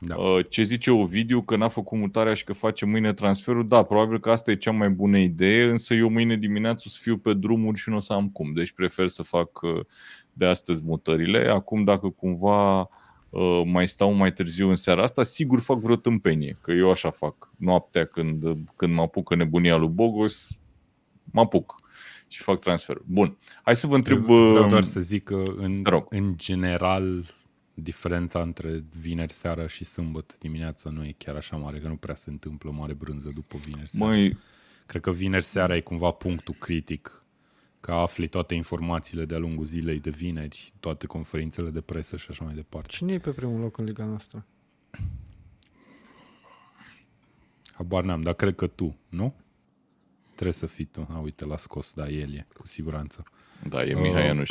[0.00, 0.16] Da.
[0.16, 4.20] Uh, Ce zice Ovidiu că n-a făcut mutarea și că face mâine transferul, da, probabil
[4.20, 7.34] că asta e cea mai bună idee, însă eu mâine dimineață o să fiu pe
[7.34, 9.80] drumuri și nu o să am cum, deci prefer să fac uh,
[10.32, 11.48] de astăzi mutările.
[11.48, 12.80] Acum dacă cumva
[13.30, 17.10] uh, mai stau mai târziu în seara asta, sigur fac vreo tâmpenie, că eu așa
[17.10, 17.50] fac.
[17.58, 18.44] Noaptea când,
[18.76, 20.58] când mă apucă nebunia lui Bogos,
[21.24, 21.81] mă apuc
[22.32, 23.04] și fac transferul.
[23.06, 24.18] Bun, hai să vă întreb...
[24.18, 26.06] Vreau uh, doar să zic că în, Te rog.
[26.08, 27.34] în general
[27.74, 32.14] diferența între vineri seara și sâmbătă dimineața nu e chiar așa mare, că nu prea
[32.14, 34.12] se întâmplă mare brânză după vineri seara.
[34.12, 34.36] Măi,
[34.86, 37.24] Cred că vineri seara e cumva punctul critic,
[37.80, 42.44] că afli toate informațiile de-a lungul zilei de vineri, toate conferințele de presă și așa
[42.44, 42.88] mai departe.
[42.88, 44.46] Cine e pe primul loc în liga noastră?
[47.72, 49.34] Habar n-am, dar cred că tu, nu?
[50.42, 51.06] Trebuie să fii tu.
[51.14, 53.22] A, uite, l-a scos, da, el e, cu siguranță.
[53.68, 54.50] da, e Mihai Uh, Ianuș.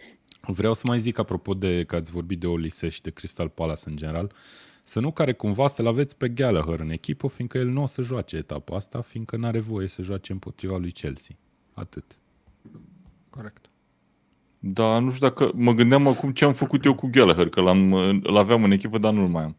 [0.58, 3.82] Vreau să mai zic, apropo de că ați vorbit de Olise și de Crystal Palace
[3.86, 4.32] în general,
[4.82, 8.02] să nu care cumva să-l aveți pe Gallagher în echipă, fiindcă el nu o să
[8.02, 11.36] joace etapa asta, fiindcă nu are voie să joace împotriva lui Chelsea.
[11.74, 12.18] Atât.
[13.30, 13.70] Corect.
[14.58, 15.50] Da, nu știu dacă...
[15.54, 17.92] Mă gândeam acum ce am făcut eu cu Gallagher, că l-am,
[18.22, 19.56] îl aveam în echipă, dar nu-l mai am.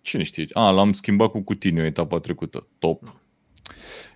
[0.00, 0.46] Cine știe?
[0.52, 2.66] A, l-am schimbat cu Coutinho etapa trecută.
[2.78, 3.16] Top.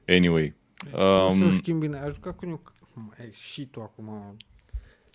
[0.07, 0.57] Anyway.
[0.85, 1.99] Um, să Um, schimbi bine.
[1.99, 2.63] A jucat cu New...
[2.95, 4.37] Mai și tu acum...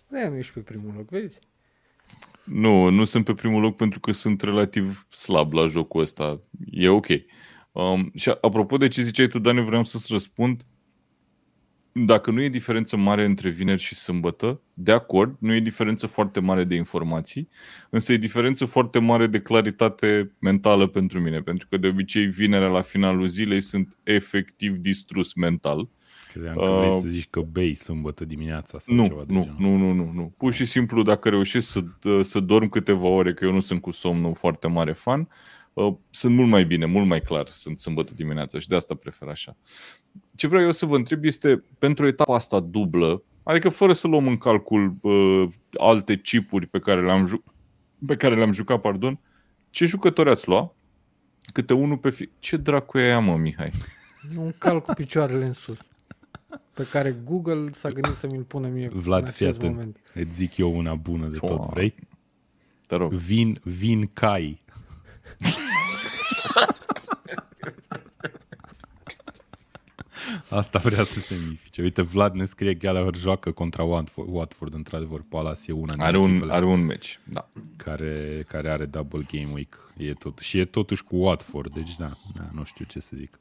[0.08, 1.38] De nu ești pe primul loc, vezi?
[2.44, 6.40] nu, nu sunt pe primul loc pentru că sunt relativ slab la jocul ăsta.
[6.70, 7.06] E ok.
[7.72, 10.64] Um, și apropo de ce ziceai tu, Dani, vreau să-ți răspund.
[11.96, 16.40] Dacă nu e diferență mare între vineri și sâmbătă, de acord, nu e diferență foarte
[16.40, 17.48] mare de informații,
[17.90, 22.68] însă e diferență foarte mare de claritate mentală pentru mine, pentru că de obicei vinerea
[22.68, 25.88] la finalul zilei sunt efectiv distrus mental.
[26.32, 29.42] Credeam că vrei Uh, să zici că bei sâmbătă dimineața sau Nu, ceva de nu,
[29.42, 29.56] genul.
[29.58, 30.34] nu, nu, nu, nu.
[30.36, 31.82] Pur și simplu, dacă reușesc să,
[32.22, 35.26] să dorm câteva ore, că eu nu sunt cu somnul foarte mare fan, uh,
[36.10, 39.56] sunt mult mai bine, mult mai clar sunt sâmbătă dimineața și de asta prefer așa.
[40.34, 44.26] Ce vreau eu să vă întreb este, pentru etapa asta dublă, adică fără să luăm
[44.26, 45.48] în calcul uh,
[45.78, 47.44] alte chipuri pe care le-am, ju-
[48.06, 49.18] pe care le-am jucat, pardon,
[49.70, 50.74] ce jucători ați lua?
[51.52, 52.28] Câte unul pe fi...
[52.38, 53.70] Ce dracu e aia, mă, Mihai?
[54.36, 55.78] Un cal cu picioarele în sus.
[56.72, 59.74] Pe care Google s-a gândit să mi-l pună mie Vlad, în fii acest atent.
[59.74, 60.00] moment.
[60.14, 61.68] Îți zic eu una bună de tot, Wow.
[61.72, 61.94] vrei?
[62.86, 63.12] Te rog.
[63.12, 64.62] Vin, vin cai.
[70.48, 71.82] Asta vrea să semnifice.
[71.82, 76.18] Uite, Vlad ne scrie Gallagher joacă contra Watford, Watford într-adevăr, Palace e una din Are
[76.18, 77.48] un, echipele are un meci, da.
[77.76, 79.92] care, care are double game week.
[79.96, 83.38] E tot, și e totuși cu Watford, deci da, da, nu știu ce să zic.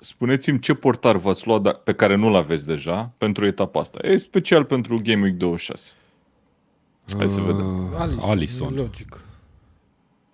[0.00, 3.98] Spuneți-mi ce portar v-ați luat da- pe care nu-l aveți deja pentru etapa asta.
[4.02, 5.92] E special pentru Game Week 26.
[7.16, 7.94] Hai să vedem.
[7.94, 8.72] Alisson, Alisson.
[8.72, 9.24] e logic.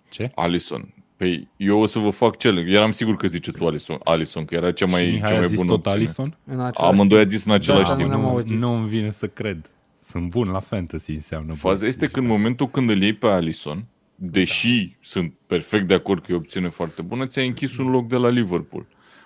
[0.09, 0.31] Ce?
[0.35, 0.93] Alison.
[1.19, 2.61] Păi eu o să vă fac cele.
[2.71, 5.47] Eram sigur că ziceți Alison, Alison că era cea mai, și Mihai cea a mai
[5.47, 5.97] zis bună tot opțiune.
[5.97, 6.37] Alison?
[6.45, 7.31] În același Amândoi a timp.
[7.37, 8.09] zis în același Da, timp.
[8.09, 8.57] nu ne-am Nu, auzit.
[8.57, 9.71] nu îmi vine să cred.
[10.01, 11.53] Sunt bun la fantasy înseamnă.
[11.53, 12.31] Faza bă, este deci, că în da.
[12.31, 13.85] momentul când îl iei pe Alison,
[14.15, 18.07] deși sunt perfect de acord că e o opțiune foarte bună, ți-ai închis un loc
[18.07, 18.85] de la Liverpool.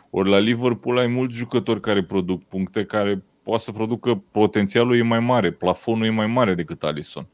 [0.10, 5.02] Ori la Liverpool ai mulți jucători care produc puncte, care poate să producă, potențialul e
[5.02, 7.28] mai mare, plafonul e mai mare decât Alison.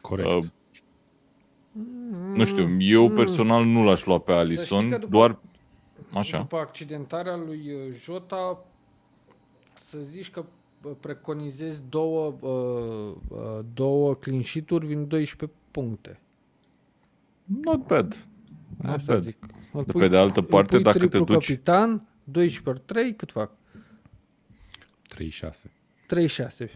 [0.00, 0.28] Corect.
[0.28, 0.44] Uh,
[2.34, 4.38] Nu știu, eu personal nu l-aș lua pe Mm.
[4.38, 5.38] Să știi Alison, că după- doar
[6.14, 6.38] așa.
[6.38, 8.64] După accidentarea lui uh, Jota,
[9.88, 10.44] să zici că
[10.82, 16.20] uh, preconizezi două, uh, uh, două clean sheet-uri, vin 12 puncte.
[17.44, 18.26] Not bad.
[18.82, 19.22] Not Asta bad.
[19.22, 19.36] zic.
[19.72, 22.80] Îl De pe de altă îl parte, pui dacă te triplu duci- capitan, 12 ori
[22.86, 23.50] 3, cât fac?
[25.08, 25.70] 36.
[26.06, 26.70] 36.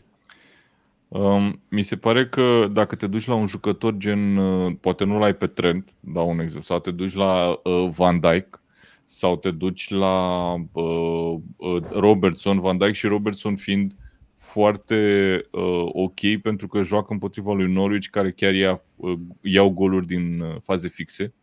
[1.08, 5.18] Um, mi se pare că dacă te duci la un jucător gen, uh, poate nu
[5.18, 8.62] l-ai pe trend, dau un exemplu, sau te duci la uh, Van Dijk,
[9.04, 13.96] sau te duci la uh, uh, Robertson, Van Dijk și Robertson fiind
[14.32, 20.06] foarte uh, ok pentru că joacă împotriva lui Norwich care chiar ia, uh, iau goluri
[20.06, 21.34] din uh, faze fixe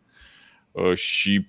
[0.72, 1.48] uh, și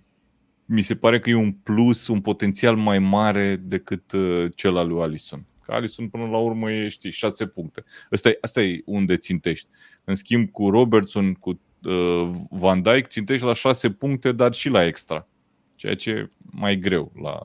[0.64, 4.89] mi se pare că e un plus, un potențial mai mare decât uh, cel al
[4.89, 5.47] lui Alisson.
[5.62, 7.84] Că Alisson până la urmă e, știi, șase puncte.
[8.10, 9.68] Asta e, asta e unde țintești.
[10.05, 14.86] În schimb cu Robertson, cu uh, Van Dijk, țintești la șase puncte, dar și la
[14.86, 15.28] extra.
[15.74, 17.12] Ceea ce e mai greu.
[17.22, 17.40] La...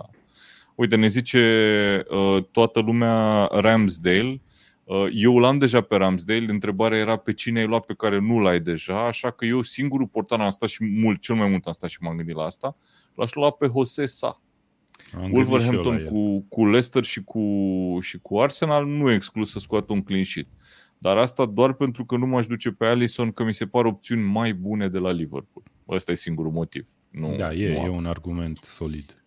[0.76, 4.42] Uite, ne zice uh, toată lumea Ramsdale.
[4.84, 8.40] Uh, eu l-am deja pe Ramsdale, întrebarea era pe cine ai luat pe care nu
[8.40, 11.74] l-ai deja, așa că eu singurul portar am stat și mult, cel mai mult am
[11.74, 12.78] stat și m-am gândit la asta,
[13.16, 14.42] l-aș lua pe Jose Sa.
[15.16, 16.06] Am gândit și eu la Wolverhampton el.
[16.06, 17.42] cu, cu Leicester și cu,
[18.02, 20.48] și cu Arsenal nu e exclus să scoată un clean sheet.
[20.98, 24.22] Dar asta doar pentru că nu m-aș duce pe Alisson, că mi se par opțiuni
[24.22, 25.64] mai bune de la Liverpool.
[25.90, 26.88] Ăsta e singurul motiv.
[27.10, 27.96] Nu, Da, e, nu e am.
[27.96, 29.22] un argument solid.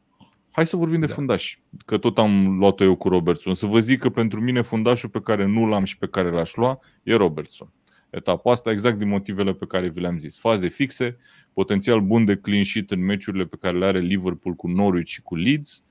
[0.51, 1.14] Hai să vorbim de Da.
[1.14, 3.55] fundaș, că tot am luat-o eu cu Robertson.
[3.55, 6.55] Să vă zic că pentru mine fundașul pe care nu l-am și pe care l-aș
[6.55, 7.72] lua e Robertson.
[8.10, 10.38] Etapa asta exact din motivele pe care vi le-am zis.
[10.38, 11.16] Faze fixe,
[11.52, 15.22] potențial bun de clean sheet în meciurile pe care le are Liverpool cu Norwich și
[15.22, 15.84] cu Leeds.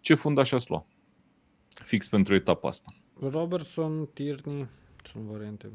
[0.00, 0.86] Ce fundaș ați lua?
[1.68, 2.94] Fix pentru etapa asta.
[3.20, 4.68] Robertson, Tierney,
[5.12, 5.70] sunt variante.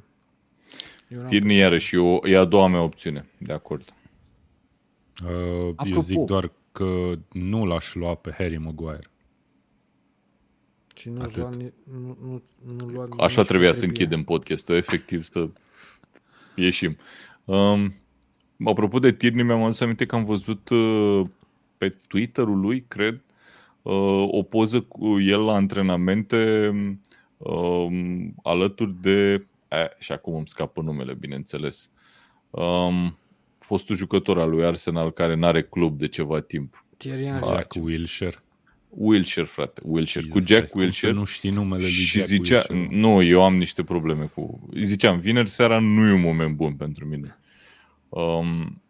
[1.07, 3.93] Eu n-am Tierney iarăși e, o, e a doua mea opțiune, de acord.
[5.23, 5.99] Uh, eu Apropo.
[5.99, 9.09] zic doar că nu l-aș lua pe Harry Maguire.
[10.97, 11.35] Și nu Atât.
[11.37, 12.43] lua, ni- nu, nu,
[12.77, 14.05] nu lua Așa nici trebuia pe să Trippier.
[14.05, 15.49] închidem podcastul, efectiv să
[16.55, 16.97] ieșim.
[17.45, 17.93] Um,
[18.65, 21.21] apropo de Tierney, mi-am adus aminte că am văzut uh,
[21.77, 23.21] pe Twitter-ul lui, cred,
[23.81, 26.69] uh, o poză cu el la antrenamente
[27.37, 29.45] um, alături de...
[29.67, 31.89] Eh, și acum îmi scapă numele, bineînțeles.
[32.49, 33.17] Um,
[33.59, 36.85] fostul jucător al lui Arsenal care n-are club de ceva timp.
[36.97, 37.41] Thierry Henry.
[37.43, 38.35] Ah, Jack Wilshere.
[38.89, 39.81] Wilshire, frate.
[39.85, 40.25] Wilshire.
[40.25, 41.11] Jesus cu Jack Christ, cum Wilshire.
[41.11, 42.87] Să nu știi numele lui și Jack zicea, Wilshere.
[42.99, 44.69] nu, eu am niște probleme cu...
[44.83, 47.37] Ziceam, vineri seara nu e un moment bun pentru mine.
[48.09, 48.81] Um,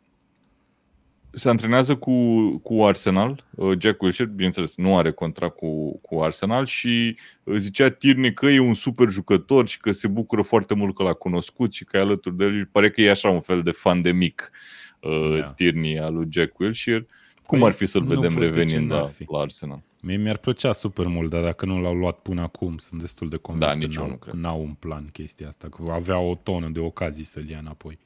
[1.32, 6.66] se antrenează cu, cu Arsenal, uh, Jack Wilshere, bineînțeles, nu are contract cu, cu Arsenal
[6.66, 10.96] și uh, zicea Tierney că e un super jucător și că se bucură foarte mult
[10.96, 13.42] că l-a cunoscut și că e alături de el și pare că e așa un
[13.42, 14.52] fel de fan de mic
[15.00, 15.38] uh, Da.
[15.40, 15.48] da.
[15.48, 17.06] Tierney al lui Jack Wilshere.
[17.48, 19.26] Cum Păi, ar fi să-l nu vedem frate, ce revenind n-ar la, fi?
[19.32, 19.82] la Arsenal?
[20.02, 23.38] Mie mi-ar plăcea super mult, dar dacă nu l-au luat până acum, sunt destul de
[23.38, 24.34] convins Da, că nici eu n-au, nu cred.
[24.34, 27.98] n-au un plan chestia asta, că avea o tonă de ocazii să-l ia înapoi.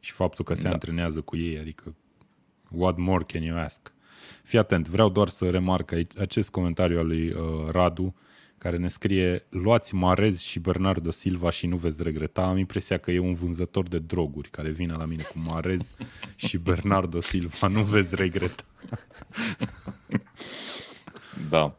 [0.00, 0.70] Și faptul că se Da.
[0.70, 1.94] antrenează cu ei, adică
[2.70, 3.92] what more can you ask?
[4.42, 7.38] Fii atent, vreau doar să remarc aici acest comentariu al lui uh,
[7.70, 8.14] Radu,
[8.60, 12.42] care ne scrie Luați Marez și Bernardo Silva și nu veți regreta.
[12.42, 15.94] Am impresia că e un vânzător de droguri care vine la mine cu Marez
[16.36, 17.66] și Bernardo Silva.
[17.66, 18.64] Nu veți regreta.
[21.50, 21.76] Da.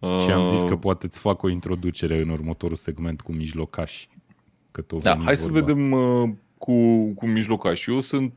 [0.00, 4.08] Și am zis că Uh, poate îți fac o introducere în următorul segment cu mijlocași.
[4.70, 5.66] Că tot Da, veni hai să vorba.
[5.66, 7.90] vedem uh, cu, cu mijlocași.
[7.90, 8.32] Eu sunt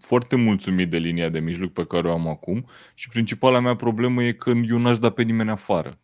[0.00, 4.22] foarte mulțumit de linia de mijloc pe care o am acum și principala mea problemă
[4.22, 5.98] e că eu n-aș da pe nimeni afară.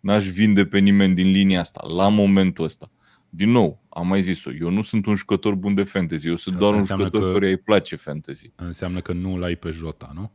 [0.00, 2.90] N-aș vinde pe nimeni din linia asta, la momentul ăsta.
[3.28, 6.54] Din nou, am mai zis-o, eu nu sunt un jucător bun de fantasy, eu sunt
[6.54, 8.50] Asta doar un înseamnă jucător că- care îi place fantasy.
[8.56, 10.30] Înseamnă că nu l-ai pe Jota, nu?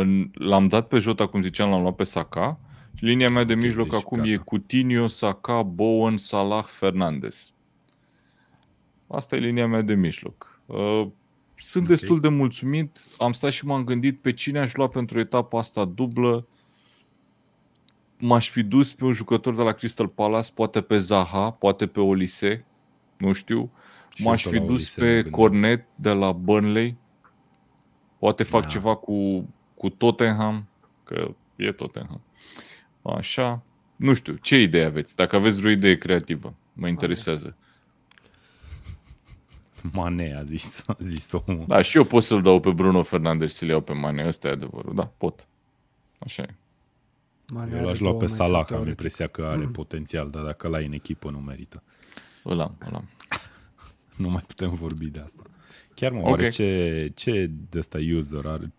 [0.00, 2.60] Uh, L-am dat pe Jota, cum ziceam, l-am luat pe Saka
[2.94, 4.30] și linia mea de Ok, mijloc deci acum gata.
[4.30, 7.52] e Coutinho, Saka, Bowen, Salah, Fernandez.
[9.06, 10.60] Asta e linia mea de mijloc.
[10.66, 11.06] Uh,
[11.54, 11.88] Sunt Ok.
[11.90, 13.00] destul de mulțumit.
[13.18, 16.46] Am stat și m-am gândit pe cine aș lua pentru etapa asta dublă.
[18.20, 22.00] M-aș fi dus pe un jucător de la Crystal Palace, poate pe Zaha, poate pe
[22.00, 22.64] Olise,
[23.16, 23.70] nu știu.
[24.14, 25.32] Și m-aș eu fi tot la dus Olise mă pe gândeam.
[25.40, 26.96] Cornet de la Burnley.
[28.18, 28.68] Poate fac Da.
[28.68, 30.68] ceva cu, cu Tottenham,
[31.04, 32.20] că e Tottenham.
[33.02, 33.62] Așa.
[33.96, 35.16] Nu știu, ce idee aveți?
[35.16, 37.56] Dacă aveți vreo idee creativă, mă interesează.
[39.92, 41.64] Mane a zis, a zis omul.
[41.66, 44.48] Da, și eu pot să-l dau pe Bruno Fernandes și să-l iau pe Mane, ăsta
[44.48, 44.94] e adevărul.
[44.94, 45.48] Da, pot.
[46.18, 46.54] Așa e.
[47.52, 48.88] Mane Eu are l-aș lua două pe meciuri Salah, am teoretic.
[48.90, 51.82] impresia că are potențial, dar dacă l-ai în echipă nu merită.
[52.42, 53.08] Îl am, îl am.
[54.16, 55.42] Nu mai putem vorbi de asta.
[55.94, 56.26] Chiar mă, Ok.
[56.26, 58.72] oare ce, ce de ăsta user are,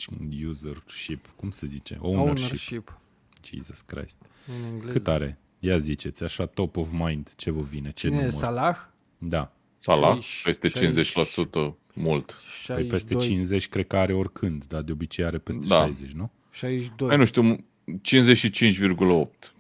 [0.48, 1.98] usership, cum se zice?
[2.02, 2.44] Ownership.
[2.44, 3.00] Ownership.
[3.44, 4.18] Jesus Christ.
[4.48, 4.92] În engleză.
[4.94, 5.40] Cât are?
[5.60, 8.40] Ia ziceți, așa top of mind, ce vă vine, ce Cine e număr?
[8.42, 8.78] Salah?
[9.18, 9.54] Da.
[9.80, 11.12] Salah, 60, peste 60.
[11.12, 12.42] 50% mult.
[12.68, 13.20] Păi peste 62.
[13.28, 15.76] 50 cred că are oricând, dar de obicei are peste Da.
[15.86, 16.32] 60, nu?
[16.50, 17.08] 62.
[17.08, 17.66] Hai, nu știu,
[18.02, 19.54] 55,8.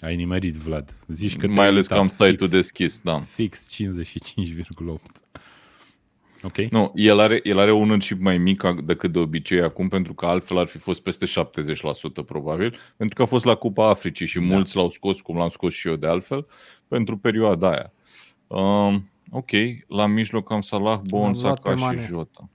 [0.00, 0.94] Ai nimerit, Vlad.
[1.06, 3.20] Zici că Mai te-ai ales că am uitat site-ul fix, deschis, da.
[3.20, 5.22] Fix 55,8.
[6.42, 6.56] Ok?
[6.56, 10.14] Nu, el are, el are un ownership mai mic ac- decât de obicei acum, pentru
[10.14, 14.26] că altfel ar fi fost peste 70% probabil, pentru că a fost la Cupa Africii
[14.26, 14.54] și Da.
[14.54, 16.46] mulți l-au scos, cum l-am scos și eu de altfel,
[16.88, 17.92] pentru perioada aia.
[18.46, 19.50] Um, ok,
[19.88, 22.06] la mijloc am Salah, Bowen, L-am luat Saka pe și Mane.
[22.08, 22.48] Jota.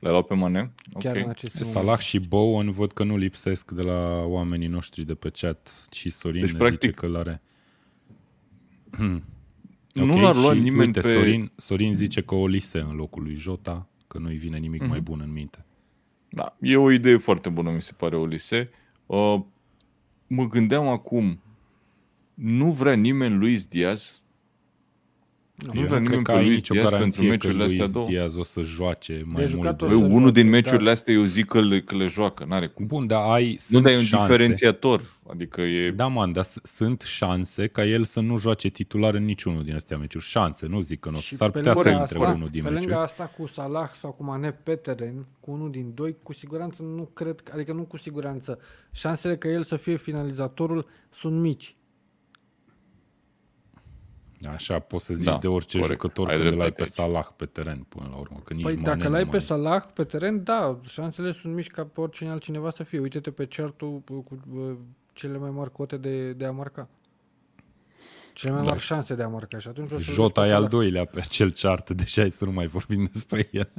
[0.00, 0.72] Le-ai luat pe Mane?
[0.98, 1.28] Chiar în Ok.
[1.28, 5.86] aceste Salah și Bowen văd că nu lipsesc de la oamenii noștri de pe chat
[5.90, 7.42] și Sorin Deci, ne practic, zice că l-are.
[9.92, 11.12] Nu l-ar lua și nimeni uite, pe...
[11.12, 14.90] Sorin, Sorin zice că o lise în locul lui Jota, că nu-i vine nimic Mhm.
[14.90, 15.64] mai bun în minte.
[16.30, 18.70] Da, e o idee foarte bună, mi se pare, Olise.
[19.06, 19.40] Uh,
[20.26, 21.40] mă gândeam acum,
[22.34, 24.22] nu vrea nimeni Luis Diaz?
[25.66, 27.24] Nu, Nu Eu vrea nu cred nimeni că pe ai Luis nicio Diaz pentru garanție
[27.26, 28.06] că meciurile astea Luis două?
[28.06, 29.82] Diaz o să joace mai jucat mult.
[29.82, 29.92] o De...
[29.94, 30.90] Băi, să unul joace, din meciurile da.
[30.90, 32.86] astea eu zic că le, că le joacă, n-are cum.
[32.86, 34.26] Bun, dar ai, Nu, sunt dar e un șanse.
[34.32, 35.02] diferențiator.
[35.30, 35.90] Adică e...
[35.90, 39.74] Da, man, dar s- sunt șanse ca el să nu joace titular în niciunul din
[39.74, 40.24] astea meciuri.
[40.24, 41.18] Șanse, nu zic că nu.
[41.18, 42.88] Și S-ar pe putea să lângă intre asta, unul din Pe meciuri.
[42.90, 46.82] lângă asta, cu Salah sau cu Mane pe teren, cu unul din doi, cu siguranță
[46.82, 48.58] nu cred, că- adică nu cu siguranță,
[48.92, 51.72] șansele că el să fie finalizatorul sunt mici.
[54.46, 56.00] Așa poți să zici Da, de orice corect.
[56.00, 57.12] jucător Ai când îl ai dreptate pe aici.
[57.12, 58.40] Salah pe teren până la urmă.
[58.44, 59.30] Că nici Păi Mane dacă nu l-ai mai...
[59.32, 62.98] pe Salah pe teren, da, șansele sunt mici ca pe oricine altcineva să fie.
[62.98, 64.76] Uite-te pe certul cu, cu uh,
[65.12, 66.88] cele mai mari cote de, de a marca.
[68.32, 68.68] Cele mai Da.
[68.68, 71.50] mari șanse de a marca și atunci o să Jota e al doilea pe acel
[71.50, 73.70] chart, deși hai să nu mai vorbim despre el.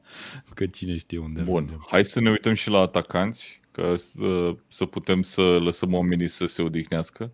[0.54, 1.84] că cine știe unde Bun, ajungem.
[1.88, 6.46] hai să ne uităm și la atacanți, ca să, să putem să lăsăm oamenii să
[6.46, 7.30] se odihnească.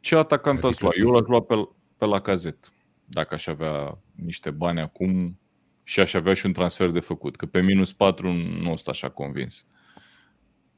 [0.00, 0.92] Ce atacant Adică ați luat?
[0.92, 1.68] să- Eu l-aș lua pe,
[2.02, 2.72] pe la cazet.
[3.04, 5.38] Dacă aș avea niște bani acum
[5.82, 7.36] și aș avea și un transfer de făcut.
[7.36, 9.66] Că pe minus 4 nu sunt așa convins.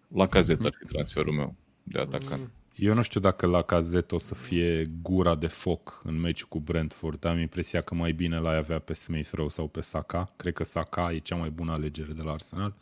[0.08, 2.50] La cazet ar fi transferul meu de atacant.
[2.74, 6.60] Eu nu știu dacă la cazet o să fie gura de foc în meciul cu
[6.60, 7.24] Brentford.
[7.24, 10.32] Am impresia că mai bine l-ai avea pe Smith Rowe sau pe Saka.
[10.36, 12.74] Cred că Saka e cea mai bună alegere de la Arsenal.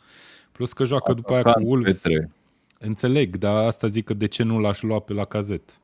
[0.51, 2.01] Plus că joacă după aia cu Atacant, Wolves.
[2.01, 2.31] Petre.
[2.79, 5.81] Înțeleg, dar asta zic că de ce nu l-aș lua pe la cazet.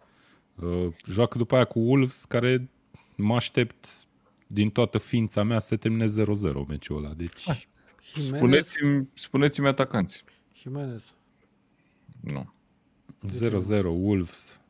[0.61, 2.69] Uh, joacă după aia cu Wolves, care
[3.15, 3.87] mă aștept
[4.47, 7.13] din toată ființa mea să termine 0-0 meciul ăla.
[7.13, 7.43] Deci,
[8.13, 10.23] Jimenez, Spuneți-mi, spuneți-mi atacanți.
[10.53, 11.03] Jimenez.
[12.19, 12.53] Nu.
[13.27, 14.61] 0-0 Wolves.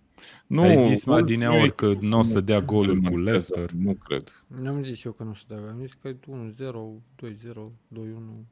[0.48, 3.02] Nu, Ai zis mai Wolves din nu e- ori că nu o să dea goluri
[3.02, 3.72] cu nu Leicester.
[3.72, 4.44] Nu cred.
[4.48, 5.68] Nu am zis eu că nu se dă.
[5.72, 8.46] Am zis că e 1-0, 2-0, 2-1,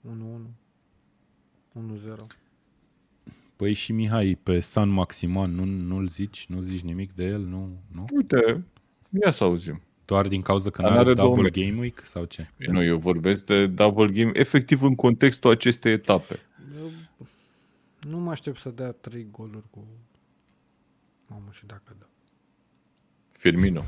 [0.00, 0.54] 1-1,
[1.72, 2.26] 1-0.
[3.56, 6.46] Păi și Mihai, pe San Maximan, nu, nu-l zici?
[6.48, 7.40] Nu zici nimic de el?
[7.40, 7.82] Nu?
[7.92, 8.04] nu?
[8.14, 8.64] Uite,
[9.22, 9.82] ia să auzim.
[10.04, 11.68] Doar din cauza că Dar nu are n-are două double meciuri.
[11.68, 12.50] game week sau ce?
[12.56, 16.38] Nu, eu vorbesc de double game efectiv în contextul acestei etape.
[16.80, 16.90] Eu
[18.10, 19.86] nu mă aștept să dea 3 goluri cu...
[21.26, 22.06] Mamă, și dacă da.
[23.32, 23.82] Firmino.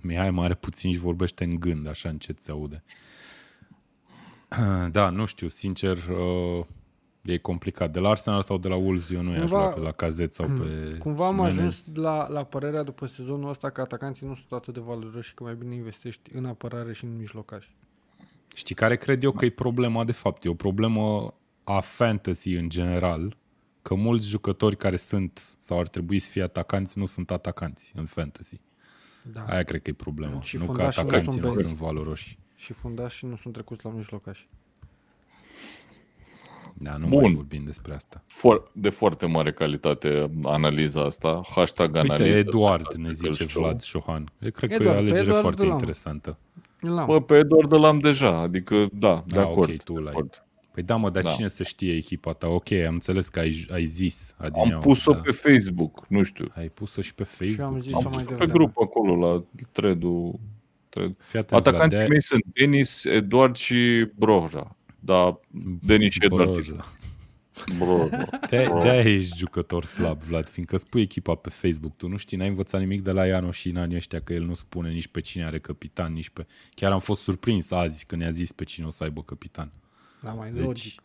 [0.00, 2.82] Mihai mai are puțin și vorbește în gând, așa încet se aude.
[4.90, 6.64] Da, nu știu, sincer, uh,
[7.32, 7.92] e complicat.
[7.92, 10.32] De la Arsenal sau de la Wolves, eu nu i-aș Cumva- lua pe la cazet
[10.34, 11.56] sau pe Cumva am Jimenez.
[11.58, 15.34] ajuns la, la părerea după sezonul ăsta că atacanții nu sunt atât de valoroși și
[15.34, 17.74] că mai bine investești în apărare și în mijlocași.
[18.54, 20.44] Știi care cred eu că e problema de fapt?
[20.44, 21.34] E o problemă
[21.64, 23.36] a fantasy în general,
[23.82, 28.04] că mulți jucători care sunt sau ar trebui să fie atacanți nu sunt atacanți în
[28.04, 28.60] fantasy.
[29.32, 29.44] Da.
[29.44, 30.40] Aia cred că e problema.
[30.40, 31.66] Și nu că fundașii nu atacanții sunt nu benzi.
[31.66, 32.38] sunt valoroși.
[32.54, 34.48] Și fundașii nu sunt trecuți la mijlocași.
[36.78, 37.20] Da, nu Bun.
[37.20, 38.22] mai vorbim despre asta.
[38.26, 41.40] For- de foarte mare calitate analiza asta.
[41.50, 42.36] Hashtag Uite, analiză.
[42.38, 43.62] Eduard ne zice Article show.
[43.62, 44.32] Vlad Șohan.
[44.40, 45.76] Eu cred că e o Eduard, pe alegere Eduard foarte îl am.
[45.78, 46.38] interesantă.
[46.80, 47.06] Îl am.
[47.06, 49.70] Bă, pe Eduard îl am deja, adică da, de Da, acord.
[49.70, 50.10] ok, tu de l-ai.
[50.12, 50.40] acord.
[50.72, 51.30] Păi da, mă, dar Da.
[51.30, 52.48] cine să știe echipa ta?
[52.48, 55.18] Ok, am înțeles că ai, ai zis adineauri, Am pus-o da.
[55.18, 56.46] pe Facebook, nu știu.
[56.54, 57.82] Ai pus-o și pe Și am Facebook.
[57.82, 58.52] zis Am mai pus-o pe devreme.
[58.52, 60.40] grup acolo la thread-ul
[60.88, 61.14] cred.
[61.18, 64.76] Fii atent, Atacanții Vlad, mei sunt Denis, Eduard și Broja.
[65.00, 65.40] Da,
[65.80, 66.52] Denis și Eduard.
[66.52, 66.84] Broja.
[67.78, 68.28] Broja.
[68.48, 71.96] De, de ești jucător slab, Vlad, fiindcă spui echipa pe Facebook.
[71.96, 74.44] Tu nu știi, n-ai învățat nimic de la Ianoș și în anii ăștia că el
[74.44, 76.46] nu spune nici pe cine are capitan, nici pe...
[76.74, 79.72] Chiar am fost surprins azi când ne-a zis pe cine o să aibă capitan.
[80.22, 81.02] Da, mai Deci, logic.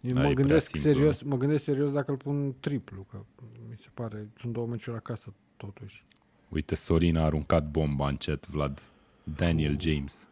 [0.00, 3.06] Eu da, e mă prea gândesc, simplu, serios, mă gândesc serios dacă îl pun triplu,
[3.10, 3.24] că
[3.68, 6.04] mi se pare, sunt două meciuri acasă, totuși.
[6.48, 8.82] Uite, Sorin a aruncat bomba în chat, Vlad.
[9.24, 10.28] Daniel James.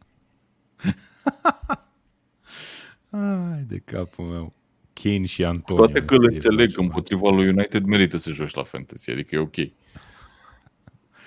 [3.09, 4.53] Ai de capul meu.
[4.93, 5.85] Kane și Antonio.
[5.85, 9.35] Toate că îl scrie înțeleg, Vlad împotriva lui United merită să joci la fantasy, adică
[9.35, 9.55] e ok.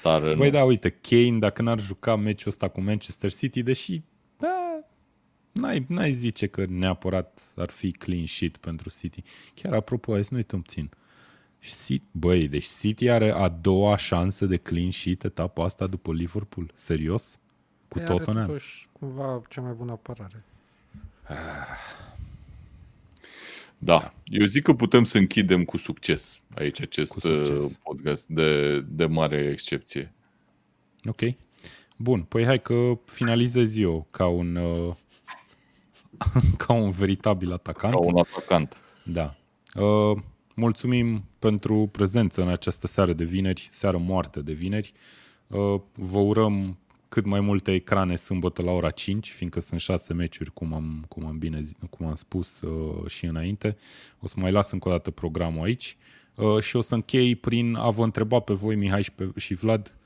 [0.03, 0.51] Dar Băi, nu.
[0.51, 4.03] da, uite, Kane, dacă n-ar juca meciul ăsta cu Manchester City, deși,
[4.37, 4.81] da,
[5.53, 9.23] n-ai, n-ai zice că neapărat ar fi clean sheet pentru City.
[9.55, 10.89] Chiar, apropo, hai să nu uităm puțin.
[11.59, 16.73] City, băi, deci City are a doua șansă de clean sheet etapa asta după Liverpool.
[16.75, 17.40] Serios?
[17.91, 18.47] Cu Păi are Tottenham?
[18.47, 20.45] totuși cumva cea mai bună apărare.
[23.79, 27.65] Da, eu zic că putem să închidem cu succes aici acest Cu succes.
[27.65, 30.13] uh, podcast de, de mare excepție.
[31.05, 31.21] Ok.
[31.97, 34.95] Bun, păi hai că finalizez eu ca un, uh,
[36.67, 37.93] ca un veritabil atacant.
[37.93, 38.81] Ca un atacant.
[39.05, 39.35] Da.
[39.75, 40.17] Uh,
[40.55, 44.93] mulțumim pentru prezență în această seară de vineri, seară moartă de vineri.
[45.47, 46.79] Uh, vă urăm
[47.11, 51.27] cât mai multe ecrane sâmbătă la ora 5, fiindcă sunt șase meciuri, cum am, cum
[51.27, 53.77] am, bine, zi- cum am spus uh, și înainte.
[54.21, 55.97] O să mai las încă o dată programul aici.
[56.35, 59.55] Uh, și o să închei prin a vă întreba pe voi, Mihai și, pe, și
[59.55, 59.99] Vlad,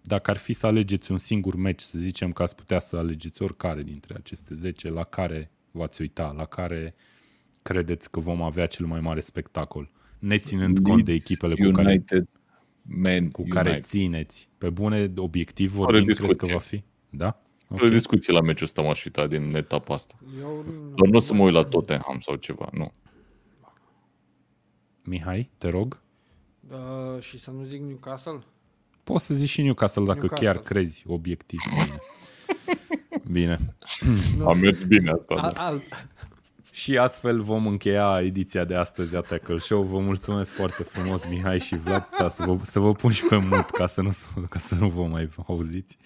[0.00, 3.42] dacă ar fi să alegeți un singur meci, să zicem că ați putea să alegeți
[3.42, 6.94] oricare dintre aceste 10, la care v-ați uita, la care
[7.62, 11.88] credeți că vom avea cel mai mare spectacol, neținând cont de Leeds echipele cu care,
[11.88, 12.28] United,
[12.88, 13.84] Man cu care United.
[13.88, 14.48] țineți.
[14.58, 16.52] Pe bune, obiectiv Fără vorbind, crezi că discuție.
[16.54, 16.82] va fi?
[17.10, 17.40] Da?
[17.68, 17.88] Okay.
[17.90, 20.14] discuții la meciul ăsta m-aș uita din etapa asta.
[20.42, 20.64] Eu,
[20.94, 22.92] Doar nu o să mă uit la Tottenham sau ceva, nu.
[25.04, 26.00] Mihai, te rog.
[26.70, 28.38] Uh, și să nu zic Newcastle?
[29.04, 30.46] Poți să zici și Newcastle dacă Newcastle.
[30.46, 31.60] chiar crezi obiectiv.
[31.74, 31.98] Bine.
[33.32, 33.58] Bine.
[34.36, 34.48] Nu.
[34.48, 35.66] A mers bine asta, Al, da.
[35.66, 35.82] al,
[36.76, 39.82] Și astfel vom încheia ediția de astăzi a Tackle Show.
[39.82, 42.04] Vă mulțumesc foarte frumos, Mihai și Vlad.
[42.04, 44.10] Sta, să, vă, să vă pun și pe mut ca să nu,
[44.48, 45.98] ca să nu vă mai auziți.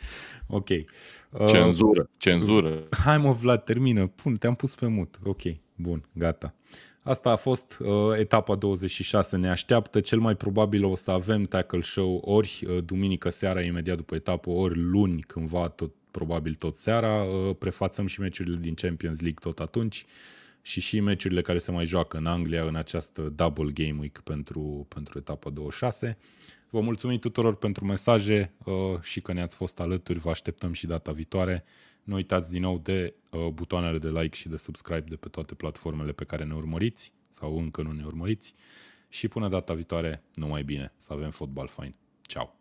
[0.46, 0.68] Ok.
[0.68, 2.82] Uh, Cenzură, cenzură.
[3.04, 4.06] Hai mă, Vlad, termină.
[4.06, 5.18] Pun, te-am pus pe mut.
[5.24, 5.40] Ok,
[5.74, 6.54] bun, gata.
[7.02, 10.00] Asta a fost uh, etapa 26, ne așteaptă.
[10.00, 14.50] Cel mai probabil o să avem tackle show ori uh, duminică seara, imediat după etapă,
[14.50, 17.22] ori luni, cândva, tot, probabil tot seara.
[17.22, 20.06] Uh, prefațăm și meciurile din Champions League tot atunci
[20.62, 24.86] și și meciurile care se mai joacă în Anglia în această double game week pentru,
[24.88, 26.18] pentru etapa 26.
[26.70, 30.18] Vă mulțumim tuturor pentru mesaje uh, și că ne-ați fost alături.
[30.18, 31.64] Vă așteptăm și data viitoare.
[32.02, 35.54] Nu uitați din nou de uh, butoanele de like și de subscribe de pe toate
[35.54, 38.54] platformele pe care ne urmăriți sau încă nu ne urmăriți.
[39.08, 41.94] Și până data viitoare, numai bine, să avem fotbal fain.
[42.22, 42.59] Ciao!